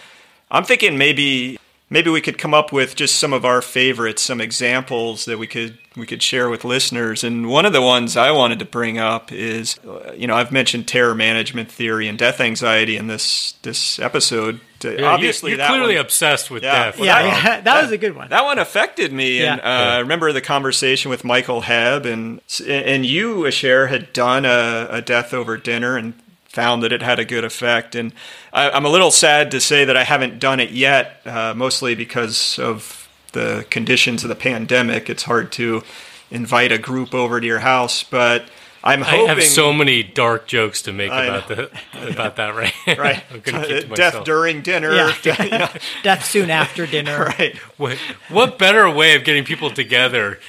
I'm 0.50 0.64
thinking 0.64 0.96
maybe 0.96 1.58
maybe 1.92 2.10
we 2.10 2.20
could 2.22 2.38
come 2.38 2.54
up 2.54 2.72
with 2.72 2.96
just 2.96 3.16
some 3.16 3.32
of 3.32 3.44
our 3.44 3.60
favorites, 3.62 4.22
some 4.22 4.40
examples 4.40 5.26
that 5.26 5.38
we 5.38 5.46
could 5.46 5.78
we 5.94 6.06
could 6.06 6.22
share 6.22 6.48
with 6.48 6.64
listeners. 6.64 7.22
And 7.22 7.48
one 7.50 7.66
of 7.66 7.74
the 7.74 7.82
ones 7.82 8.16
I 8.16 8.30
wanted 8.30 8.58
to 8.60 8.64
bring 8.64 8.96
up 8.98 9.30
is, 9.30 9.78
uh, 9.86 10.12
you 10.16 10.26
know, 10.26 10.34
I've 10.34 10.50
mentioned 10.50 10.88
terror 10.88 11.14
management 11.14 11.70
theory 11.70 12.08
and 12.08 12.18
death 12.18 12.40
anxiety 12.40 12.96
in 12.96 13.06
this 13.08 13.52
this 13.62 13.98
episode. 13.98 14.60
Yeah, 14.82 15.04
Obviously, 15.04 15.50
you're, 15.52 15.58
that 15.58 15.68
clearly 15.68 15.94
one, 15.94 16.04
obsessed 16.06 16.50
with 16.50 16.62
Yeah. 16.64 16.86
death. 16.86 16.96
Well, 16.98 17.06
Yeah, 17.06 17.22
that- 17.22 17.44
yeah, 17.44 17.60
that 17.60 17.82
was 17.82 17.92
a 17.92 17.98
good 17.98 18.16
one. 18.16 18.30
that 18.30 18.42
one 18.44 18.58
affected 18.58 19.12
me, 19.12 19.44
and 19.44 19.60
Yeah. 19.62 19.68
uh, 19.68 19.94
I 19.94 19.98
remember 19.98 20.32
the 20.32 20.40
conversation 20.40 21.08
with 21.10 21.24
Michael 21.24 21.62
Hebb, 21.62 22.04
and 22.06 22.40
and 22.66 23.04
you, 23.06 23.46
Asher, 23.46 23.88
had 23.88 24.12
done 24.12 24.44
a, 24.44 24.88
a 24.90 25.00
death 25.02 25.32
over 25.34 25.56
dinner 25.56 25.96
and 25.96 26.14
found 26.52 26.82
that 26.82 26.92
it 26.92 27.02
had 27.02 27.18
a 27.18 27.24
good 27.24 27.44
effect. 27.44 27.94
And 27.94 28.12
I, 28.52 28.70
I'm 28.70 28.84
a 28.84 28.90
little 28.90 29.10
sad 29.10 29.50
to 29.52 29.60
say 29.60 29.84
that 29.86 29.96
I 29.96 30.04
haven't 30.04 30.38
done 30.38 30.60
it 30.60 30.70
yet, 30.70 31.20
uh, 31.24 31.54
mostly 31.56 31.94
because 31.94 32.58
of 32.58 33.08
the 33.32 33.66
conditions 33.70 34.22
of 34.22 34.28
the 34.28 34.34
pandemic. 34.36 35.08
It's 35.08 35.22
hard 35.22 35.50
to 35.52 35.82
invite 36.30 36.70
a 36.70 36.78
group 36.78 37.14
over 37.14 37.40
to 37.40 37.46
your 37.46 37.60
house, 37.60 38.02
but 38.02 38.44
I'm 38.84 39.02
I 39.02 39.16
have 39.28 39.42
so 39.42 39.72
many 39.72 40.02
dark 40.02 40.46
jokes 40.46 40.82
to 40.82 40.92
make 40.92 41.10
I 41.10 41.24
about 41.24 41.48
the 41.48 41.70
about 42.10 42.36
that 42.36 42.54
right. 42.54 42.74
Right, 42.98 43.22
I'm 43.30 43.40
keep 43.40 43.54
to 43.54 43.80
death 43.80 43.88
myself. 43.88 44.24
during 44.24 44.60
dinner. 44.62 44.92
Yeah. 44.94 45.42
you 45.42 45.50
know, 45.50 45.68
Death 46.02 46.24
soon 46.24 46.50
after 46.50 46.86
dinner. 46.86 47.32
right. 47.38 47.56
What, 47.76 47.96
what 48.28 48.58
better 48.58 48.90
way 48.90 49.14
of 49.14 49.24
getting 49.24 49.44
people 49.44 49.70
together? 49.70 50.40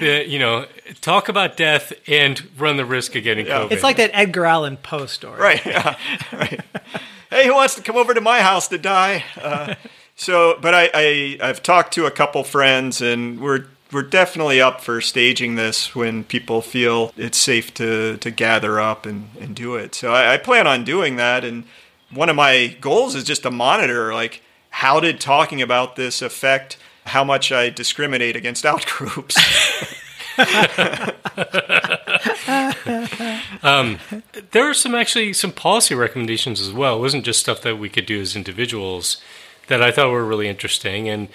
To, 0.00 0.28
you 0.28 0.38
know, 0.38 0.66
talk 1.00 1.28
about 1.28 1.56
death 1.56 1.92
and 2.08 2.42
run 2.58 2.76
the 2.76 2.84
risk 2.84 3.14
of 3.16 3.22
getting 3.22 3.46
Yeah. 3.46 3.60
COVID. 3.60 3.72
It's 3.72 3.82
like 3.82 3.96
that 3.96 4.10
Edgar 4.12 4.44
Allan 4.46 4.76
Poe 4.76 5.06
story. 5.06 5.40
Right. 5.40 5.64
Yeah. 5.64 5.96
right. 6.32 6.60
Hey, 7.30 7.46
who 7.46 7.54
wants 7.54 7.76
to 7.76 7.82
come 7.82 7.96
over 7.96 8.12
to 8.12 8.20
my 8.20 8.40
house 8.40 8.66
to 8.68 8.78
die? 8.78 9.24
Uh, 9.40 9.74
so, 10.16 10.58
but 10.60 10.74
I, 10.74 10.90
I 10.92 11.38
I've 11.40 11.62
talked 11.62 11.94
to 11.94 12.06
a 12.06 12.10
couple 12.10 12.42
friends, 12.44 13.00
and 13.00 13.40
we're 13.40 13.66
we're 13.92 14.02
definitely 14.02 14.60
up 14.60 14.80
for 14.80 15.00
staging 15.00 15.54
this 15.54 15.94
when 15.94 16.24
people 16.24 16.60
feel 16.60 17.12
it's 17.16 17.38
safe 17.38 17.72
to 17.74 18.16
to 18.18 18.30
gather 18.30 18.80
up 18.80 19.06
and 19.06 19.30
and 19.40 19.54
do 19.54 19.76
it. 19.76 19.94
So 19.94 20.12
I, 20.12 20.34
I 20.34 20.36
plan 20.38 20.66
on 20.66 20.82
doing 20.84 21.16
that, 21.16 21.44
and 21.44 21.64
one 22.10 22.28
of 22.28 22.36
my 22.36 22.76
goals 22.80 23.14
is 23.14 23.24
just 23.24 23.42
to 23.44 23.50
monitor 23.50 24.12
like 24.12 24.42
how 24.70 24.98
did 25.00 25.20
talking 25.20 25.62
about 25.62 25.96
this 25.96 26.22
affect 26.22 26.76
how 27.10 27.24
much 27.24 27.52
I 27.52 27.70
discriminate 27.70 28.36
against 28.36 28.64
out 28.70 28.86
groups. 28.86 29.36
there 34.52 34.68
are 34.68 34.74
some 34.74 34.94
actually 34.94 35.32
some 35.32 35.52
policy 35.52 35.94
recommendations 35.94 36.60
as 36.60 36.72
well. 36.72 36.96
It 36.96 37.00
wasn't 37.00 37.24
just 37.24 37.40
stuff 37.40 37.60
that 37.62 37.76
we 37.76 37.88
could 37.88 38.06
do 38.06 38.20
as 38.20 38.36
individuals 38.36 39.20
that 39.68 39.82
I 39.82 39.90
thought 39.90 40.10
were 40.10 40.24
really 40.24 40.48
interesting. 40.48 41.08
And 41.08 41.28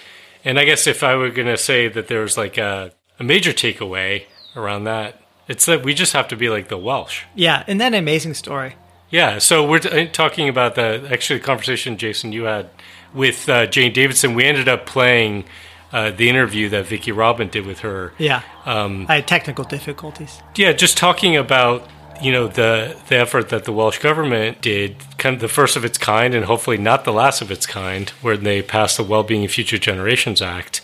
and 0.44 0.58
I 0.58 0.64
guess 0.64 0.86
if 0.86 1.02
I 1.02 1.14
were 1.16 1.30
going 1.30 1.48
to 1.48 1.56
say 1.56 1.88
that 1.88 2.08
there 2.08 2.22
was 2.22 2.36
like 2.36 2.56
a, 2.58 2.92
a 3.18 3.24
major 3.24 3.52
takeaway 3.52 4.24
around 4.54 4.84
that, 4.84 5.20
it's 5.48 5.66
that 5.66 5.84
we 5.84 5.94
just 5.94 6.12
have 6.12 6.28
to 6.28 6.36
be 6.36 6.48
like 6.48 6.68
the 6.68 6.78
Welsh. 6.78 7.24
Yeah, 7.34 7.64
and 7.66 7.80
that 7.80 7.94
amazing 7.94 8.34
story. 8.34 8.74
Yeah, 9.10 9.38
so 9.38 9.66
we're 9.68 9.78
t- 9.78 10.08
talking 10.08 10.48
about 10.48 10.74
the 10.74 11.06
actually 11.10 11.38
the 11.38 11.44
conversation, 11.44 11.96
Jason, 11.96 12.32
you 12.32 12.44
had 12.44 12.70
with 13.14 13.48
uh, 13.48 13.66
Jane 13.66 13.92
Davidson. 13.92 14.34
We 14.34 14.44
ended 14.44 14.68
up 14.68 14.86
playing 14.86 15.44
uh, 15.92 16.10
the 16.10 16.28
interview 16.28 16.68
that 16.70 16.86
Vicki 16.86 17.12
Robin 17.12 17.48
did 17.48 17.66
with 17.66 17.80
her. 17.80 18.12
Yeah. 18.18 18.42
Um, 18.64 19.06
I 19.08 19.16
had 19.16 19.28
technical 19.28 19.64
difficulties. 19.64 20.40
Yeah, 20.56 20.72
just 20.72 20.96
talking 20.96 21.36
about 21.36 21.88
you 22.22 22.32
know 22.32 22.48
the 22.48 22.96
the 23.08 23.16
effort 23.16 23.50
that 23.50 23.64
the 23.64 23.72
Welsh 23.72 23.98
government 23.98 24.60
did, 24.60 24.96
kind 25.18 25.34
of 25.34 25.40
the 25.40 25.48
first 25.48 25.76
of 25.76 25.84
its 25.84 25.98
kind, 25.98 26.34
and 26.34 26.44
hopefully 26.46 26.78
not 26.78 27.04
the 27.04 27.12
last 27.12 27.42
of 27.42 27.50
its 27.50 27.66
kind, 27.66 28.10
where 28.22 28.36
they 28.36 28.62
passed 28.62 28.96
the 28.96 29.04
Wellbeing 29.04 29.44
of 29.44 29.50
Future 29.50 29.78
Generations 29.78 30.40
Act. 30.42 30.80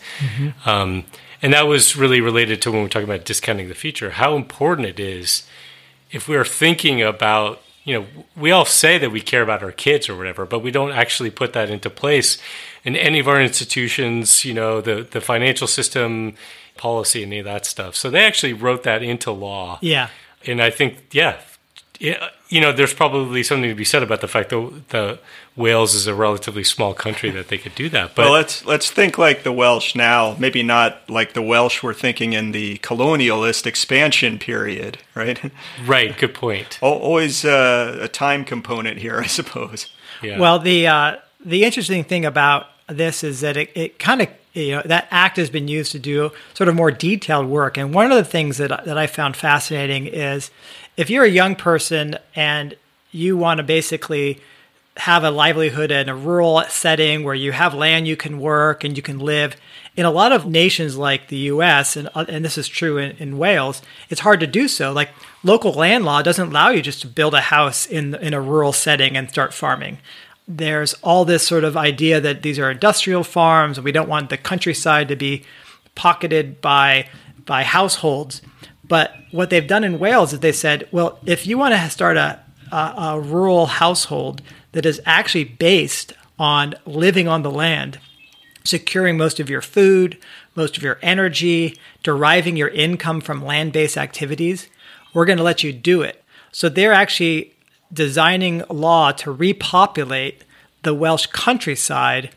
Um, 0.67 1.05
and 1.43 1.53
that 1.53 1.67
was 1.67 1.97
really 1.97 2.21
related 2.21 2.63
to 2.63 2.71
when 2.71 2.83
we're 2.83 2.89
talking 2.89 3.09
about 3.09 3.25
discounting 3.25 3.69
the 3.69 3.75
future, 3.75 4.11
how 4.11 4.37
important 4.37 4.87
it 4.87 5.01
is 5.01 5.47
if 6.13 6.29
we're 6.29 6.45
thinking 6.45 7.03
about, 7.03 7.61
you 7.85 7.99
know, 7.99 8.07
we 8.37 8.51
all 8.51 8.67
say 8.67 8.99
that 8.99 9.11
we 9.11 9.21
care 9.21 9.43
about 9.43 9.63
our 9.63 9.73
kids 9.73 10.09
or 10.09 10.17
whatever, 10.17 10.47
but 10.47 10.61
we 10.61 10.71
don't 10.71 10.93
actually 10.93 11.31
put 11.31 11.55
that 11.55 11.71
into 11.71 11.91
place 11.91 12.39
in 12.85 12.97
any 12.97 13.19
of 13.19 13.29
our 13.29 13.41
institutions, 13.41 14.45
you 14.45 14.55
know, 14.55 14.81
the, 14.81 15.07
the 15.11 15.21
financial 15.21 15.67
system, 15.67 16.35
policy, 16.77 17.23
any 17.23 17.39
of 17.39 17.45
that 17.45 17.67
stuff. 17.67 17.95
So 17.95 18.11
they 18.11 18.25
actually 18.25 18.53
wrote 18.53 18.83
that 18.83 19.03
into 19.03 19.31
law. 19.31 19.79
Yeah. 19.81 20.09
And 20.47 20.61
I 20.61 20.71
think, 20.71 20.99
yeah, 21.13 21.39
yeah, 22.03 22.31
you 22.49 22.61
know, 22.61 22.73
there's 22.73 22.93
probably 22.93 23.45
something 23.45 23.71
to 23.71 23.77
be 23.77 23.85
said 23.85 24.03
about 24.03 24.21
the 24.21 24.29
fact 24.29 24.51
that 24.51 24.89
the 24.89 25.19
Wales 25.55 25.95
is 25.95 26.09
a 26.09 26.15
relatively 26.15 26.65
small 26.65 26.95
country 26.95 27.31
that 27.31 27.47
they 27.47 27.59
could 27.59 27.77
do 27.77 27.89
that. 27.91 28.17
But 28.17 28.25
well, 28.25 28.33
let's 28.33 28.65
let's 28.65 28.91
think 28.91 29.19
like 29.19 29.45
the 29.45 29.53
Welsh 29.53 29.95
now. 29.95 30.35
Maybe 30.37 30.65
not 30.65 31.09
like 31.09 31.35
the 31.35 31.43
Welsh 31.43 31.81
were 31.81 31.95
thinking 31.95 32.33
in 32.33 32.51
the 32.51 32.79
colonialist 32.79 33.67
expansion 33.67 34.39
period, 34.41 34.99
right? 35.15 35.53
right, 35.87 36.19
good 36.19 36.35
point. 36.35 36.79
Always 36.83 37.45
uh, 37.45 37.99
a 38.01 38.09
time 38.09 38.45
component 38.45 38.99
here, 38.99 39.21
I 39.21 39.27
suppose. 39.27 39.89
Yeah. 40.23 40.41
Well, 40.41 40.59
the 40.59 40.89
uh, 40.89 41.17
the 41.45 41.65
interesting 41.65 42.03
thing 42.03 42.25
about 42.25 42.67
this 42.93 43.25
is 43.25 43.41
that 43.41 43.57
it, 43.57 43.71
it 43.75 43.99
kind 43.99 44.23
of 44.23 44.29
you 44.53 44.73
know 44.73 44.83
that 44.85 45.09
act 45.11 45.37
has 45.39 45.51
been 45.51 45.69
used 45.69 45.93
to 45.93 45.99
do 45.99 46.31
sort 46.55 46.69
of 46.69 46.75
more 46.75 46.91
detailed 46.91 47.47
work. 47.47 47.77
And 47.77 47.95
one 47.95 48.11
of 48.11 48.17
the 48.17 48.25
things 48.25 48.59
that 48.59 48.85
that 48.85 48.99
I 48.99 49.07
found 49.07 49.37
fascinating 49.37 50.07
is 50.07 50.51
if 50.97 51.11
you're 51.11 51.25
a 51.25 51.31
young 51.31 51.57
person 51.57 52.19
and 52.35 52.77
you 53.11 53.37
want 53.37 53.59
to 53.59 53.65
basically 53.65 54.41
have 54.99 55.25
a 55.25 55.31
livelihood 55.31 55.91
in 55.91 56.09
a 56.09 56.15
rural 56.15 56.63
setting 56.69 57.25
where 57.25 57.35
you 57.35 57.53
have 57.53 57.73
land 57.73 58.07
you 58.07 58.17
can 58.17 58.39
work 58.39 58.85
and 58.85 58.97
you 58.97 59.03
can 59.03 59.19
live. 59.19 59.57
In 59.97 60.05
a 60.07 60.11
lot 60.11 60.33
of 60.33 60.47
nations 60.47 60.97
like 60.97 61.29
the 61.29 61.37
U.S. 61.37 61.97
and 61.97 62.09
uh, 62.15 62.25
and 62.29 62.45
this 62.45 62.57
is 62.57 62.69
true 62.69 62.99
in, 62.99 63.17
in 63.19 63.39
Wales, 63.39 63.83
it's 64.09 64.23
hard 64.23 64.41
to 64.41 64.47
do 64.47 64.69
so. 64.69 64.93
Like 64.93 65.11
local 65.43 65.73
land 65.73 66.05
law 66.05 66.23
doesn't 66.23 66.49
allow 66.49 66.71
you 66.71 66.81
just 66.83 67.03
to 67.03 67.07
build 67.07 67.35
a 67.35 67.43
house 67.43 67.87
in 67.87 68.15
in 68.17 68.33
a 68.35 68.41
rural 68.41 68.73
setting 68.73 69.17
and 69.17 69.29
start 69.29 69.53
farming. 69.53 69.99
There's 70.57 70.95
all 71.03 71.25
this 71.25 71.47
sort 71.47 71.65
of 71.65 71.77
idea 71.77 72.21
that 72.21 72.43
these 72.43 72.59
are 72.59 72.71
industrial 72.71 73.25
farms 73.25 73.79
and 73.79 73.85
we 73.85 73.93
don't 73.93 74.09
want 74.09 74.31
the 74.31 74.37
countryside 74.37 75.09
to 75.09 75.17
be 75.17 75.45
pocketed 75.95 76.61
by 76.61 77.09
by 77.45 77.63
households. 77.63 78.43
But 78.85 79.15
what 79.31 79.51
they've 79.51 79.67
done 79.67 79.85
in 79.85 79.99
Wales 79.99 80.33
is 80.33 80.41
they 80.41 80.53
said, 80.53 80.89
well, 80.93 81.19
if 81.25 81.47
you 81.47 81.57
want 81.57 81.75
to 81.75 81.91
start 81.91 82.17
a, 82.17 82.41
a, 82.71 82.77
a 82.77 83.21
rural 83.21 83.67
household 83.67 84.43
that 84.73 84.87
is 84.87 85.01
actually 85.07 85.45
based 85.45 86.13
on 86.39 86.75
living 86.85 87.29
on 87.29 87.43
the 87.43 87.51
land, 87.51 87.99
securing 88.65 89.17
most 89.17 89.41
of 89.41 89.49
your 89.49 89.63
food, 89.63 90.19
most 90.55 90.77
of 90.77 90.83
your 90.83 90.99
energy, 91.03 91.79
deriving 92.03 92.57
your 92.57 92.69
income 92.69 93.21
from 93.21 93.45
land 93.45 93.73
based 93.73 93.97
activities, 93.97 94.69
we're 95.15 95.25
going 95.25 95.39
to 95.39 95.45
let 95.45 95.63
you 95.63 95.73
do 95.73 96.03
it. 96.03 96.23
So 96.53 96.69
they're 96.69 96.93
actually 96.93 97.55
designing 97.93 98.63
law 98.71 99.13
to 99.13 99.31
repopulate 99.31 100.45
the 100.83 100.95
Welsh 100.95 101.27
countryside 101.27 102.31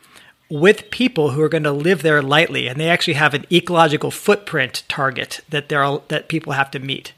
with 0.49 0.91
people 0.91 1.32
who 1.32 1.41
are 1.41 1.49
going 1.49 1.64
to 1.64 1.72
live 1.72 2.03
there 2.03 2.22
lightly, 2.22 2.68
and 2.68 2.80
they 2.80 2.89
actually 2.89 3.14
have 3.14 3.34
an 3.34 3.45
ecological 3.51 4.12
footprint 4.12 4.84
target 4.88 5.41
that 5.49 5.70
they're 5.70 5.99
that 6.10 6.28
people 6.28 6.53
have 6.53 6.70
to 6.72 6.80
meet. 6.80 7.14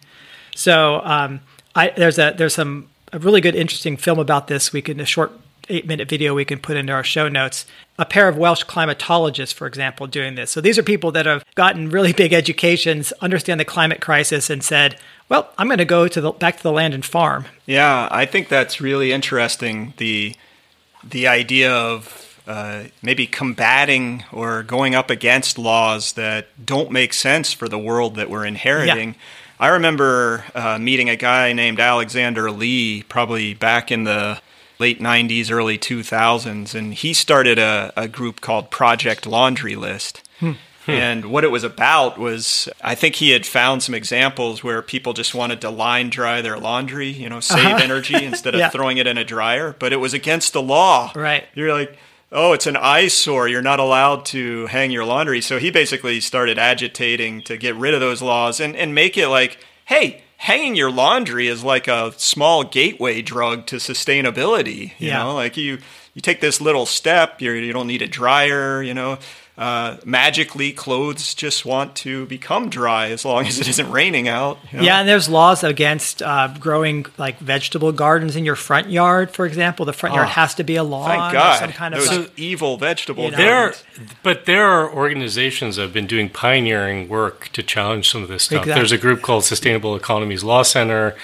So 0.55 1.01
um, 1.03 1.41
I, 1.75 1.89
there's 1.89 2.17
a 2.17 2.33
there's 2.38 2.55
some 2.55 2.89
a 3.11 3.19
really 3.19 3.41
good 3.41 3.55
interesting 3.55 3.97
film 3.97 4.19
about 4.19 4.47
this. 4.47 4.71
We 4.71 4.81
can 4.81 4.99
a 4.99 5.05
short 5.05 5.31
eight 5.70 5.88
minute 5.88 6.09
video 6.09 6.34
we 6.34 6.45
can 6.45 6.59
put 6.59 6.78
into 6.78 6.93
our 6.93 7.03
show 7.03 7.28
notes. 7.28 7.65
A 7.99 8.05
pair 8.05 8.28
of 8.28 8.38
Welsh 8.38 8.63
climatologists, 8.63 9.53
for 9.53 9.68
example, 9.68 10.07
doing 10.07 10.36
this. 10.36 10.51
So 10.51 10.61
these 10.61 10.78
are 10.78 10.84
people 10.84 11.11
that 11.13 11.26
have 11.26 11.43
gotten 11.55 11.89
really 11.89 12.13
big 12.13 12.34
educations, 12.34 13.11
understand 13.22 13.59
the 13.59 13.65
climate 13.65 14.01
crisis, 14.01 14.49
and 14.49 14.63
said, 14.63 14.97
"Well, 15.30 15.51
I'm 15.57 15.68
going 15.68 15.80
to 15.80 15.86
go 15.86 16.07
to 16.07 16.22
the 16.22 16.32
back 16.32 16.57
to 16.57 16.63
the 16.63 16.72
land 16.72 16.93
and 16.93 17.03
farm." 17.05 17.45
Yeah, 17.65 18.07
I 18.11 18.26
think 18.26 18.49
that's 18.49 18.80
really 18.80 19.11
interesting. 19.11 19.93
The 19.97 20.36
the 21.03 21.28
idea 21.28 21.72
of 21.72 22.41
uh, 22.47 22.86
maybe 23.01 23.28
combating 23.28 24.24
or 24.32 24.63
going 24.63 24.95
up 24.95 25.09
against 25.09 25.57
laws 25.57 26.13
that 26.13 26.47
don't 26.65 26.91
make 26.91 27.13
sense 27.13 27.51
for 27.51 27.68
the 27.68 27.78
world 27.78 28.15
that 28.15 28.30
we're 28.30 28.45
inheriting. 28.45 29.15
I 29.59 29.70
remember 29.70 30.45
uh, 30.53 30.78
meeting 30.78 31.09
a 31.09 31.15
guy 31.15 31.51
named 31.51 31.80
Alexander 31.80 32.49
Lee, 32.51 33.03
probably 33.03 33.53
back 33.53 33.91
in 33.91 34.03
the 34.03 34.39
late 34.80 34.99
90s, 34.99 35.51
early 35.51 35.78
2000s, 35.78 36.75
and 36.75 36.93
he 36.93 37.13
started 37.13 37.59
a, 37.59 37.91
a 37.97 38.07
group 38.07 38.41
called 38.41 38.69
Project 38.71 39.25
Laundry 39.25 39.75
List. 39.75 40.21
Hmm. 40.39 40.53
And 40.91 41.25
what 41.25 41.43
it 41.43 41.51
was 41.51 41.65
about 41.65 42.17
was, 42.17 42.69
I 42.82 42.95
think 42.95 43.15
he 43.15 43.32
had 43.32 43.45
found 43.45 43.84
some 43.84 43.93
examples 43.93 44.63
where 44.63 44.82
people 44.82 45.11
just 45.11 45.36
wanted 45.36 45.59
to 45.61 45.69
line 45.69 46.09
dry 46.09 46.41
their 46.41 46.57
laundry, 46.57 47.09
you 47.09 47.28
know, 47.28 47.41
save 47.41 47.65
uh-huh. 47.65 47.84
energy 47.84 48.15
instead 48.23 48.53
of 48.53 48.59
yeah. 48.59 48.69
throwing 48.69 48.97
it 48.97 49.05
in 49.05 49.17
a 49.17 49.25
dryer. 49.25 49.75
But 49.78 49.91
it 49.91 49.97
was 49.97 50.13
against 50.13 50.53
the 50.53 50.61
law. 50.61 51.11
Right. 51.13 51.43
You're 51.53 51.73
like, 51.73 51.97
oh, 52.32 52.53
it's 52.53 52.67
an 52.67 52.78
eyesore. 52.78 53.49
You're 53.49 53.61
not 53.61 53.80
allowed 53.80 54.25
to 54.28 54.67
hang 54.67 54.91
your 54.91 55.03
laundry. 55.03 55.41
So 55.41 55.59
he 55.59 55.71
basically 55.71 56.21
started 56.21 56.57
agitating 56.57 57.41
to 57.43 57.57
get 57.57 57.75
rid 57.75 57.93
of 57.93 57.99
those 57.99 58.21
laws 58.21 58.61
and, 58.61 58.75
and 58.75 58.95
make 58.95 59.17
it 59.17 59.28
like, 59.28 59.59
hey, 59.86 60.23
hanging 60.38 60.75
your 60.75 60.91
laundry 60.91 61.47
is 61.47 61.63
like 61.63 61.88
a 61.88 62.13
small 62.17 62.63
gateway 62.63 63.21
drug 63.21 63.65
to 63.67 63.77
sustainability. 63.77 64.93
You 64.99 65.09
yeah. 65.09 65.23
know, 65.23 65.35
like 65.35 65.57
you 65.57 65.79
you 66.13 66.21
take 66.21 66.41
this 66.41 66.61
little 66.61 66.85
step, 66.85 67.41
you 67.41 67.51
you 67.51 67.73
don't 67.73 67.88
need 67.88 68.01
a 68.01 68.07
dryer. 68.07 68.81
You 68.81 68.93
know, 68.93 69.17
uh, 69.57 69.97
magically 70.05 70.71
clothes 70.71 71.33
just 71.33 71.65
want 71.65 71.95
to 71.95 72.27
become 72.27 72.69
dry 72.69 73.09
as 73.09 73.25
long 73.25 73.47
as 73.47 73.59
it 73.59 73.67
isn't 73.67 73.89
raining 73.89 74.27
out. 74.27 74.59
You 74.71 74.77
know? 74.77 74.83
Yeah, 74.83 74.99
and 74.99 75.09
there's 75.09 75.27
laws 75.27 75.63
against 75.63 76.21
uh, 76.21 76.53
growing 76.59 77.07
like 77.17 77.39
vegetable 77.39 77.91
gardens 77.91 78.35
in 78.35 78.45
your 78.45 78.55
front 78.55 78.91
yard, 78.91 79.31
for 79.31 79.45
example. 79.47 79.85
The 79.85 79.93
front 79.93 80.13
oh, 80.13 80.17
yard 80.17 80.29
has 80.29 80.53
to 80.55 80.63
be 80.63 80.75
a 80.75 80.83
lawn. 80.83 81.09
Thank 81.09 81.33
God. 81.33 81.59
Some 81.59 81.71
kind 81.71 81.95
of 81.95 82.05
like, 82.05 82.39
evil 82.39 82.77
vegetable. 82.77 83.25
You 83.25 83.31
know, 83.31 83.37
there, 83.37 83.73
but 84.21 84.45
there 84.45 84.65
are 84.65 84.91
organizations 84.93 85.77
that 85.77 85.83
have 85.83 85.93
been 85.93 86.07
doing 86.07 86.29
pioneering 86.29 87.09
work 87.09 87.49
to 87.53 87.63
challenge 87.63 88.09
some 88.09 88.21
of 88.21 88.29
this 88.29 88.43
stuff. 88.43 88.59
Exactly. 88.59 88.79
There's 88.79 88.91
a 88.91 88.97
group 88.97 89.23
called 89.23 89.43
Sustainable 89.43 89.95
Economies 89.95 90.43
Law 90.43 90.61
Center. 90.63 91.15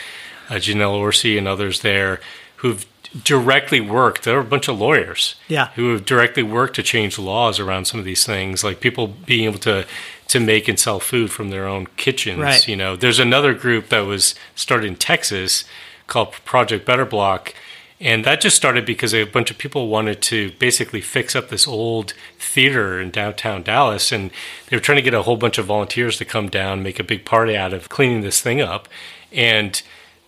Uh, 0.49 0.55
Janelle 0.55 0.95
Orsi 0.95 1.38
and 1.38 1.47
others 1.47 1.81
there 1.81 2.19
who've 2.57 2.86
directly 3.24 3.80
worked. 3.80 4.24
There 4.24 4.38
are 4.38 4.41
a 4.41 4.45
bunch 4.45 4.68
of 4.68 4.80
lawyers, 4.80 5.36
yeah, 5.47 5.68
who 5.76 5.91
have 5.91 6.05
directly 6.05 6.43
worked 6.43 6.76
to 6.76 6.84
change 6.84 7.20
laws 7.20 7.59
around 7.59 7.86
some 7.86 7.99
of 7.99 8.05
these 8.05 8.26
things, 8.26 8.64
like 8.64 8.80
people 8.80 9.07
being 9.07 9.45
able 9.45 9.59
to 9.59 9.86
to 10.28 10.39
make 10.39 10.68
and 10.68 10.80
sell 10.80 10.99
food 10.99 11.32
from 11.32 11.49
their 11.49 11.68
own 11.68 11.88
kitchens. 11.97 12.39
Right. 12.39 12.68
You 12.68 12.76
know, 12.76 12.95
there's 12.95 13.20
another 13.20 13.53
group 13.53 13.89
that 13.89 14.01
was 14.01 14.36
started 14.55 14.88
in 14.88 14.95
Texas 14.95 15.64
called 16.07 16.32
Project 16.45 16.86
Better 16.86 17.05
Block. 17.05 17.53
And 17.99 18.26
that 18.26 18.41
just 18.41 18.57
started 18.57 18.86
because 18.86 19.14
a 19.14 19.24
bunch 19.24 19.49
of 19.49 19.57
people 19.57 19.88
wanted 19.88 20.22
to 20.24 20.51
basically 20.59 20.99
fix 20.99 21.36
up 21.36 21.49
this 21.49 21.68
old 21.68 22.14
theater 22.38 22.99
in 22.99 23.11
downtown 23.11 23.64
Dallas. 23.64 24.11
And 24.11 24.32
they 24.70 24.76
were 24.76 24.82
trying 24.82 24.97
to 24.97 25.01
get 25.01 25.14
a 25.14 25.22
whole 25.22 25.38
bunch 25.38 25.57
of 25.57 25.68
volunteers 25.68 26.18
to 26.18 26.26
come 26.26 26.49
down, 26.49 26.84
make 26.84 26.99
a 26.99 27.03
big 27.03 27.24
party 27.24 27.55
out 27.55 27.72
of 27.72 27.89
cleaning 27.89 28.22
this 28.22 28.41
thing 28.41 28.59
up. 28.59 28.89
And 29.32 29.82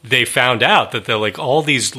they 0.04 0.24
found 0.24 0.64
out 0.64 0.92
that 0.92 1.06
they're 1.06 1.18
like 1.18 1.40
all 1.40 1.64
these 1.64 1.94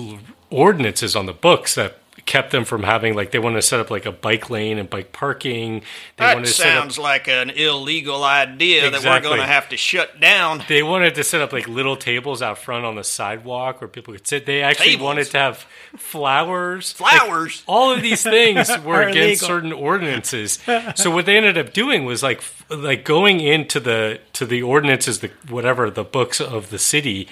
ordinances 0.51 1.17
on 1.17 1.27
the 1.27 1.33
books 1.33 1.75
that 1.75 1.99
kept 2.27 2.51
them 2.51 2.65
from 2.65 2.83
having 2.83 3.15
like 3.15 3.31
they 3.31 3.39
wanted 3.39 3.57
to 3.57 3.63
set 3.63 3.79
up 3.79 3.91
like 3.91 4.05
a 4.05 4.13
bike 4.13 4.51
lane 4.51 4.79
and 4.79 4.91
bike 4.91 5.13
parking. 5.13 5.81
They 6.17 6.25
that 6.25 6.49
sounds 6.49 6.99
up, 6.99 7.05
like 7.05 7.29
an 7.29 7.51
illegal 7.51 8.25
idea 8.25 8.87
exactly. 8.89 9.01
that 9.01 9.23
we're 9.23 9.29
going 9.29 9.41
to 9.41 9.47
have 9.47 9.69
to 9.69 9.77
shut 9.77 10.21
down. 10.21 10.63
They 10.69 10.83
wanted 10.83 11.15
to 11.15 11.25
set 11.25 11.41
up 11.41 11.53
like 11.53 11.69
little 11.69 11.97
tables 11.97 12.43
out 12.43 12.59
front 12.59 12.85
on 12.85 12.97
the 12.97 13.05
sidewalk 13.05 13.81
where 13.81 13.89
people 13.89 14.13
could 14.13 14.27
sit. 14.27 14.45
They 14.45 14.63
actually 14.63 14.93
tables. 14.93 15.05
wanted 15.05 15.27
to 15.29 15.39
have 15.39 15.67
flowers. 15.97 16.93
Flowers. 16.93 17.63
Like, 17.67 17.69
all 17.69 17.93
of 17.93 18.03
these 18.03 18.23
things 18.23 18.69
were 18.85 19.03
against 19.03 19.43
illegal. 19.43 19.47
certain 19.47 19.73
ordinances. 19.73 20.59
so 20.97 21.11
what 21.11 21.27
they 21.27 21.37
ended 21.37 21.57
up 21.57 21.73
doing 21.73 22.05
was 22.05 22.23
like 22.23 22.43
like 22.69 23.05
going 23.05 23.41
into 23.41 23.79
the 23.79 24.21
to 24.33 24.47
the 24.47 24.63
ordinances, 24.63 25.21
the 25.21 25.31
whatever 25.49 25.91
the 25.91 26.05
books 26.05 26.41
of 26.41 26.71
the 26.71 26.79
city 26.79 27.29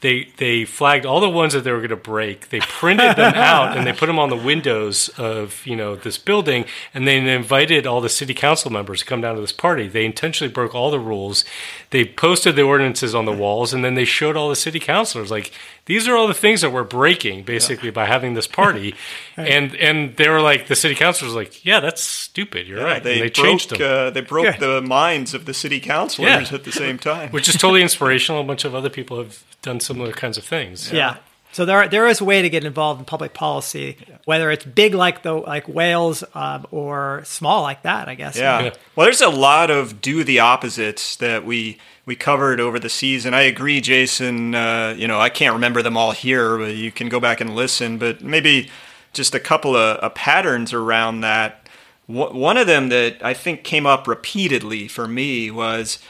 they 0.00 0.28
they 0.36 0.64
flagged 0.64 1.06
all 1.06 1.20
the 1.20 1.30
ones 1.30 1.54
that 1.54 1.64
they 1.64 1.72
were 1.72 1.78
going 1.78 1.90
to 1.90 1.96
break. 1.96 2.50
They 2.50 2.60
printed 2.60 3.16
them 3.16 3.34
out 3.36 3.76
and 3.76 3.86
they 3.86 3.92
put 3.92 4.06
them 4.06 4.18
on 4.18 4.28
the 4.28 4.36
windows 4.36 5.08
of 5.16 5.66
you 5.66 5.74
know 5.74 5.96
this 5.96 6.18
building, 6.18 6.66
and 6.92 7.06
they 7.06 7.16
invited 7.16 7.86
all 7.86 8.00
the 8.00 8.08
city 8.08 8.34
council 8.34 8.70
members 8.70 9.00
to 9.00 9.06
come 9.06 9.20
down 9.20 9.34
to 9.36 9.40
this 9.40 9.52
party. 9.52 9.88
They 9.88 10.04
intentionally 10.04 10.52
broke 10.52 10.74
all 10.74 10.90
the 10.90 11.00
rules. 11.00 11.44
They 11.90 12.04
posted 12.04 12.56
the 12.56 12.62
ordinances 12.62 13.14
on 13.14 13.24
the 13.24 13.32
walls, 13.32 13.72
and 13.72 13.84
then 13.84 13.94
they 13.94 14.04
showed 14.04 14.36
all 14.36 14.48
the 14.48 14.56
city 14.56 14.80
councilors 14.80 15.30
like 15.30 15.52
these 15.86 16.08
are 16.08 16.16
all 16.16 16.26
the 16.26 16.34
things 16.34 16.60
that 16.62 16.70
we're 16.70 16.84
breaking 16.84 17.44
basically 17.44 17.88
yeah. 17.88 17.94
by 17.94 18.06
having 18.06 18.34
this 18.34 18.46
party. 18.46 18.94
right. 19.38 19.48
And 19.48 19.74
and 19.76 20.16
they 20.16 20.28
were 20.28 20.40
like 20.40 20.66
the 20.66 20.76
city 20.76 20.94
councilors 20.94 21.34
like, 21.34 21.64
yeah, 21.64 21.80
that's 21.80 22.02
stupid. 22.02 22.66
You're 22.66 22.78
yeah, 22.78 22.84
right. 22.84 23.02
They, 23.02 23.14
and 23.14 23.22
they 23.22 23.30
broke, 23.30 23.46
changed 23.46 23.70
them. 23.70 23.82
Uh, 23.82 24.10
they 24.10 24.20
broke 24.20 24.46
yeah. 24.46 24.56
the 24.58 24.82
minds 24.82 25.32
of 25.32 25.44
the 25.44 25.54
city 25.54 25.80
councilors 25.80 26.52
at 26.52 26.64
the 26.64 26.72
same 26.72 26.98
time, 26.98 27.30
which 27.30 27.48
is 27.48 27.54
totally 27.54 27.82
inspirational. 27.82 28.40
A 28.40 28.44
bunch 28.44 28.64
of 28.64 28.74
other 28.74 28.90
people 28.90 29.18
have 29.18 29.44
done 29.62 29.80
similar 29.80 30.12
kinds 30.12 30.36
of 30.36 30.44
things. 30.44 30.92
Yeah. 30.92 31.18
So 31.56 31.64
there, 31.64 31.88
there 31.88 32.06
is 32.06 32.20
a 32.20 32.24
way 32.26 32.42
to 32.42 32.50
get 32.50 32.64
involved 32.64 33.00
in 33.00 33.06
public 33.06 33.32
policy, 33.32 33.96
whether 34.26 34.50
it's 34.50 34.66
big 34.66 34.92
like 34.92 35.22
the 35.22 35.32
like 35.32 35.66
Wales 35.66 36.22
um, 36.34 36.66
or 36.70 37.22
small 37.24 37.62
like 37.62 37.80
that. 37.84 38.10
I 38.10 38.14
guess. 38.14 38.36
Yeah. 38.36 38.60
yeah. 38.60 38.74
Well, 38.94 39.06
there's 39.06 39.22
a 39.22 39.30
lot 39.30 39.70
of 39.70 40.02
do 40.02 40.22
the 40.22 40.40
opposites 40.40 41.16
that 41.16 41.46
we 41.46 41.78
we 42.04 42.14
covered 42.14 42.60
over 42.60 42.78
the 42.78 42.90
season. 42.90 43.32
I 43.32 43.40
agree, 43.40 43.80
Jason. 43.80 44.54
Uh, 44.54 44.94
you 44.98 45.08
know, 45.08 45.18
I 45.18 45.30
can't 45.30 45.54
remember 45.54 45.80
them 45.80 45.96
all 45.96 46.12
here, 46.12 46.58
but 46.58 46.74
you 46.74 46.92
can 46.92 47.08
go 47.08 47.20
back 47.20 47.40
and 47.40 47.56
listen. 47.56 47.96
But 47.96 48.20
maybe 48.20 48.68
just 49.14 49.34
a 49.34 49.40
couple 49.40 49.74
of, 49.74 49.96
of 49.96 50.14
patterns 50.14 50.74
around 50.74 51.22
that. 51.22 51.70
one 52.06 52.58
of 52.58 52.66
them 52.66 52.90
that 52.90 53.24
I 53.24 53.32
think 53.32 53.64
came 53.64 53.86
up 53.86 54.06
repeatedly 54.06 54.88
for 54.88 55.08
me 55.08 55.50
was 55.50 56.00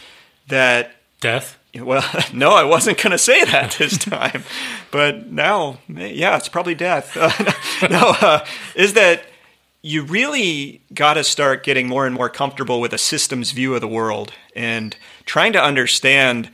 that 0.49 0.97
death. 1.21 1.57
Well, 1.77 2.05
no, 2.33 2.53
I 2.53 2.65
wasn't 2.65 2.97
going 2.97 3.11
to 3.11 3.19
say 3.19 3.45
that 3.45 3.77
this 3.79 3.99
time, 4.05 4.45
but 4.91 5.31
now, 5.31 5.79
yeah, 5.89 6.37
it's 6.37 6.49
probably 6.49 6.75
death. 6.75 7.17
Uh, 7.17 7.31
no, 7.91 8.15
uh, 8.21 8.45
is 8.75 8.95
that 8.95 9.25
you 9.83 10.03
really 10.03 10.81
got 10.93 11.15
to 11.15 11.23
start 11.23 11.63
getting 11.63 11.87
more 11.87 12.07
and 12.07 12.15
more 12.15 12.29
comfortable 12.29 12.81
with 12.81 12.93
a 12.93 12.99
systems 12.99 13.53
view 13.53 13.75
of 13.75 13.81
the 13.81 13.89
world 13.89 14.33
and 14.57 14.97
trying 15.25 15.53
to 15.53 15.63
understand 15.63 16.51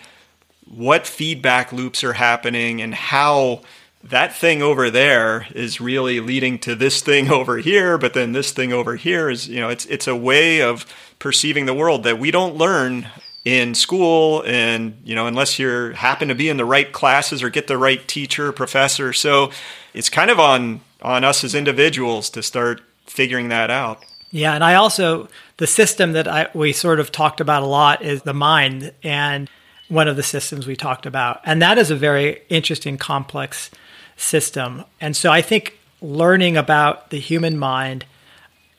what 0.66 1.06
feedback 1.06 1.72
loops 1.72 2.04
are 2.04 2.14
happening 2.14 2.82
and 2.82 2.94
how 2.94 3.62
that 4.04 4.34
thing 4.34 4.60
over 4.60 4.90
there 4.90 5.46
is 5.54 5.80
really 5.80 6.20
leading 6.20 6.58
to 6.58 6.74
this 6.74 7.00
thing 7.00 7.30
over 7.38 7.56
here 7.58 7.96
but 7.96 8.14
then 8.14 8.32
this 8.32 8.50
thing 8.50 8.72
over 8.72 8.96
here 8.96 9.30
is 9.30 9.48
you 9.48 9.60
know 9.60 9.68
it's 9.68 9.86
it's 9.86 10.06
a 10.06 10.16
way 10.16 10.60
of 10.60 10.84
perceiving 11.18 11.66
the 11.66 11.74
world 11.74 12.02
that 12.02 12.18
we 12.18 12.30
don't 12.30 12.56
learn 12.56 13.08
in 13.44 13.74
school 13.74 14.44
and 14.46 15.00
you 15.04 15.14
know 15.14 15.26
unless 15.26 15.58
you 15.58 15.90
happen 15.90 16.28
to 16.28 16.34
be 16.34 16.48
in 16.48 16.56
the 16.56 16.64
right 16.64 16.92
classes 16.92 17.42
or 17.42 17.50
get 17.50 17.66
the 17.66 17.78
right 17.78 18.06
teacher 18.06 18.48
or 18.48 18.52
professor. 18.52 19.12
So 19.12 19.50
it's 19.94 20.08
kind 20.08 20.30
of 20.30 20.38
on 20.38 20.80
on 21.02 21.24
us 21.24 21.42
as 21.42 21.54
individuals 21.54 22.30
to 22.30 22.42
start 22.42 22.82
figuring 23.06 23.48
that 23.48 23.70
out. 23.70 24.04
Yeah 24.30 24.54
and 24.54 24.62
i 24.62 24.74
also 24.74 25.28
the 25.56 25.66
system 25.66 26.12
that 26.12 26.28
I, 26.28 26.48
we 26.54 26.72
sort 26.72 27.00
of 27.00 27.12
talked 27.12 27.40
about 27.40 27.62
a 27.62 27.66
lot 27.66 28.02
is 28.02 28.22
the 28.22 28.34
mind 28.34 28.92
and 29.02 29.50
one 29.88 30.08
of 30.08 30.16
the 30.16 30.22
systems 30.22 30.66
we 30.66 30.74
talked 30.74 31.04
about. 31.04 31.40
And 31.44 31.60
that 31.60 31.76
is 31.76 31.90
a 31.90 31.96
very 31.96 32.40
interesting 32.48 32.96
complex 32.96 33.70
system. 34.16 34.84
And 35.00 35.16
so 35.16 35.30
i 35.32 35.42
think 35.42 35.78
learning 36.00 36.56
about 36.56 37.10
the 37.10 37.18
human 37.18 37.58
mind 37.58 38.04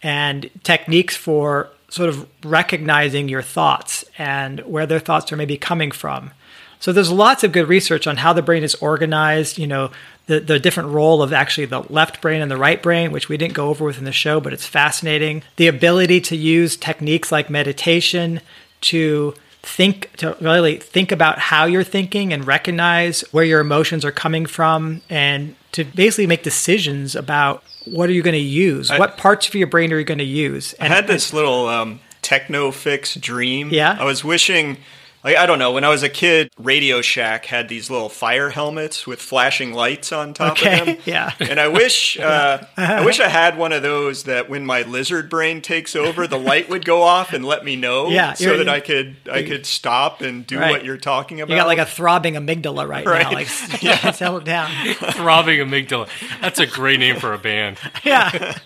and 0.01 0.49
techniques 0.63 1.15
for 1.15 1.69
sort 1.93 2.09
of 2.09 2.27
recognizing 2.43 3.29
your 3.29 3.43
thoughts 3.43 4.03
and 4.17 4.61
where 4.61 4.87
their 4.87 4.99
thoughts 4.99 5.31
are 5.31 5.35
maybe 5.35 5.57
coming 5.57 5.91
from. 5.91 6.31
So 6.79 6.91
there's 6.91 7.11
lots 7.11 7.43
of 7.43 7.51
good 7.51 7.67
research 7.67 8.07
on 8.07 8.17
how 8.17 8.33
the 8.33 8.41
brain 8.41 8.63
is 8.63 8.73
organized, 8.75 9.59
you 9.59 9.67
know, 9.67 9.91
the, 10.25 10.39
the 10.39 10.57
different 10.57 10.89
role 10.89 11.21
of 11.21 11.31
actually 11.31 11.65
the 11.65 11.81
left 11.93 12.19
brain 12.19 12.41
and 12.41 12.49
the 12.49 12.57
right 12.57 12.81
brain, 12.81 13.11
which 13.11 13.29
we 13.29 13.37
didn't 13.37 13.53
go 13.53 13.69
over 13.69 13.85
within 13.85 14.05
the 14.05 14.11
show, 14.11 14.39
but 14.39 14.53
it's 14.53 14.65
fascinating. 14.65 15.43
The 15.57 15.67
ability 15.67 16.19
to 16.21 16.35
use 16.35 16.75
techniques 16.75 17.31
like 17.31 17.51
meditation 17.51 18.41
to 18.81 19.35
think 19.61 20.11
to 20.17 20.35
really 20.41 20.77
think 20.77 21.11
about 21.11 21.37
how 21.37 21.65
you're 21.65 21.83
thinking 21.83 22.33
and 22.33 22.47
recognize 22.47 23.21
where 23.31 23.45
your 23.45 23.61
emotions 23.61 24.03
are 24.03 24.11
coming 24.11 24.47
from 24.47 25.01
and 25.11 25.55
to 25.73 25.83
basically 25.83 26.27
make 26.27 26.41
decisions 26.41 27.15
about 27.15 27.63
what 27.85 28.09
are 28.09 28.13
you 28.13 28.21
going 28.21 28.33
to 28.33 28.39
use? 28.39 28.91
I, 28.91 28.99
what 28.99 29.17
parts 29.17 29.47
of 29.47 29.55
your 29.55 29.67
brain 29.67 29.91
are 29.93 29.99
you 29.99 30.05
going 30.05 30.19
to 30.19 30.23
use? 30.23 30.73
And, 30.73 30.91
I 30.91 30.95
had 30.95 31.07
this 31.07 31.33
little 31.33 31.67
um, 31.67 31.99
techno 32.21 32.71
fix 32.71 33.15
dream. 33.15 33.69
Yeah. 33.71 33.97
I 33.99 34.05
was 34.05 34.23
wishing 34.23 34.77
like 35.23 35.37
I 35.37 35.45
don't 35.45 35.59
know, 35.59 35.71
when 35.71 35.83
I 35.83 35.89
was 35.89 36.03
a 36.03 36.09
kid, 36.09 36.49
Radio 36.57 37.01
Shack 37.01 37.45
had 37.45 37.69
these 37.69 37.89
little 37.89 38.09
fire 38.09 38.49
helmets 38.49 39.07
with 39.07 39.21
flashing 39.21 39.73
lights 39.73 40.11
on 40.11 40.33
top 40.33 40.53
okay, 40.53 40.79
of 40.79 40.85
them. 40.85 40.97
Yeah. 41.05 41.31
And 41.39 41.59
I 41.59 41.67
wish 41.67 42.19
uh, 42.19 42.63
I 42.77 43.05
wish 43.05 43.19
I 43.19 43.29
had 43.29 43.57
one 43.57 43.71
of 43.71 43.81
those 43.83 44.23
that 44.23 44.49
when 44.49 44.65
my 44.65 44.81
lizard 44.81 45.29
brain 45.29 45.61
takes 45.61 45.95
over, 45.95 46.27
the 46.27 46.37
light 46.37 46.69
would 46.69 46.85
go 46.85 47.01
off 47.01 47.33
and 47.33 47.45
let 47.45 47.63
me 47.63 47.75
know. 47.75 48.09
Yeah, 48.09 48.33
so 48.33 48.57
that 48.57 48.69
I 48.69 48.79
could 48.79 49.15
I 49.31 49.43
could 49.43 49.65
stop 49.65 50.21
and 50.21 50.45
do 50.45 50.59
right. 50.59 50.71
what 50.71 50.83
you're 50.85 50.97
talking 50.97 51.41
about. 51.41 51.53
You 51.53 51.59
got 51.59 51.67
like 51.67 51.79
a 51.79 51.85
throbbing 51.85 52.33
amygdala 52.33 52.87
right, 52.87 53.05
right. 53.05 53.23
now. 53.23 53.31
Like 53.31 53.47
yeah, 53.81 54.11
settle 54.11 54.41
down. 54.41 54.69
throbbing 54.95 55.59
amygdala. 55.59 56.09
That's 56.41 56.59
a 56.59 56.67
great 56.67 56.99
name 56.99 57.17
for 57.17 57.33
a 57.33 57.37
band. 57.37 57.77
Yeah. 58.03 58.57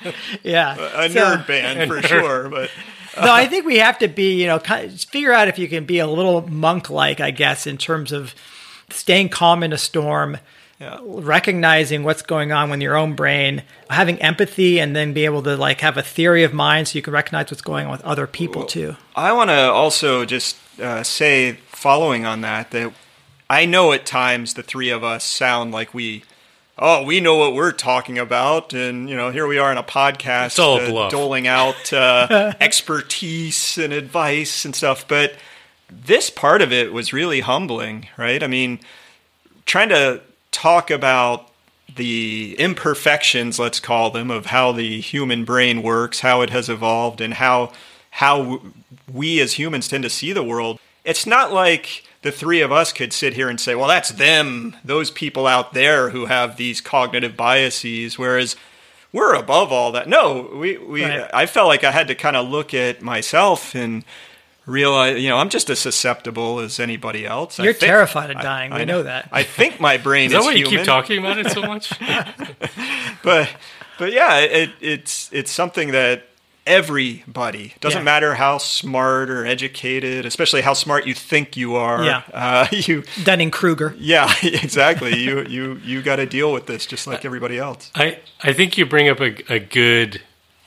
Yeah. 0.43 0.75
A, 0.77 1.05
a 1.05 1.09
so, 1.09 1.19
nerd 1.19 1.47
band 1.47 1.89
for 1.89 2.01
nerd. 2.01 2.07
sure, 2.07 2.49
but 2.49 2.71
no, 3.22 3.32
I 3.34 3.47
think 3.47 3.65
we 3.65 3.78
have 3.78 3.97
to 3.99 4.07
be, 4.07 4.39
you 4.41 4.47
know, 4.47 4.59
kind 4.59 4.91
of 4.91 5.01
figure 5.01 5.34
out 5.34 5.47
if 5.47 5.57
you 5.59 5.68
can 5.68 5.86
be 5.86 5.99
a 5.99 6.07
little 6.07 6.47
monk-like, 6.49 7.20
I 7.20 7.32
guess, 7.32 7.68
in 7.68 7.78
terms 7.78 8.11
of 8.11 8.34
staying 8.89 9.30
calm 9.30 9.63
in 9.63 9.74
a 9.74 9.78
storm, 9.78 10.38
Yeah. 10.80 10.99
recognizing 11.03 12.03
what's 12.03 12.22
going 12.22 12.51
on 12.51 12.70
with 12.70 12.82
your 12.82 12.95
own 12.95 13.13
brain, 13.15 13.63
having 13.89 14.22
empathy, 14.22 14.80
and 14.80 14.95
then 14.95 15.11
be 15.13 15.26
able 15.26 15.41
to 15.43 15.57
like 15.57 15.82
have 15.82 15.97
a 15.97 16.03
theory 16.03 16.43
of 16.43 16.53
mind 16.53 16.88
so 16.88 16.95
you 16.97 17.01
can 17.01 17.13
recognize 17.13 17.49
what's 17.51 17.61
going 17.63 17.86
on 17.88 17.91
with 17.91 18.01
other 18.01 18.28
people 18.28 18.63
too. 18.65 18.95
I 19.15 19.32
want 19.34 19.49
to 19.49 19.72
also 19.72 20.24
just 20.24 20.55
uh, 20.80 21.01
say, 21.03 21.53
following 21.70 22.26
on 22.26 22.41
that, 22.41 22.70
that 22.72 22.93
I 23.49 23.65
know 23.65 23.91
at 23.91 24.05
times 24.05 24.53
the 24.53 24.61
three 24.63 24.89
of 24.91 25.03
us 25.03 25.24
sound 25.24 25.72
like 25.72 25.93
we, 25.93 26.24
oh, 26.80 27.03
we 27.03 27.19
know 27.19 27.36
what 27.38 27.53
we're 27.53 27.71
talking 27.71 28.17
about, 28.17 28.73
and 28.73 29.09
you 29.09 29.15
know, 29.15 29.32
here 29.32 29.47
we 29.47 29.57
are 29.57 29.71
in 29.71 29.78
a 29.78 29.84
podcast, 29.84 30.47
It's 30.47 30.59
all 30.59 30.97
uh, 30.97 31.09
doling 31.09 31.47
out 31.47 31.91
uh, 31.91 32.53
expertise 32.59 33.78
and 33.78 33.93
advice 33.93 34.65
and 34.65 34.75
stuff. 34.75 35.07
But 35.07 35.36
this 35.89 36.30
part 36.30 36.61
of 36.61 36.71
it 36.71 36.93
was 36.93 37.13
really 37.13 37.39
humbling, 37.41 38.07
right? 38.17 38.41
I 38.43 38.47
mean, 38.47 38.80
trying 39.65 39.89
to 39.89 40.21
talk 40.51 40.91
about 40.91 41.49
the 41.95 42.55
imperfections, 42.59 43.57
let's 43.59 43.80
call 43.80 44.11
them, 44.11 44.30
of 44.30 44.47
how 44.47 44.71
the 44.71 44.99
human 45.01 45.45
brain 45.45 45.82
works, 45.82 46.19
how 46.19 46.41
it 46.41 46.49
has 46.49 46.69
evolved, 46.69 47.21
and 47.21 47.36
how 47.36 47.71
how 48.11 48.61
we 49.11 49.39
as 49.39 49.53
humans 49.53 49.88
tend 49.88 50.03
to 50.03 50.09
see 50.09 50.34
the 50.34 50.43
world. 50.43 50.80
It's 51.03 51.25
not 51.25 51.53
like 51.53 52.03
the 52.22 52.32
three 52.32 52.61
of 52.61 52.72
us 52.72 52.91
could 52.91 53.13
sit 53.13 53.34
here 53.34 53.49
and 53.49 53.59
say, 53.59 53.76
"Well, 53.76 53.88
that's 53.88 54.09
them, 54.09 54.76
those 54.84 55.11
people 55.11 55.47
out 55.47 55.74
there 55.74 56.09
who 56.09 56.26
have 56.26 56.57
these 56.57 56.82
cognitive 56.82 57.38
biases," 57.38 58.18
whereas 58.18 58.55
we're 59.13 59.34
above 59.36 59.72
all 59.72 59.91
that. 59.93 60.07
No, 60.07 60.49
we 60.53 60.78
we 60.78 61.03
Right. 61.05 61.30
I 61.34 61.45
felt 61.45 61.68
like 61.68 61.84
I 61.84 61.91
had 61.91 62.07
to 62.09 62.15
kind 62.15 62.36
of 62.36 62.47
look 62.47 62.74
at 62.74 63.01
myself 63.01 63.74
and 63.76 64.03
realize, 64.65 65.22
you 65.22 65.30
know, 65.30 65.38
I'm 65.38 65.47
just 65.49 65.70
as 65.70 65.80
susceptible 65.80 66.59
as 66.59 66.80
anybody 66.80 67.26
else. 67.26 67.57
You're 67.57 67.72
think- 67.72 67.89
terrified 67.89 68.32
of 68.32 68.41
dying. 68.41 68.74
I 68.74 68.80
we 68.80 68.86
know 68.86 69.03
that. 69.03 69.30
I 69.32 69.43
think 69.43 69.80
my 69.80 69.95
brain 70.07 70.26
Is 70.26 70.34
that 70.34 70.39
is 70.39 70.45
why 70.45 70.51
you 70.51 70.65
human, 70.65 70.80
keep 70.80 70.86
talking 70.86 71.20
about 71.20 71.38
it 71.38 71.49
so 71.51 71.61
much? 71.61 71.91
but 73.24 73.49
but 73.97 74.11
yeah, 74.11 74.39
it, 74.39 74.72
it's 74.82 75.30
it's 75.32 75.51
something 75.51 75.91
that 75.91 76.28
everybody 76.68 77.74
doesn't 77.80 78.01
Yeah. 78.01 78.03
matter 78.03 78.36
how 78.36 78.57
smart 78.59 79.30
or 79.30 79.45
educated, 79.45 80.26
especially 80.26 80.61
how 80.61 80.74
smart 80.74 81.07
you 81.07 81.13
think 81.13 81.55
you 81.57 81.76
are. 81.76 82.03
Yeah. 82.03 82.22
uh, 82.34 82.68
you 82.72 83.03
Dunning 83.24 83.49
Kruger. 83.51 83.95
yeah, 83.97 84.32
exactly. 84.43 85.18
you 85.24 85.43
you 85.45 85.82
you 85.84 86.01
got 86.01 86.18
to 86.18 86.26
deal 86.26 86.51
with 86.53 86.68
this 86.68 86.86
just 86.86 87.07
like 87.07 87.26
everybody 87.26 87.57
else. 87.57 87.89
I, 87.95 88.20
I 88.41 88.53
think 88.53 88.78
you 88.78 88.86
bring 88.86 89.09
up 89.09 89.20
a, 89.20 89.36
a 89.51 89.59
good, 89.59 90.22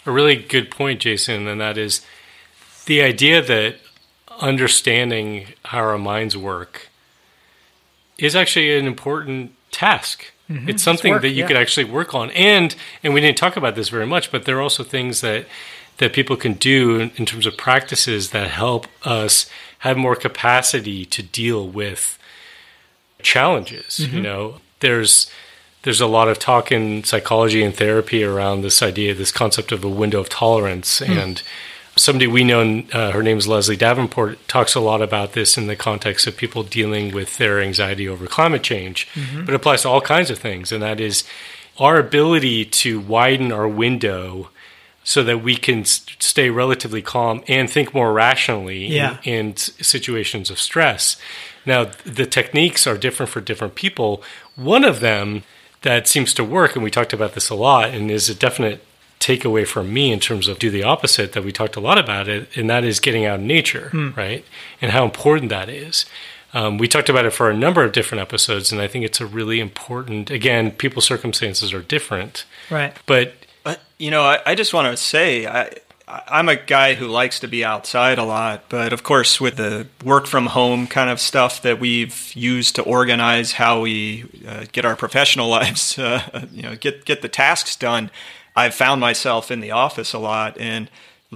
a 0.07 0.11
really 0.11 0.37
good 0.37 0.71
point, 0.71 1.01
Jason, 1.01 1.47
and 1.47 1.61
that 1.61 1.77
is 1.79 2.05
the 2.87 3.03
idea 3.03 3.43
that 3.43 3.77
understanding 4.41 5.47
how 5.67 5.79
our 5.81 5.99
minds 5.99 6.37
work 6.37 6.89
is 8.19 8.35
actually 8.35 8.77
an 8.79 8.87
important 8.87 9.55
task. 9.71 10.33
It's 10.53 10.83
something 10.83 11.13
work, 11.13 11.23
that 11.23 11.29
you 11.29 11.43
yeah. 11.43 11.47
could 11.47 11.57
actually 11.57 11.85
work 11.85 12.13
on, 12.13 12.33
and 12.33 12.75
and 13.05 13.15
we 13.15 13.21
didn't 13.21 13.39
talk 13.39 13.57
about 13.57 13.77
this 13.77 13.89
very 13.89 14.05
much, 14.07 14.33
but 14.33 14.47
there 14.47 14.59
are 14.59 14.61
also 14.61 14.83
things 14.83 15.21
that 15.21 15.47
that 16.01 16.15
people 16.15 16.35
can 16.35 16.55
do 16.55 16.99
in, 16.99 17.11
in 17.17 17.27
terms 17.27 17.47
of 17.47 17.57
practices 17.57 18.31
that 18.31 18.51
help 18.51 18.87
us 19.05 19.49
have 19.81 19.97
more 19.97 20.17
capacity 20.17 21.05
to 21.05 21.23
deal 21.23 21.69
with 21.69 22.19
challenges. 23.23 24.01
You 24.01 24.09
mm-hmm. 24.09 24.23
know, 24.23 24.61
there's 24.81 25.31
there's 25.83 26.01
a 26.01 26.07
lot 26.07 26.29
of 26.29 26.39
talk 26.39 26.73
in 26.73 27.05
psychology 27.05 27.63
and 27.63 27.75
therapy 27.75 28.25
around 28.25 28.63
this 28.63 28.83
idea, 28.83 29.15
this 29.15 29.33
concept 29.33 29.73
of 29.73 29.85
a 29.85 29.89
window 29.89 30.21
of 30.21 30.29
tolerance. 30.29 30.99
Hmm. 30.99 31.13
And 31.13 31.43
somebody 31.97 32.27
we 32.27 32.45
know, 32.45 32.83
uh, 32.93 33.13
her 33.13 33.23
name 33.23 33.39
is 33.39 33.49
Leslie 33.49 33.77
Davenport, 33.77 34.47
talks 34.47 34.75
a 34.75 34.81
lot 34.81 35.01
about 35.01 35.33
this 35.33 35.57
in 35.57 35.69
the 35.69 35.77
context 35.77 36.27
of 36.27 36.37
people 36.37 36.63
dealing 36.63 37.15
with 37.15 37.39
their 37.39 37.61
anxiety 37.63 38.07
over 38.07 38.27
climate 38.27 38.63
change, 38.63 39.09
mm-hmm. 39.15 39.47
but 39.47 39.55
it 39.55 39.57
applies 39.57 39.83
to 39.83 39.89
all 39.89 40.03
kinds 40.03 40.31
of 40.31 40.39
things. 40.39 40.71
And 40.71 40.83
that 40.83 41.01
is 41.01 41.25
our 41.79 41.99
ability 41.99 42.67
to 42.67 43.01
widen 43.01 43.51
our 43.51 43.67
window 43.69 44.51
so 45.05 45.23
that 45.23 45.43
we 45.43 45.57
can 45.57 45.81
s- 45.81 46.05
stay 46.19 46.51
relatively 46.51 47.03
calm 47.03 47.43
and 47.49 47.69
think 47.71 47.95
more 47.95 48.13
rationally 48.13 48.87
in- 48.87 48.93
Yeah. 48.93 49.17
in, 49.25 49.53
s- 49.53 49.71
situations 49.81 50.51
of 50.51 50.59
stress. 50.61 51.17
Now, 51.67 51.91
the 52.05 52.27
techniques 52.27 52.87
are 52.87 52.97
different 52.97 53.31
for 53.31 53.41
different 53.41 53.75
people. 53.75 54.23
One 54.57 54.85
of 54.85 55.01
them 55.01 55.43
that 55.83 56.07
seems 56.07 56.35
to 56.35 56.45
work, 56.45 56.75
and 56.75 56.85
we 56.85 56.91
talked 56.91 57.13
about 57.13 57.35
this 57.35 57.49
a 57.49 57.55
lot, 57.55 57.91
and 57.91 58.11
is 58.11 58.29
a 58.29 58.35
definite 58.35 58.85
takeaway 59.19 59.67
from 59.67 59.93
me 59.93 60.13
in 60.13 60.21
terms 60.21 60.49
of 60.49 60.59
do 60.59 60.71
the 60.71 60.83
opposite 60.83 61.33
that 61.33 61.45
we 61.45 61.53
talked 61.53 61.77
a 61.77 61.81
lot 61.81 61.99
about 61.99 62.29
it, 62.29 62.49
and 62.57 62.69
that 62.71 62.85
is 62.85 63.01
getting 63.01 63.27
out 63.27 63.41
in 63.41 63.47
nature, 63.47 63.91
right? 64.17 64.45
And 64.81 64.93
how 64.93 65.05
important 65.05 65.51
that 65.51 65.69
is. 65.69 66.07
Um, 66.55 66.79
we 66.79 66.89
talked 66.89 67.09
about 67.09 67.27
it 67.27 67.33
for 67.33 67.49
a 67.51 67.57
number 67.57 67.85
of 67.85 67.93
different 67.93 68.23
episodes, 68.23 68.73
and 68.73 68.81
I 68.81 68.89
think 68.89 69.05
it's 69.05 69.21
a 69.21 69.27
really 69.27 69.61
important. 69.61 70.31
Again, 70.31 70.71
people's 70.73 71.05
circumstances 71.05 71.73
are 71.73 71.81
different, 71.83 72.45
Right. 72.71 72.95
but 73.07 73.35
You 73.99 74.11
know, 74.11 74.23
I, 74.23 74.39
I 74.47 74.55
just 74.55 74.73
want 74.73 74.91
to 74.91 74.97
say 74.97 75.47
I, 75.47 75.71
I- 76.09 76.23
I'm 76.29 76.49
a 76.49 76.57
guy 76.57 76.95
who 76.95 77.07
likes 77.07 77.39
to 77.41 77.49
be 77.49 77.65
outside 77.65 78.19
a 78.19 78.25
lot, 78.25 78.65
but 78.69 78.93
of 78.93 79.03
course, 79.03 79.41
with 79.41 79.57
the 79.57 79.87
work 80.05 80.27
from 80.27 80.47
home 80.47 80.87
kind 80.87 81.11
of 81.11 81.21
stuff 81.21 81.63
that 81.63 81.79
we've 81.79 82.33
used 82.35 82.75
to 82.77 82.83
organize 82.83 83.53
how 83.53 83.83
we 83.83 84.25
uh, 84.49 84.65
get 84.73 84.85
our 84.85 84.97
professional 84.97 85.49
lives, 85.59 85.99
uh, 85.99 86.47
you 86.51 86.63
know, 86.63 86.75
get 86.77 87.05
get 87.05 87.21
the 87.23 87.29
tasks 87.29 87.77
done, 87.77 88.11
I've 88.57 88.75
found 88.75 89.01
myself 89.01 89.51
in 89.51 89.61
the 89.61 89.71
office 89.71 90.13
a 90.15 90.19
lot, 90.19 90.57
and 90.59 90.91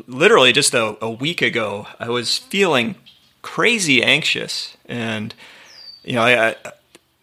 literally 0.08 0.52
just 0.52 0.74
a, 0.74 0.96
a 1.04 1.10
week 1.10 1.40
ago, 1.42 1.86
I 2.00 2.08
was 2.08 2.38
feeling 2.38 2.96
crazy 3.42 4.02
anxious, 4.02 4.76
and 4.86 5.34
you 6.02 6.14
know, 6.14 6.22
I, 6.22 6.56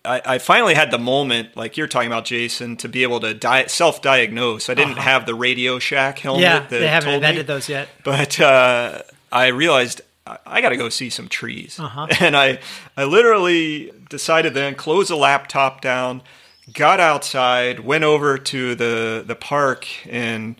I 0.03 0.21
I, 0.25 0.37
finally 0.39 0.73
had 0.73 0.91
the 0.91 0.97
moment, 0.97 1.55
like 1.55 1.77
you're 1.77 1.87
talking 1.87 2.07
about, 2.07 2.25
Jason, 2.25 2.75
to 2.77 2.89
be 2.89 3.03
able 3.03 3.19
to 3.21 3.33
di- 3.33 3.67
self-diagnose. 3.67 4.69
I 4.69 4.73
didn't 4.73 4.97
have 4.97 5.25
the 5.25 5.35
Radio 5.35 5.79
Shack 5.79 6.19
helmet. 6.19 6.41
Yeah, 6.41 6.59
that 6.59 6.69
they 6.69 6.87
haven't 6.87 7.13
invented 7.13 7.47
me, 7.47 7.53
those 7.53 7.69
yet. 7.69 7.87
But 8.03 8.39
uh, 8.39 9.01
I 9.31 9.47
realized 9.47 10.01
I, 10.25 10.37
I 10.45 10.61
got 10.61 10.69
to 10.69 10.77
go 10.77 10.89
see 10.89 11.09
some 11.09 11.27
trees, 11.27 11.79
Uh-huh. 11.79 12.07
and 12.19 12.35
I 12.35 12.59
I 12.97 13.03
literally 13.03 13.91
decided 14.09 14.53
then 14.53 14.75
close 14.75 15.09
the 15.09 15.15
laptop 15.17 15.81
down, 15.81 16.21
got 16.73 16.99
outside, 16.99 17.81
went 17.81 18.03
over 18.03 18.37
to 18.37 18.75
the 18.75 19.23
the 19.25 19.35
park, 19.35 19.87
and 20.09 20.55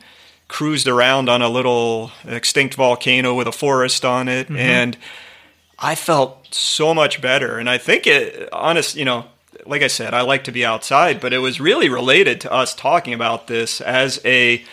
cruised 0.48 0.88
around 0.88 1.30
on 1.30 1.42
a 1.42 1.48
little 1.50 2.12
extinct 2.26 2.76
volcano 2.76 3.34
with 3.34 3.48
a 3.48 3.52
forest 3.54 4.04
on 4.06 4.28
it, 4.28 4.48
Mm-hmm. 4.48 4.58
and 4.58 4.98
I 5.82 5.96
felt 5.96 6.54
so 6.54 6.94
much 6.94 7.22
better. 7.22 7.58
And 7.58 7.70
I 7.70 7.78
think 7.78 8.06
it, 8.08 8.48
honest, 8.54 8.96
you 8.96 9.06
know, 9.06 9.26
like 9.66 9.82
I 9.82 9.88
said, 9.88 10.14
I 10.14 10.22
like 10.22 10.44
to 10.46 10.52
be 10.52 10.64
outside, 10.66 11.20
but 11.20 11.34
it 11.34 11.40
was 11.40 11.60
really 11.60 11.90
related 11.90 12.40
to 12.42 12.52
us 12.52 12.74
talking 12.76 13.14
about 13.14 13.48
this 13.48 13.82
as 13.82 14.22
a 14.26 14.64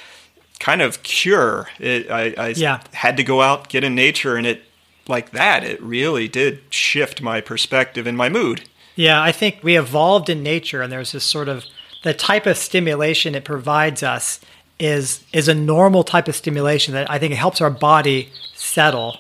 kind 0.60 0.82
of 0.82 1.02
cure. 1.02 1.68
It, 1.78 2.10
I, 2.10 2.34
I 2.36 2.48
Yeah. 2.48 2.80
had 2.92 3.16
to 3.16 3.24
go 3.24 3.40
out, 3.42 3.68
get 3.68 3.84
in 3.84 3.94
nature, 3.94 4.36
and 4.36 4.46
it, 4.46 4.62
like 5.06 5.30
that, 5.30 5.64
it 5.64 5.80
really 5.82 6.28
did 6.28 6.60
shift 6.70 7.22
my 7.22 7.40
perspective 7.40 8.06
and 8.06 8.16
my 8.16 8.28
mood. 8.28 8.62
Yeah, 8.94 9.22
I 9.22 9.32
think 9.32 9.58
we 9.62 9.76
evolved 9.78 10.28
in 10.28 10.42
nature, 10.42 10.82
and 10.82 10.92
there's 10.92 11.12
this 11.12 11.24
sort 11.24 11.48
of 11.48 11.64
the 12.02 12.12
type 12.12 12.46
of 12.46 12.56
stimulation 12.56 13.34
it 13.34 13.44
provides 13.44 14.02
us 14.02 14.40
is 14.78 15.24
is 15.32 15.48
a 15.48 15.54
normal 15.54 16.04
type 16.04 16.28
of 16.28 16.36
stimulation 16.36 16.94
that 16.94 17.10
I 17.10 17.18
think 17.18 17.32
it 17.32 17.36
helps 17.36 17.60
our 17.60 17.70
body 17.70 18.30
settle, 18.54 19.18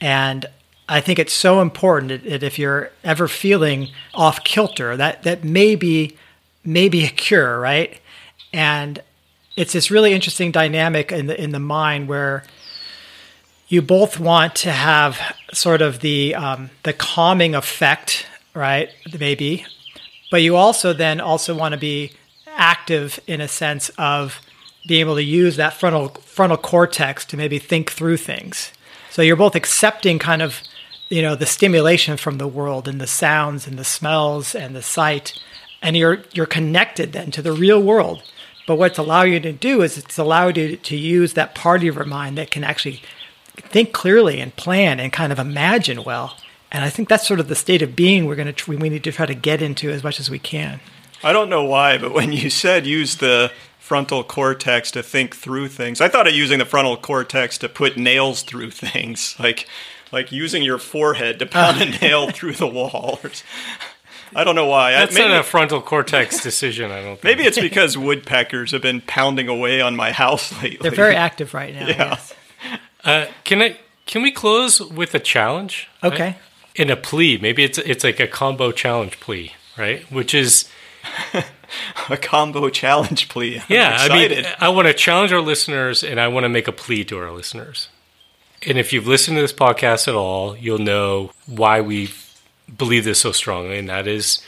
and 0.00 0.46
I 0.88 1.00
think 1.00 1.18
it's 1.18 1.32
so 1.32 1.60
important 1.60 2.24
that, 2.24 2.42
if 2.42 2.58
you're 2.58 2.90
ever 3.02 3.26
feeling 3.26 3.88
off 4.14 4.44
kilter, 4.44 4.96
that 4.96 5.24
that 5.24 5.42
may 5.42 5.74
be 5.74 6.16
maybe 6.64 7.04
a 7.04 7.08
cure, 7.08 7.58
right? 7.58 8.00
And 8.52 9.02
it's 9.56 9.72
this 9.72 9.90
really 9.90 10.12
interesting 10.12 10.52
dynamic 10.52 11.10
in 11.10 11.26
the 11.26 11.40
in 11.40 11.50
the 11.50 11.60
mind 11.60 12.08
where 12.08 12.44
you 13.68 13.82
both 13.82 14.20
want 14.20 14.54
to 14.54 14.70
have 14.70 15.18
sort 15.52 15.82
of 15.82 16.00
the 16.00 16.34
um, 16.34 16.70
the 16.84 16.92
calming 16.92 17.54
effect, 17.54 18.26
right? 18.54 18.90
Maybe, 19.18 19.66
but 20.30 20.42
you 20.42 20.54
also 20.54 20.92
then 20.92 21.20
also 21.20 21.54
want 21.54 21.72
to 21.72 21.80
be 21.80 22.12
active 22.46 23.18
in 23.26 23.40
a 23.40 23.48
sense 23.48 23.90
of 23.98 24.40
being 24.86 25.00
able 25.00 25.16
to 25.16 25.22
use 25.22 25.56
that 25.56 25.74
frontal 25.74 26.10
frontal 26.10 26.56
cortex 26.56 27.24
to 27.26 27.36
maybe 27.36 27.58
think 27.58 27.90
through 27.90 28.18
things. 28.18 28.72
So 29.10 29.22
you're 29.22 29.34
both 29.34 29.56
accepting 29.56 30.20
kind 30.20 30.42
of 30.42 30.62
you 31.08 31.22
know 31.22 31.34
the 31.34 31.46
stimulation 31.46 32.16
from 32.16 32.38
the 32.38 32.48
world 32.48 32.88
and 32.88 33.00
the 33.00 33.06
sounds 33.06 33.66
and 33.66 33.78
the 33.78 33.84
smells 33.84 34.54
and 34.54 34.74
the 34.74 34.82
sight, 34.82 35.40
and 35.82 35.96
you're 35.96 36.22
you're 36.32 36.46
connected 36.46 37.12
then 37.12 37.30
to 37.32 37.42
the 37.42 37.52
real 37.52 37.82
world. 37.82 38.22
But 38.66 38.76
what's 38.76 38.98
allow 38.98 39.22
you 39.22 39.38
to 39.40 39.52
do 39.52 39.82
is 39.82 39.96
it's 39.96 40.18
allowed 40.18 40.56
you 40.56 40.76
to 40.76 40.96
use 40.96 41.34
that 41.34 41.54
part 41.54 41.84
of 41.84 41.94
your 41.94 42.04
mind 42.04 42.36
that 42.36 42.50
can 42.50 42.64
actually 42.64 43.00
think 43.56 43.92
clearly 43.92 44.40
and 44.40 44.54
plan 44.56 44.98
and 44.98 45.12
kind 45.12 45.32
of 45.32 45.38
imagine 45.38 46.02
well. 46.02 46.36
And 46.72 46.84
I 46.84 46.90
think 46.90 47.08
that's 47.08 47.26
sort 47.26 47.40
of 47.40 47.48
the 47.48 47.54
state 47.54 47.80
of 47.80 47.94
being 47.94 48.26
we're 48.26 48.34
going 48.34 48.52
to 48.52 48.70
we 48.70 48.88
need 48.88 49.04
to 49.04 49.12
try 49.12 49.26
to 49.26 49.34
get 49.34 49.62
into 49.62 49.90
as 49.90 50.02
much 50.02 50.18
as 50.18 50.28
we 50.28 50.40
can. 50.40 50.80
I 51.22 51.32
don't 51.32 51.48
know 51.48 51.64
why, 51.64 51.96
but 51.96 52.12
when 52.12 52.32
you 52.32 52.50
said 52.50 52.86
use 52.86 53.16
the 53.16 53.52
frontal 53.78 54.24
cortex 54.24 54.90
to 54.90 55.02
think 55.02 55.36
through 55.36 55.68
things, 55.68 56.00
I 56.00 56.08
thought 56.08 56.26
of 56.26 56.34
using 56.34 56.58
the 56.58 56.64
frontal 56.64 56.96
cortex 56.96 57.56
to 57.58 57.68
put 57.68 57.96
nails 57.96 58.42
through 58.42 58.72
things, 58.72 59.36
like 59.40 59.68
like 60.12 60.32
using 60.32 60.62
your 60.62 60.78
forehead 60.78 61.38
to 61.38 61.46
pound 61.46 61.80
a 61.80 61.86
nail 62.00 62.30
through 62.30 62.54
the 62.54 62.66
wall. 62.66 63.20
I 64.34 64.44
don't 64.44 64.54
know 64.54 64.66
why. 64.66 64.92
That's 64.92 65.14
I, 65.14 65.20
maybe, 65.20 65.28
not 65.30 65.40
a 65.40 65.44
frontal 65.44 65.80
cortex 65.80 66.42
decision. 66.42 66.90
I 66.90 67.02
don't. 67.02 67.20
Think. 67.20 67.24
Maybe 67.24 67.44
it's 67.44 67.58
because 67.58 67.96
woodpeckers 67.96 68.72
have 68.72 68.82
been 68.82 69.00
pounding 69.00 69.48
away 69.48 69.80
on 69.80 69.96
my 69.96 70.12
house 70.12 70.52
lately. 70.62 70.78
They're 70.80 70.90
very 70.90 71.16
active 71.16 71.54
right 71.54 71.74
now. 71.74 71.86
Yeah. 71.86 71.96
Yes. 71.96 72.34
Uh, 73.04 73.26
can 73.44 73.62
I? 73.62 73.78
Can 74.06 74.22
we 74.22 74.30
close 74.30 74.80
with 74.80 75.14
a 75.14 75.20
challenge? 75.20 75.88
Okay. 76.02 76.24
Right? 76.24 76.36
In 76.74 76.90
a 76.90 76.96
plea, 76.96 77.38
maybe 77.38 77.64
it's 77.64 77.78
it's 77.78 78.04
like 78.04 78.20
a 78.20 78.26
combo 78.26 78.72
challenge 78.72 79.18
plea, 79.20 79.52
right? 79.78 80.10
Which 80.12 80.34
is 80.34 80.68
a 82.10 82.16
combo 82.16 82.68
challenge 82.68 83.28
plea. 83.28 83.58
I'm 83.58 83.64
yeah. 83.68 83.94
excited. 83.94 84.38
I 84.38 84.42
mean, 84.42 84.52
I 84.60 84.68
want 84.68 84.88
to 84.88 84.94
challenge 84.94 85.32
our 85.32 85.40
listeners, 85.40 86.02
and 86.02 86.20
I 86.20 86.28
want 86.28 86.44
to 86.44 86.48
make 86.48 86.68
a 86.68 86.72
plea 86.72 87.04
to 87.04 87.18
our 87.18 87.30
listeners. 87.30 87.88
And 88.66 88.78
if 88.78 88.92
you've 88.92 89.06
listened 89.06 89.36
to 89.36 89.40
this 89.40 89.52
podcast 89.52 90.08
at 90.08 90.14
all, 90.14 90.56
you'll 90.56 90.78
know 90.78 91.30
why 91.46 91.80
we 91.80 92.10
believe 92.76 93.04
this 93.04 93.20
so 93.20 93.32
strongly, 93.32 93.78
and 93.78 93.88
that 93.88 94.06
is 94.08 94.42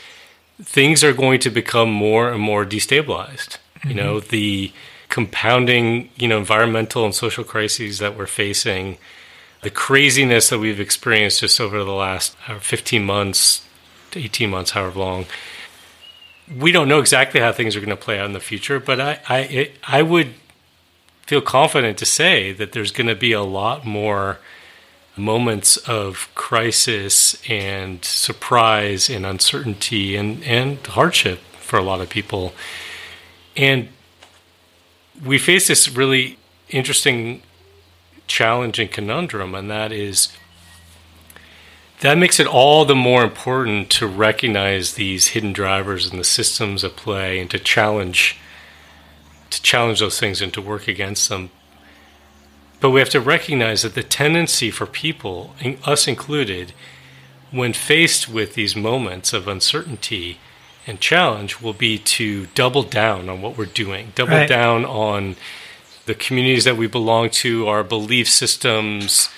things 0.61 1.03
are 1.03 1.13
going 1.13 1.39
to 1.39 1.49
become 1.49 1.89
more 1.89 2.31
and 2.31 2.41
more 2.41 2.65
destabilized. 2.65 3.57
You 3.85 3.93
know, 3.93 4.19
the 4.19 4.73
compounding, 5.07 6.09
you 6.17 6.27
know, 6.27 6.37
environmental 6.37 7.05
and 7.05 7.15
social 7.15 7.45
crises 7.45 7.99
that 7.99 8.17
we're 8.17 8.27
facing, 8.27 8.97
the 9.61 9.69
craziness 9.69 10.49
that 10.49 10.59
we've 10.59 10.79
experienced 10.79 11.39
just 11.39 11.61
over 11.61 11.83
the 11.83 11.93
last 11.93 12.35
uh, 12.47 12.59
15 12.59 13.05
months, 13.05 13.65
18 14.13 14.49
months, 14.49 14.71
however 14.71 14.99
long. 14.99 15.25
We 16.53 16.71
don't 16.71 16.87
know 16.87 16.99
exactly 16.99 17.39
how 17.39 17.51
things 17.51 17.75
are 17.75 17.79
going 17.79 17.89
to 17.89 17.95
play 17.95 18.19
out 18.19 18.25
in 18.25 18.33
the 18.33 18.39
future, 18.39 18.79
but 18.79 18.99
I, 18.99 19.19
I, 19.29 19.39
it, 19.39 19.77
I 19.83 20.01
would 20.01 20.33
feel 21.29 21.41
confident 21.41 21.95
to 21.95 22.07
say 22.07 22.51
that 22.51 22.71
there's 22.71 22.91
going 22.91 23.05
to 23.05 23.13
be 23.13 23.33
a 23.33 23.43
lot 23.43 23.85
more 23.85 24.39
moments 25.15 25.77
of 25.77 26.27
crisis 26.33 27.39
and 27.47 28.03
surprise 28.03 29.11
and 29.11 29.27
uncertainty 29.27 30.15
and, 30.15 30.43
and 30.43 30.79
hardship 30.87 31.37
for 31.59 31.77
a 31.77 31.83
lot 31.83 32.01
of 32.01 32.09
people. 32.09 32.51
And 33.55 33.89
we 35.23 35.37
face 35.37 35.67
this 35.67 35.87
really 35.87 36.39
interesting 36.67 37.43
challenge 38.25 38.79
and 38.79 38.89
conundrum, 38.91 39.53
and 39.53 39.69
that 39.69 39.91
is 39.91 40.35
that 41.99 42.17
makes 42.17 42.39
it 42.39 42.47
all 42.47 42.85
the 42.85 42.95
more 42.95 43.23
important 43.23 43.91
to 43.91 44.07
recognize 44.07 44.95
these 44.95 45.27
hidden 45.27 45.53
drivers 45.53 46.09
and 46.09 46.19
the 46.19 46.23
systems 46.23 46.83
at 46.83 46.95
play 46.95 47.39
and 47.39 47.51
to 47.51 47.59
challenge 47.59 48.39
to 49.49 49.61
challenge 49.61 49.99
those 49.99 50.19
things 50.19 50.41
and 50.41 50.53
to 50.53 50.61
work 50.61 50.87
against 50.87 51.29
them 51.29 51.49
but 52.79 52.91
we 52.91 52.99
have 52.99 53.09
to 53.09 53.19
recognize 53.19 53.81
that 53.81 53.93
the 53.95 54.03
tendency 54.03 54.71
for 54.71 54.85
people, 54.85 55.53
us 55.83 56.07
included, 56.07 56.73
when 57.51 57.73
faced 57.73 58.29
with 58.29 58.53
these 58.53 58.75
moments 58.75 59.33
of 59.33 59.47
uncertainty 59.47 60.39
and 60.87 60.99
challenge, 61.01 61.61
will 61.61 61.73
be 61.73 61.97
to 61.97 62.45
double 62.55 62.83
down 62.83 63.27
on 63.27 63.41
what 63.41 63.57
we're 63.57 63.65
doing, 63.65 64.13
double 64.15 64.37
Right. 64.37 64.47
down 64.47 64.85
on 64.85 65.35
the 66.05 66.15
communities 66.15 66.63
that 66.63 66.77
we 66.77 66.87
belong 66.87 67.29
to, 67.29 67.67
our 67.67 67.83
belief 67.83 68.29
systems, 68.29 69.29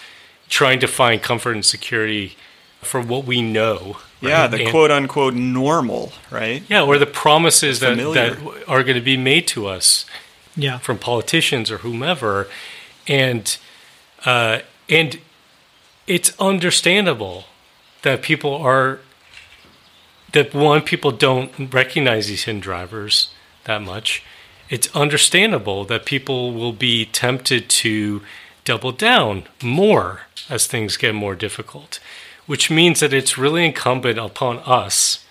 trying 0.47 0.79
to 0.79 0.87
find 0.87 1.21
comfort 1.23 1.53
and 1.53 1.65
security 1.65 2.37
for 2.81 3.01
what 3.01 3.25
we 3.25 3.41
know. 3.41 3.97
Yeah, 4.21 4.41
right? 4.41 4.51
the 4.51 4.61
And- 4.61 4.69
quote 4.69 4.91
unquote 4.91 5.33
normal, 5.33 6.13
right? 6.29 6.63
yeah, 6.69 6.83
or 6.83 6.97
the 6.97 7.05
promises 7.05 7.79
that, 7.79 7.97
that 7.97 8.37
are 8.67 8.83
going 8.83 8.95
to 8.95 9.01
be 9.01 9.17
made 9.17 9.47
to 9.47 9.67
us 9.67 10.05
Yeah. 10.55 10.77
from 10.79 10.97
politicians 10.97 11.71
or 11.71 11.77
whomever, 11.79 12.47
and 13.07 13.57
uh, 14.25 14.59
and 14.89 15.19
it's 16.07 16.33
understandable 16.39 17.45
that 18.03 18.21
people 18.21 18.53
are 18.55 18.99
that 20.33 20.53
one 20.53 20.81
people 20.81 21.11
don't 21.11 21.73
recognize 21.73 22.27
these 22.27 22.43
hidden 22.43 22.61
drivers 22.61 23.29
that 23.65 23.81
much. 23.81 24.23
It's 24.69 24.87
understandable 24.95 25.83
that 25.85 26.05
people 26.05 26.53
will 26.53 26.71
be 26.71 27.05
tempted 27.05 27.69
to 27.69 28.21
double 28.63 28.91
down 28.93 29.43
more 29.61 30.21
as 30.49 30.67
things 30.67 30.95
get 30.95 31.13
more 31.13 31.35
difficult, 31.35 31.99
which 32.45 32.71
means 32.71 32.99
that 32.99 33.13
it's 33.13 33.37
really 33.37 33.65
incumbent 33.65 34.17
upon 34.17 34.59
us 34.59 35.25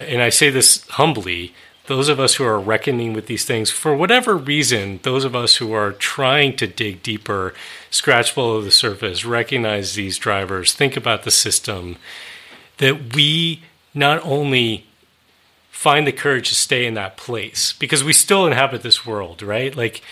and 0.00 0.22
I 0.22 0.30
say 0.30 0.48
this 0.50 0.88
humbly, 0.88 1.54
those 1.86 2.08
of 2.08 2.18
us 2.18 2.36
who 2.36 2.44
are 2.44 2.58
reckoning 2.58 3.12
with 3.12 3.26
these 3.26 3.44
things, 3.44 3.70
for 3.70 3.94
whatever 3.94 4.36
reason, 4.36 5.00
those 5.02 5.24
of 5.24 5.36
us 5.36 5.56
who 5.56 5.72
are 5.72 5.92
trying 5.92 6.56
to 6.56 6.66
dig 6.66 7.02
deeper, 7.02 7.52
scratch 7.90 8.34
below 8.34 8.62
the 8.62 8.70
surface, 8.70 9.24
recognize 9.24 9.94
these 9.94 10.16
drivers, 10.16 10.72
think 10.72 10.96
about 10.96 11.24
the 11.24 11.30
system, 11.30 11.96
that 12.78 13.14
we 13.14 13.62
not 13.92 14.24
only 14.24 14.86
find 15.70 16.06
the 16.06 16.12
courage 16.12 16.48
to 16.48 16.54
stay 16.54 16.86
in 16.86 16.94
that 16.94 17.16
place, 17.16 17.74
because 17.74 18.02
we 18.02 18.12
still 18.12 18.46
inhabit 18.46 18.82
this 18.82 19.04
world, 19.04 19.42
right? 19.42 19.76
Like, 19.76 20.02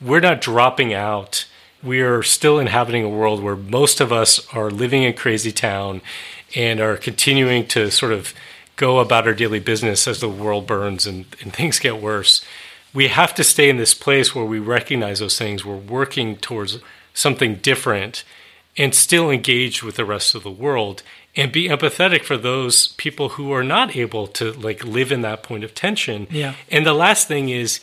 we're 0.00 0.20
not 0.20 0.40
dropping 0.40 0.92
out. 0.92 1.46
We 1.82 2.00
are 2.00 2.22
still 2.22 2.58
inhabiting 2.58 3.04
a 3.04 3.08
world 3.08 3.42
where 3.42 3.56
most 3.56 4.00
of 4.00 4.12
us 4.12 4.46
are 4.54 4.70
living 4.70 5.02
in 5.04 5.14
crazy 5.14 5.52
town 5.52 6.00
and 6.54 6.80
are 6.80 6.96
continuing 6.96 7.66
to 7.68 7.90
sort 7.90 8.12
of 8.12 8.34
go 8.76 8.98
about 8.98 9.26
our 9.26 9.34
daily 9.34 9.58
business 9.58 10.08
as 10.08 10.20
the 10.20 10.28
world 10.28 10.66
burns 10.66 11.06
and, 11.06 11.26
and 11.42 11.52
things 11.52 11.78
get 11.78 12.00
worse. 12.00 12.44
We 12.94 13.08
have 13.08 13.34
to 13.34 13.44
stay 13.44 13.68
in 13.68 13.76
this 13.76 13.94
place 13.94 14.34
where 14.34 14.44
we 14.44 14.58
recognize 14.58 15.18
those 15.18 15.38
things. 15.38 15.64
We're 15.64 15.76
working 15.76 16.36
towards 16.36 16.78
something 17.12 17.56
different 17.56 18.24
and 18.76 18.94
still 18.94 19.30
engage 19.30 19.82
with 19.82 19.96
the 19.96 20.04
rest 20.04 20.34
of 20.34 20.44
the 20.44 20.50
world 20.50 21.02
and 21.36 21.52
be 21.52 21.68
empathetic 21.68 22.22
for 22.22 22.36
those 22.36 22.88
people 22.88 23.30
who 23.30 23.52
are 23.52 23.64
not 23.64 23.96
able 23.96 24.26
to 24.28 24.52
like 24.52 24.84
live 24.84 25.12
in 25.12 25.22
that 25.22 25.42
point 25.42 25.64
of 25.64 25.74
tension. 25.74 26.28
Yeah. 26.30 26.54
And 26.70 26.86
the 26.86 26.94
last 26.94 27.28
thing 27.28 27.48
is 27.48 27.80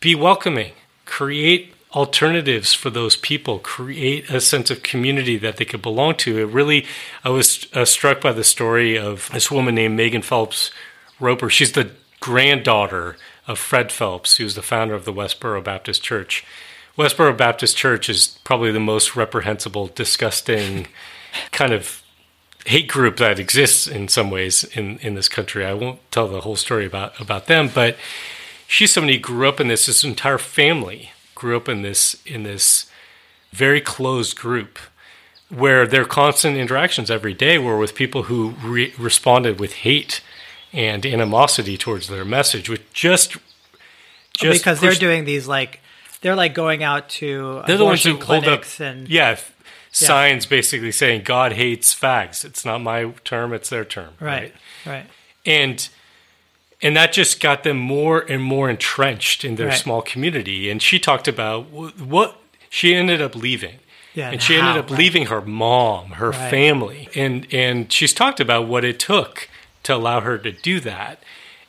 be 0.00 0.14
welcoming. 0.14 0.72
Create 1.04 1.72
alternatives 1.96 2.74
for 2.74 2.90
those 2.90 3.16
people. 3.16 3.58
Create 3.58 4.28
a 4.30 4.40
sense 4.40 4.70
of 4.70 4.82
community 4.82 5.38
that 5.38 5.56
they 5.56 5.64
could 5.64 5.80
belong 5.80 6.14
to. 6.14 6.38
It 6.38 6.44
really, 6.44 6.84
I 7.24 7.30
was 7.30 7.66
uh, 7.72 7.86
struck 7.86 8.20
by 8.20 8.32
the 8.32 8.44
story 8.44 8.98
of 8.98 9.30
this 9.32 9.50
woman 9.50 9.74
named 9.74 9.96
Megan 9.96 10.22
Phelps 10.22 10.70
Roper. 11.18 11.48
She's 11.48 11.72
the 11.72 11.90
granddaughter 12.20 13.16
of 13.48 13.58
Fred 13.58 13.90
Phelps, 13.90 14.36
who's 14.36 14.54
the 14.54 14.62
founder 14.62 14.94
of 14.94 15.06
the 15.06 15.12
Westboro 15.12 15.64
Baptist 15.64 16.02
Church. 16.02 16.44
Westboro 16.98 17.36
Baptist 17.36 17.76
Church 17.76 18.10
is 18.10 18.38
probably 18.44 18.72
the 18.72 18.80
most 18.80 19.16
reprehensible, 19.16 19.86
disgusting 19.86 20.88
kind 21.50 21.72
of 21.72 22.02
hate 22.66 22.88
group 22.88 23.16
that 23.16 23.38
exists 23.38 23.86
in 23.86 24.08
some 24.08 24.30
ways 24.30 24.64
in, 24.64 24.98
in 24.98 25.14
this 25.14 25.28
country. 25.28 25.64
I 25.64 25.72
won't 25.72 26.00
tell 26.10 26.28
the 26.28 26.40
whole 26.40 26.56
story 26.56 26.84
about, 26.84 27.18
about 27.20 27.46
them, 27.46 27.70
but 27.72 27.96
she's 28.66 28.92
somebody 28.92 29.16
who 29.16 29.22
grew 29.22 29.48
up 29.48 29.60
in 29.60 29.68
this, 29.68 29.86
this 29.86 30.04
entire 30.04 30.38
family 30.38 31.10
grew 31.36 31.56
up 31.56 31.68
in 31.68 31.82
this 31.82 32.16
in 32.26 32.42
this 32.42 32.90
very 33.52 33.80
closed 33.80 34.36
group 34.36 34.80
where 35.48 35.86
their 35.86 36.04
constant 36.04 36.56
interactions 36.56 37.08
every 37.08 37.32
day 37.32 37.56
were 37.56 37.78
with 37.78 37.94
people 37.94 38.24
who 38.24 38.50
re- 38.64 38.92
responded 38.98 39.60
with 39.60 39.72
hate 39.74 40.20
and 40.72 41.06
animosity 41.06 41.78
towards 41.78 42.08
their 42.08 42.24
message, 42.24 42.68
which 42.68 42.82
just 42.92 43.36
just 44.32 44.60
because 44.60 44.80
they're 44.80 44.92
doing 44.94 45.24
these 45.24 45.46
like 45.46 45.80
they're 46.20 46.34
like 46.34 46.54
going 46.54 46.82
out 46.82 47.08
to 47.08 47.62
they're 47.66 47.76
the 47.76 47.84
ones 47.84 48.02
who 48.02 48.16
hold 48.16 48.46
up 48.48 48.64
and 48.80 49.08
yeah 49.08 49.30
f- 49.30 49.54
signs 49.92 50.44
basically 50.44 50.92
saying 50.92 51.22
God 51.22 51.52
hates 51.52 51.94
fags. 51.94 52.44
It's 52.44 52.64
not 52.64 52.82
my 52.82 53.12
term; 53.24 53.52
it's 53.52 53.70
their 53.70 53.84
term. 53.84 54.14
right, 54.20 54.52
right, 54.84 55.06
and 55.44 55.88
and 56.82 56.96
that 56.96 57.12
just 57.12 57.40
got 57.40 57.62
them 57.62 57.78
more 57.78 58.20
and 58.20 58.42
more 58.42 58.68
entrenched 58.68 59.44
in 59.44 59.56
their 59.56 59.68
Right. 59.68 59.78
small 59.78 60.02
community. 60.02 60.70
And 60.70 60.82
she 60.82 60.98
talked 60.98 61.26
about 61.26 61.70
what 61.70 62.40
she 62.68 62.94
ended 62.94 63.22
up 63.22 63.34
leaving. 63.34 63.78
Yeah, 64.14 64.26
and 64.26 64.34
and 64.34 64.42
she 64.42 64.56
ended 64.56 64.76
up 64.76 64.90
right. 64.90 64.98
leaving 64.98 65.26
her 65.26 65.42
mom, 65.42 66.12
her 66.12 66.30
Right. 66.30 66.50
family, 66.50 67.08
and 67.14 67.46
and 67.52 67.92
she's 67.92 68.14
talked 68.14 68.40
about 68.40 68.66
what 68.66 68.84
it 68.84 68.98
took 68.98 69.48
to 69.82 69.94
allow 69.94 70.20
her 70.20 70.38
to 70.38 70.52
do 70.52 70.80
that. 70.80 71.22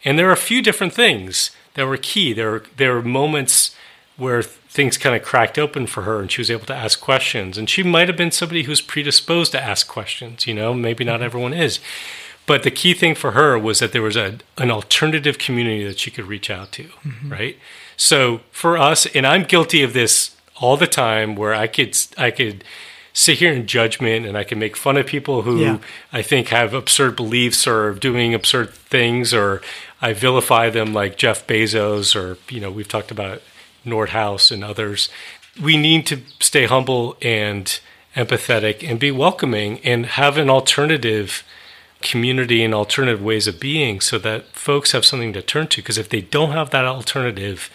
And 0.05 0.17
there 0.17 0.29
are 0.29 0.33
a 0.33 0.37
few 0.37 0.61
different 0.61 0.93
things 0.93 1.51
that 1.73 1.85
were 1.85 1.97
key. 1.97 2.33
There 2.33 2.51
were, 2.51 2.63
there 2.77 2.93
were 2.93 3.01
moments 3.01 3.75
where 4.15 4.41
things 4.41 4.97
kind 4.97 5.15
of 5.15 5.23
cracked 5.23 5.59
open 5.59 5.87
for 5.87 6.03
her, 6.03 6.19
and 6.21 6.31
she 6.31 6.41
was 6.41 6.49
able 6.49 6.65
to 6.65 6.75
ask 6.75 6.99
questions. 6.99 7.57
And 7.57 7.69
she 7.69 7.83
might 7.83 8.07
have 8.07 8.17
been 8.17 8.31
somebody 8.31 8.63
who's 8.63 8.81
predisposed 8.81 9.51
to 9.51 9.61
ask 9.61 9.87
questions. 9.87 10.47
You 10.47 10.53
know, 10.53 10.73
maybe 10.73 11.03
not 11.03 11.15
mm-hmm. 11.15 11.23
everyone 11.23 11.53
is. 11.53 11.79
But 12.47 12.63
the 12.63 12.71
key 12.71 12.95
thing 12.95 13.13
for 13.13 13.31
her 13.31 13.59
was 13.59 13.79
that 13.79 13.91
there 13.91 14.01
was 14.01 14.15
a, 14.15 14.39
an 14.57 14.71
alternative 14.71 15.37
community 15.37 15.83
that 15.83 15.99
she 15.99 16.09
could 16.09 16.25
reach 16.25 16.49
out 16.49 16.71
to, 16.71 16.85
mm-hmm. 16.85 17.29
right? 17.29 17.57
So 17.97 18.39
for 18.51 18.77
us, 18.77 19.05
and 19.07 19.27
I'm 19.27 19.43
guilty 19.43 19.83
of 19.83 19.93
this 19.93 20.35
all 20.59 20.77
the 20.77 20.87
time, 20.87 21.35
where 21.35 21.53
I 21.53 21.67
could 21.67 21.95
I 22.17 22.31
could 22.31 22.63
sit 23.13 23.39
here 23.39 23.51
in 23.51 23.65
judgment 23.67 24.25
and 24.25 24.37
I 24.37 24.43
can 24.43 24.59
make 24.59 24.77
fun 24.77 24.95
of 24.95 25.07
people 25.07 25.41
who 25.41 25.59
Yeah. 25.59 25.77
I 26.13 26.21
think 26.21 26.47
have 26.49 26.73
absurd 26.73 27.15
beliefs 27.15 27.67
or 27.67 27.93
doing 27.93 28.33
absurd 28.33 28.73
things, 28.73 29.33
or 29.33 29.61
I 30.01 30.13
vilify 30.13 30.69
them 30.69 30.93
like 30.93 31.17
Jeff 31.17 31.45
Bezos 31.47 32.15
or, 32.15 32.37
you 32.49 32.61
know, 32.61 32.71
we've 32.71 32.87
talked 32.87 33.11
about 33.11 33.41
Nordhaus 33.85 34.51
and 34.51 34.63
others. 34.63 35.09
We 35.61 35.77
need 35.77 36.05
to 36.07 36.21
stay 36.39 36.65
humble 36.65 37.17
and 37.21 37.79
empathetic 38.15 38.87
and 38.87 38.99
be 38.99 39.11
welcoming 39.11 39.79
and 39.83 40.05
have 40.05 40.37
an 40.37 40.49
alternative 40.49 41.43
community 42.01 42.63
and 42.63 42.73
alternative 42.73 43.23
ways 43.23 43.47
of 43.47 43.59
being 43.59 44.01
so 44.01 44.17
that 44.19 44.45
folks 44.47 44.91
have 44.91 45.05
something 45.05 45.33
to 45.33 45.41
turn 45.41 45.67
to. 45.67 45.81
Because 45.81 45.97
if 45.97 46.09
they 46.09 46.21
don't 46.21 46.51
have 46.51 46.69
that 46.71 46.85
alternative, 46.85 47.69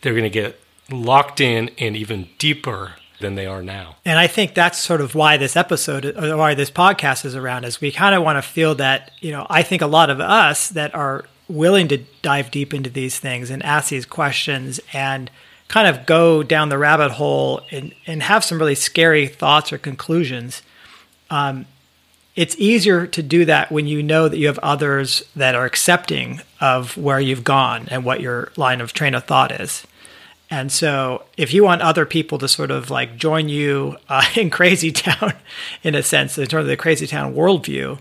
they're 0.00 0.12
going 0.12 0.24
to 0.24 0.30
get 0.30 0.60
locked 0.90 1.40
in 1.40 1.70
and 1.78 1.96
even 1.96 2.28
deeper 2.38 2.94
than 3.20 3.36
they 3.36 3.46
are 3.46 3.62
now. 3.62 3.96
And 4.04 4.18
I 4.18 4.26
think 4.26 4.54
that's 4.54 4.78
sort 4.78 5.00
of 5.00 5.14
why 5.14 5.36
this 5.36 5.56
episode 5.56 6.04
or 6.04 6.36
why 6.36 6.54
this 6.54 6.70
podcast 6.70 7.24
is 7.24 7.34
around 7.34 7.64
is 7.64 7.80
we 7.80 7.90
kind 7.90 8.14
of 8.14 8.22
want 8.22 8.36
to 8.36 8.42
feel 8.42 8.74
that, 8.76 9.12
you 9.20 9.30
know, 9.30 9.46
I 9.48 9.62
think 9.62 9.82
a 9.82 9.86
lot 9.86 10.10
of 10.10 10.20
us 10.20 10.68
that 10.70 10.94
are 10.94 11.24
willing 11.48 11.88
to 11.88 11.98
dive 12.22 12.50
deep 12.50 12.74
into 12.74 12.90
these 12.90 13.18
things 13.18 13.50
and 13.50 13.62
ask 13.62 13.90
these 13.90 14.06
questions 14.06 14.80
and 14.92 15.30
kind 15.68 15.88
of 15.88 16.06
go 16.06 16.42
down 16.42 16.68
the 16.68 16.78
rabbit 16.78 17.12
hole 17.12 17.62
and, 17.70 17.94
and 18.06 18.22
have 18.22 18.44
some 18.44 18.58
really 18.58 18.74
scary 18.74 19.26
thoughts 19.26 19.72
or 19.72 19.78
conclusions. 19.78 20.62
Um, 21.30 21.66
it's 22.36 22.56
easier 22.58 23.06
to 23.06 23.22
do 23.22 23.44
that 23.44 23.70
when 23.70 23.86
you 23.86 24.02
know 24.02 24.28
that 24.28 24.38
you 24.38 24.48
have 24.48 24.58
others 24.58 25.22
that 25.36 25.54
are 25.54 25.64
accepting 25.64 26.40
of 26.60 26.96
where 26.96 27.20
you've 27.20 27.44
gone 27.44 27.86
and 27.90 28.04
what 28.04 28.20
your 28.20 28.50
line 28.56 28.80
of 28.80 28.92
train 28.92 29.14
of 29.14 29.24
thought 29.24 29.52
is. 29.52 29.86
And 30.50 30.70
so, 30.70 31.24
if 31.36 31.54
you 31.54 31.64
want 31.64 31.82
other 31.82 32.04
people 32.04 32.38
to 32.38 32.48
sort 32.48 32.70
of 32.70 32.90
like 32.90 33.16
join 33.16 33.48
you 33.48 33.96
uh, 34.08 34.24
in 34.36 34.50
Crazy 34.50 34.92
Town, 34.92 35.32
in 35.82 35.94
a 35.94 36.02
sense, 36.02 36.36
in 36.36 36.46
terms 36.46 36.62
of 36.62 36.68
the 36.68 36.76
Crazy 36.76 37.06
Town 37.06 37.34
worldview, 37.34 37.98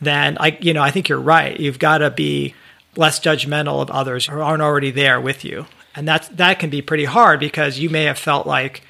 then 0.00 0.36
I, 0.38 0.58
you 0.60 0.74
know, 0.74 0.82
I 0.82 0.90
think 0.90 1.08
you're 1.08 1.20
right. 1.20 1.58
You've 1.58 1.78
got 1.78 1.98
to 1.98 2.10
be 2.10 2.54
less 2.96 3.20
judgmental 3.20 3.80
of 3.80 3.90
others 3.90 4.26
who 4.26 4.40
aren't 4.40 4.62
already 4.62 4.90
there 4.90 5.20
with 5.20 5.44
you, 5.44 5.66
and 5.94 6.08
that's 6.08 6.28
that 6.28 6.58
can 6.58 6.70
be 6.70 6.82
pretty 6.82 7.04
hard 7.04 7.40
because 7.40 7.78
you 7.78 7.88
may 7.88 8.04
have 8.04 8.18
felt 8.18 8.46
like 8.46 8.82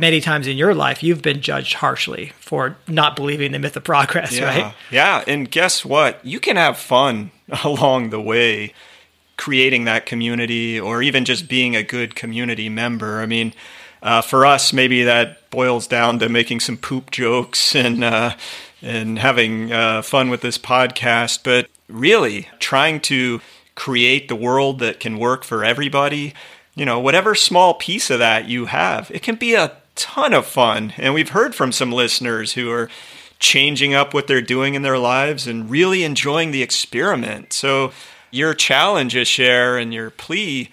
many 0.00 0.20
times 0.20 0.46
in 0.46 0.56
your 0.56 0.74
life 0.74 1.02
you've 1.02 1.22
been 1.22 1.40
judged 1.40 1.74
harshly 1.74 2.32
for 2.40 2.76
not 2.88 3.14
believing 3.14 3.52
the 3.52 3.58
myth 3.58 3.76
of 3.76 3.84
progress, 3.84 4.36
yeah. 4.36 4.44
right? 4.44 4.74
Yeah, 4.90 5.22
and 5.26 5.50
guess 5.50 5.84
what? 5.84 6.24
You 6.24 6.40
can 6.40 6.56
have 6.56 6.78
fun 6.78 7.30
along 7.64 8.10
the 8.10 8.20
way 8.20 8.72
creating 9.36 9.84
that 9.84 10.04
community 10.04 10.78
or 10.78 11.02
even 11.02 11.24
just 11.24 11.48
being 11.48 11.74
a 11.74 11.82
good 11.82 12.14
community 12.14 12.68
member. 12.68 13.20
I 13.20 13.26
mean, 13.26 13.54
uh, 14.02 14.20
for 14.20 14.44
us, 14.44 14.72
maybe 14.72 15.02
that 15.04 15.48
boils 15.50 15.86
down 15.86 16.18
to 16.18 16.28
making 16.28 16.60
some 16.60 16.76
poop 16.76 17.10
jokes 17.10 17.74
and 17.74 18.02
uh, 18.02 18.34
and 18.82 19.18
having 19.18 19.72
uh, 19.72 20.02
fun 20.02 20.30
with 20.30 20.40
this 20.40 20.58
podcast. 20.58 21.40
But 21.44 21.68
really, 21.88 22.48
trying 22.58 23.00
to 23.00 23.40
create 23.74 24.28
the 24.28 24.36
world 24.36 24.78
that 24.80 25.00
can 25.00 25.18
work 25.18 25.44
for 25.44 25.64
everybody. 25.64 26.34
You 26.74 26.84
know, 26.86 27.00
whatever 27.00 27.34
small 27.34 27.74
piece 27.74 28.10
of 28.10 28.20
that 28.20 28.46
you 28.46 28.66
have, 28.66 29.10
it 29.10 29.22
can 29.22 29.34
be 29.34 29.54
a 29.54 29.76
ton 30.00 30.32
of 30.32 30.46
fun. 30.46 30.94
And 30.96 31.12
we've 31.12 31.28
heard 31.28 31.54
from 31.54 31.72
some 31.72 31.92
listeners 31.92 32.54
who 32.54 32.70
are 32.70 32.88
changing 33.38 33.94
up 33.94 34.12
what 34.14 34.26
they're 34.26 34.40
doing 34.40 34.74
in 34.74 34.82
their 34.82 34.98
lives 34.98 35.46
and 35.46 35.70
really 35.70 36.02
enjoying 36.02 36.50
the 36.50 36.62
experiment. 36.62 37.52
So 37.52 37.92
your 38.30 38.54
challenge, 38.54 39.14
is 39.14 39.28
share 39.28 39.76
and 39.76 39.92
your 39.92 40.10
plea, 40.10 40.70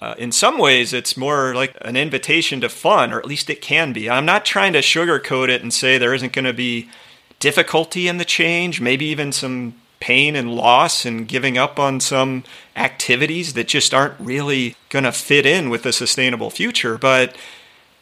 uh, 0.00 0.14
in 0.18 0.30
some 0.30 0.58
ways, 0.58 0.92
it's 0.92 1.16
more 1.16 1.54
like 1.54 1.76
an 1.80 1.96
invitation 1.96 2.60
to 2.60 2.68
fun, 2.68 3.12
or 3.12 3.18
at 3.18 3.26
least 3.26 3.50
it 3.50 3.60
can 3.60 3.92
be. 3.92 4.08
I'm 4.08 4.26
not 4.26 4.44
trying 4.44 4.72
to 4.74 4.78
sugarcoat 4.80 5.48
it 5.48 5.62
and 5.62 5.72
say 5.72 5.98
there 5.98 6.14
isn't 6.14 6.32
going 6.32 6.44
to 6.44 6.52
be 6.52 6.88
difficulty 7.40 8.06
in 8.06 8.18
the 8.18 8.24
change, 8.24 8.80
maybe 8.80 9.06
even 9.06 9.32
some 9.32 9.74
pain 10.00 10.36
and 10.36 10.54
loss 10.54 11.04
and 11.04 11.26
giving 11.26 11.58
up 11.58 11.78
on 11.78 11.98
some 11.98 12.44
activities 12.76 13.54
that 13.54 13.66
just 13.66 13.92
aren't 13.92 14.18
really 14.20 14.76
going 14.90 15.04
to 15.04 15.10
fit 15.10 15.44
in 15.44 15.68
with 15.68 15.84
a 15.84 15.92
sustainable 15.92 16.50
future. 16.50 16.96
But 16.96 17.36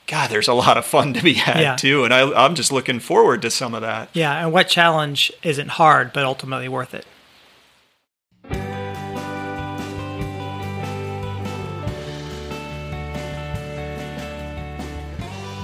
God, 0.06 0.30
there's 0.30 0.46
a 0.46 0.54
lot 0.54 0.78
of 0.78 0.84
fun 0.84 1.14
to 1.14 1.22
be 1.22 1.34
had 1.34 1.60
yeah. 1.60 1.76
too. 1.76 2.04
And 2.04 2.14
I, 2.14 2.32
I'm 2.32 2.54
just 2.54 2.70
looking 2.70 3.00
forward 3.00 3.42
to 3.42 3.50
some 3.50 3.74
of 3.74 3.82
that. 3.82 4.08
Yeah. 4.12 4.40
And 4.40 4.52
what 4.52 4.68
challenge 4.68 5.32
isn't 5.42 5.68
hard, 5.68 6.12
but 6.12 6.24
ultimately 6.24 6.68
worth 6.68 6.94
it? 6.94 7.04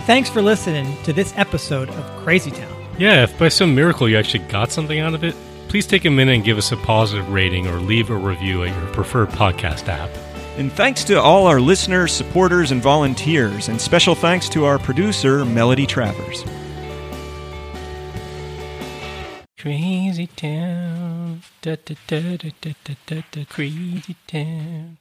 Thanks 0.05 0.29
for 0.29 0.43
listening 0.43 1.01
to 1.05 1.13
this 1.13 1.33
episode 1.37 1.89
of 1.89 2.05
Crazy 2.25 2.51
Town. 2.51 2.77
Yeah, 2.99 3.23
if 3.23 3.39
by 3.39 3.49
some 3.49 3.73
miracle 3.77 4.09
you 4.09 4.19
actually 4.19 4.45
got 4.47 4.73
something 4.73 4.99
out 4.99 5.15
of 5.15 5.23
it, 5.23 5.37
please 5.69 5.87
take 5.87 6.05
a 6.05 6.11
minute 6.11 6.35
and 6.35 6.45
give 6.45 6.59
us 6.59 6.73
a 6.73 6.77
positive 6.79 7.31
rating 7.31 7.69
or 7.69 7.77
leave 7.77 8.11
a 8.11 8.17
review 8.17 8.65
at 8.65 8.77
your 8.77 8.93
preferred 8.93 9.29
podcast 9.29 9.87
app. 9.87 10.11
And 10.59 10.71
thanks 10.71 11.03
to 11.05 11.21
all 11.21 11.47
our 11.47 11.61
listeners, 11.61 12.13
supporters, 12.13 12.73
and 12.73 12.83
volunteers, 12.83 13.69
and 13.69 13.81
special 13.81 14.15
thanks 14.15 14.49
to 14.51 14.65
our 14.65 14.79
producer, 14.79 15.45
Melody 15.45 15.87
Travers. 15.87 16.45
Crazy 19.59 20.27
town, 20.27 21.43
da, 21.63 21.77
da, 21.85 21.95
da, 22.07 22.37
da, 22.37 22.51
da, 22.61 22.95
da, 23.07 23.23
da, 23.31 23.45
crazy 23.49 24.17
town. 24.27 24.99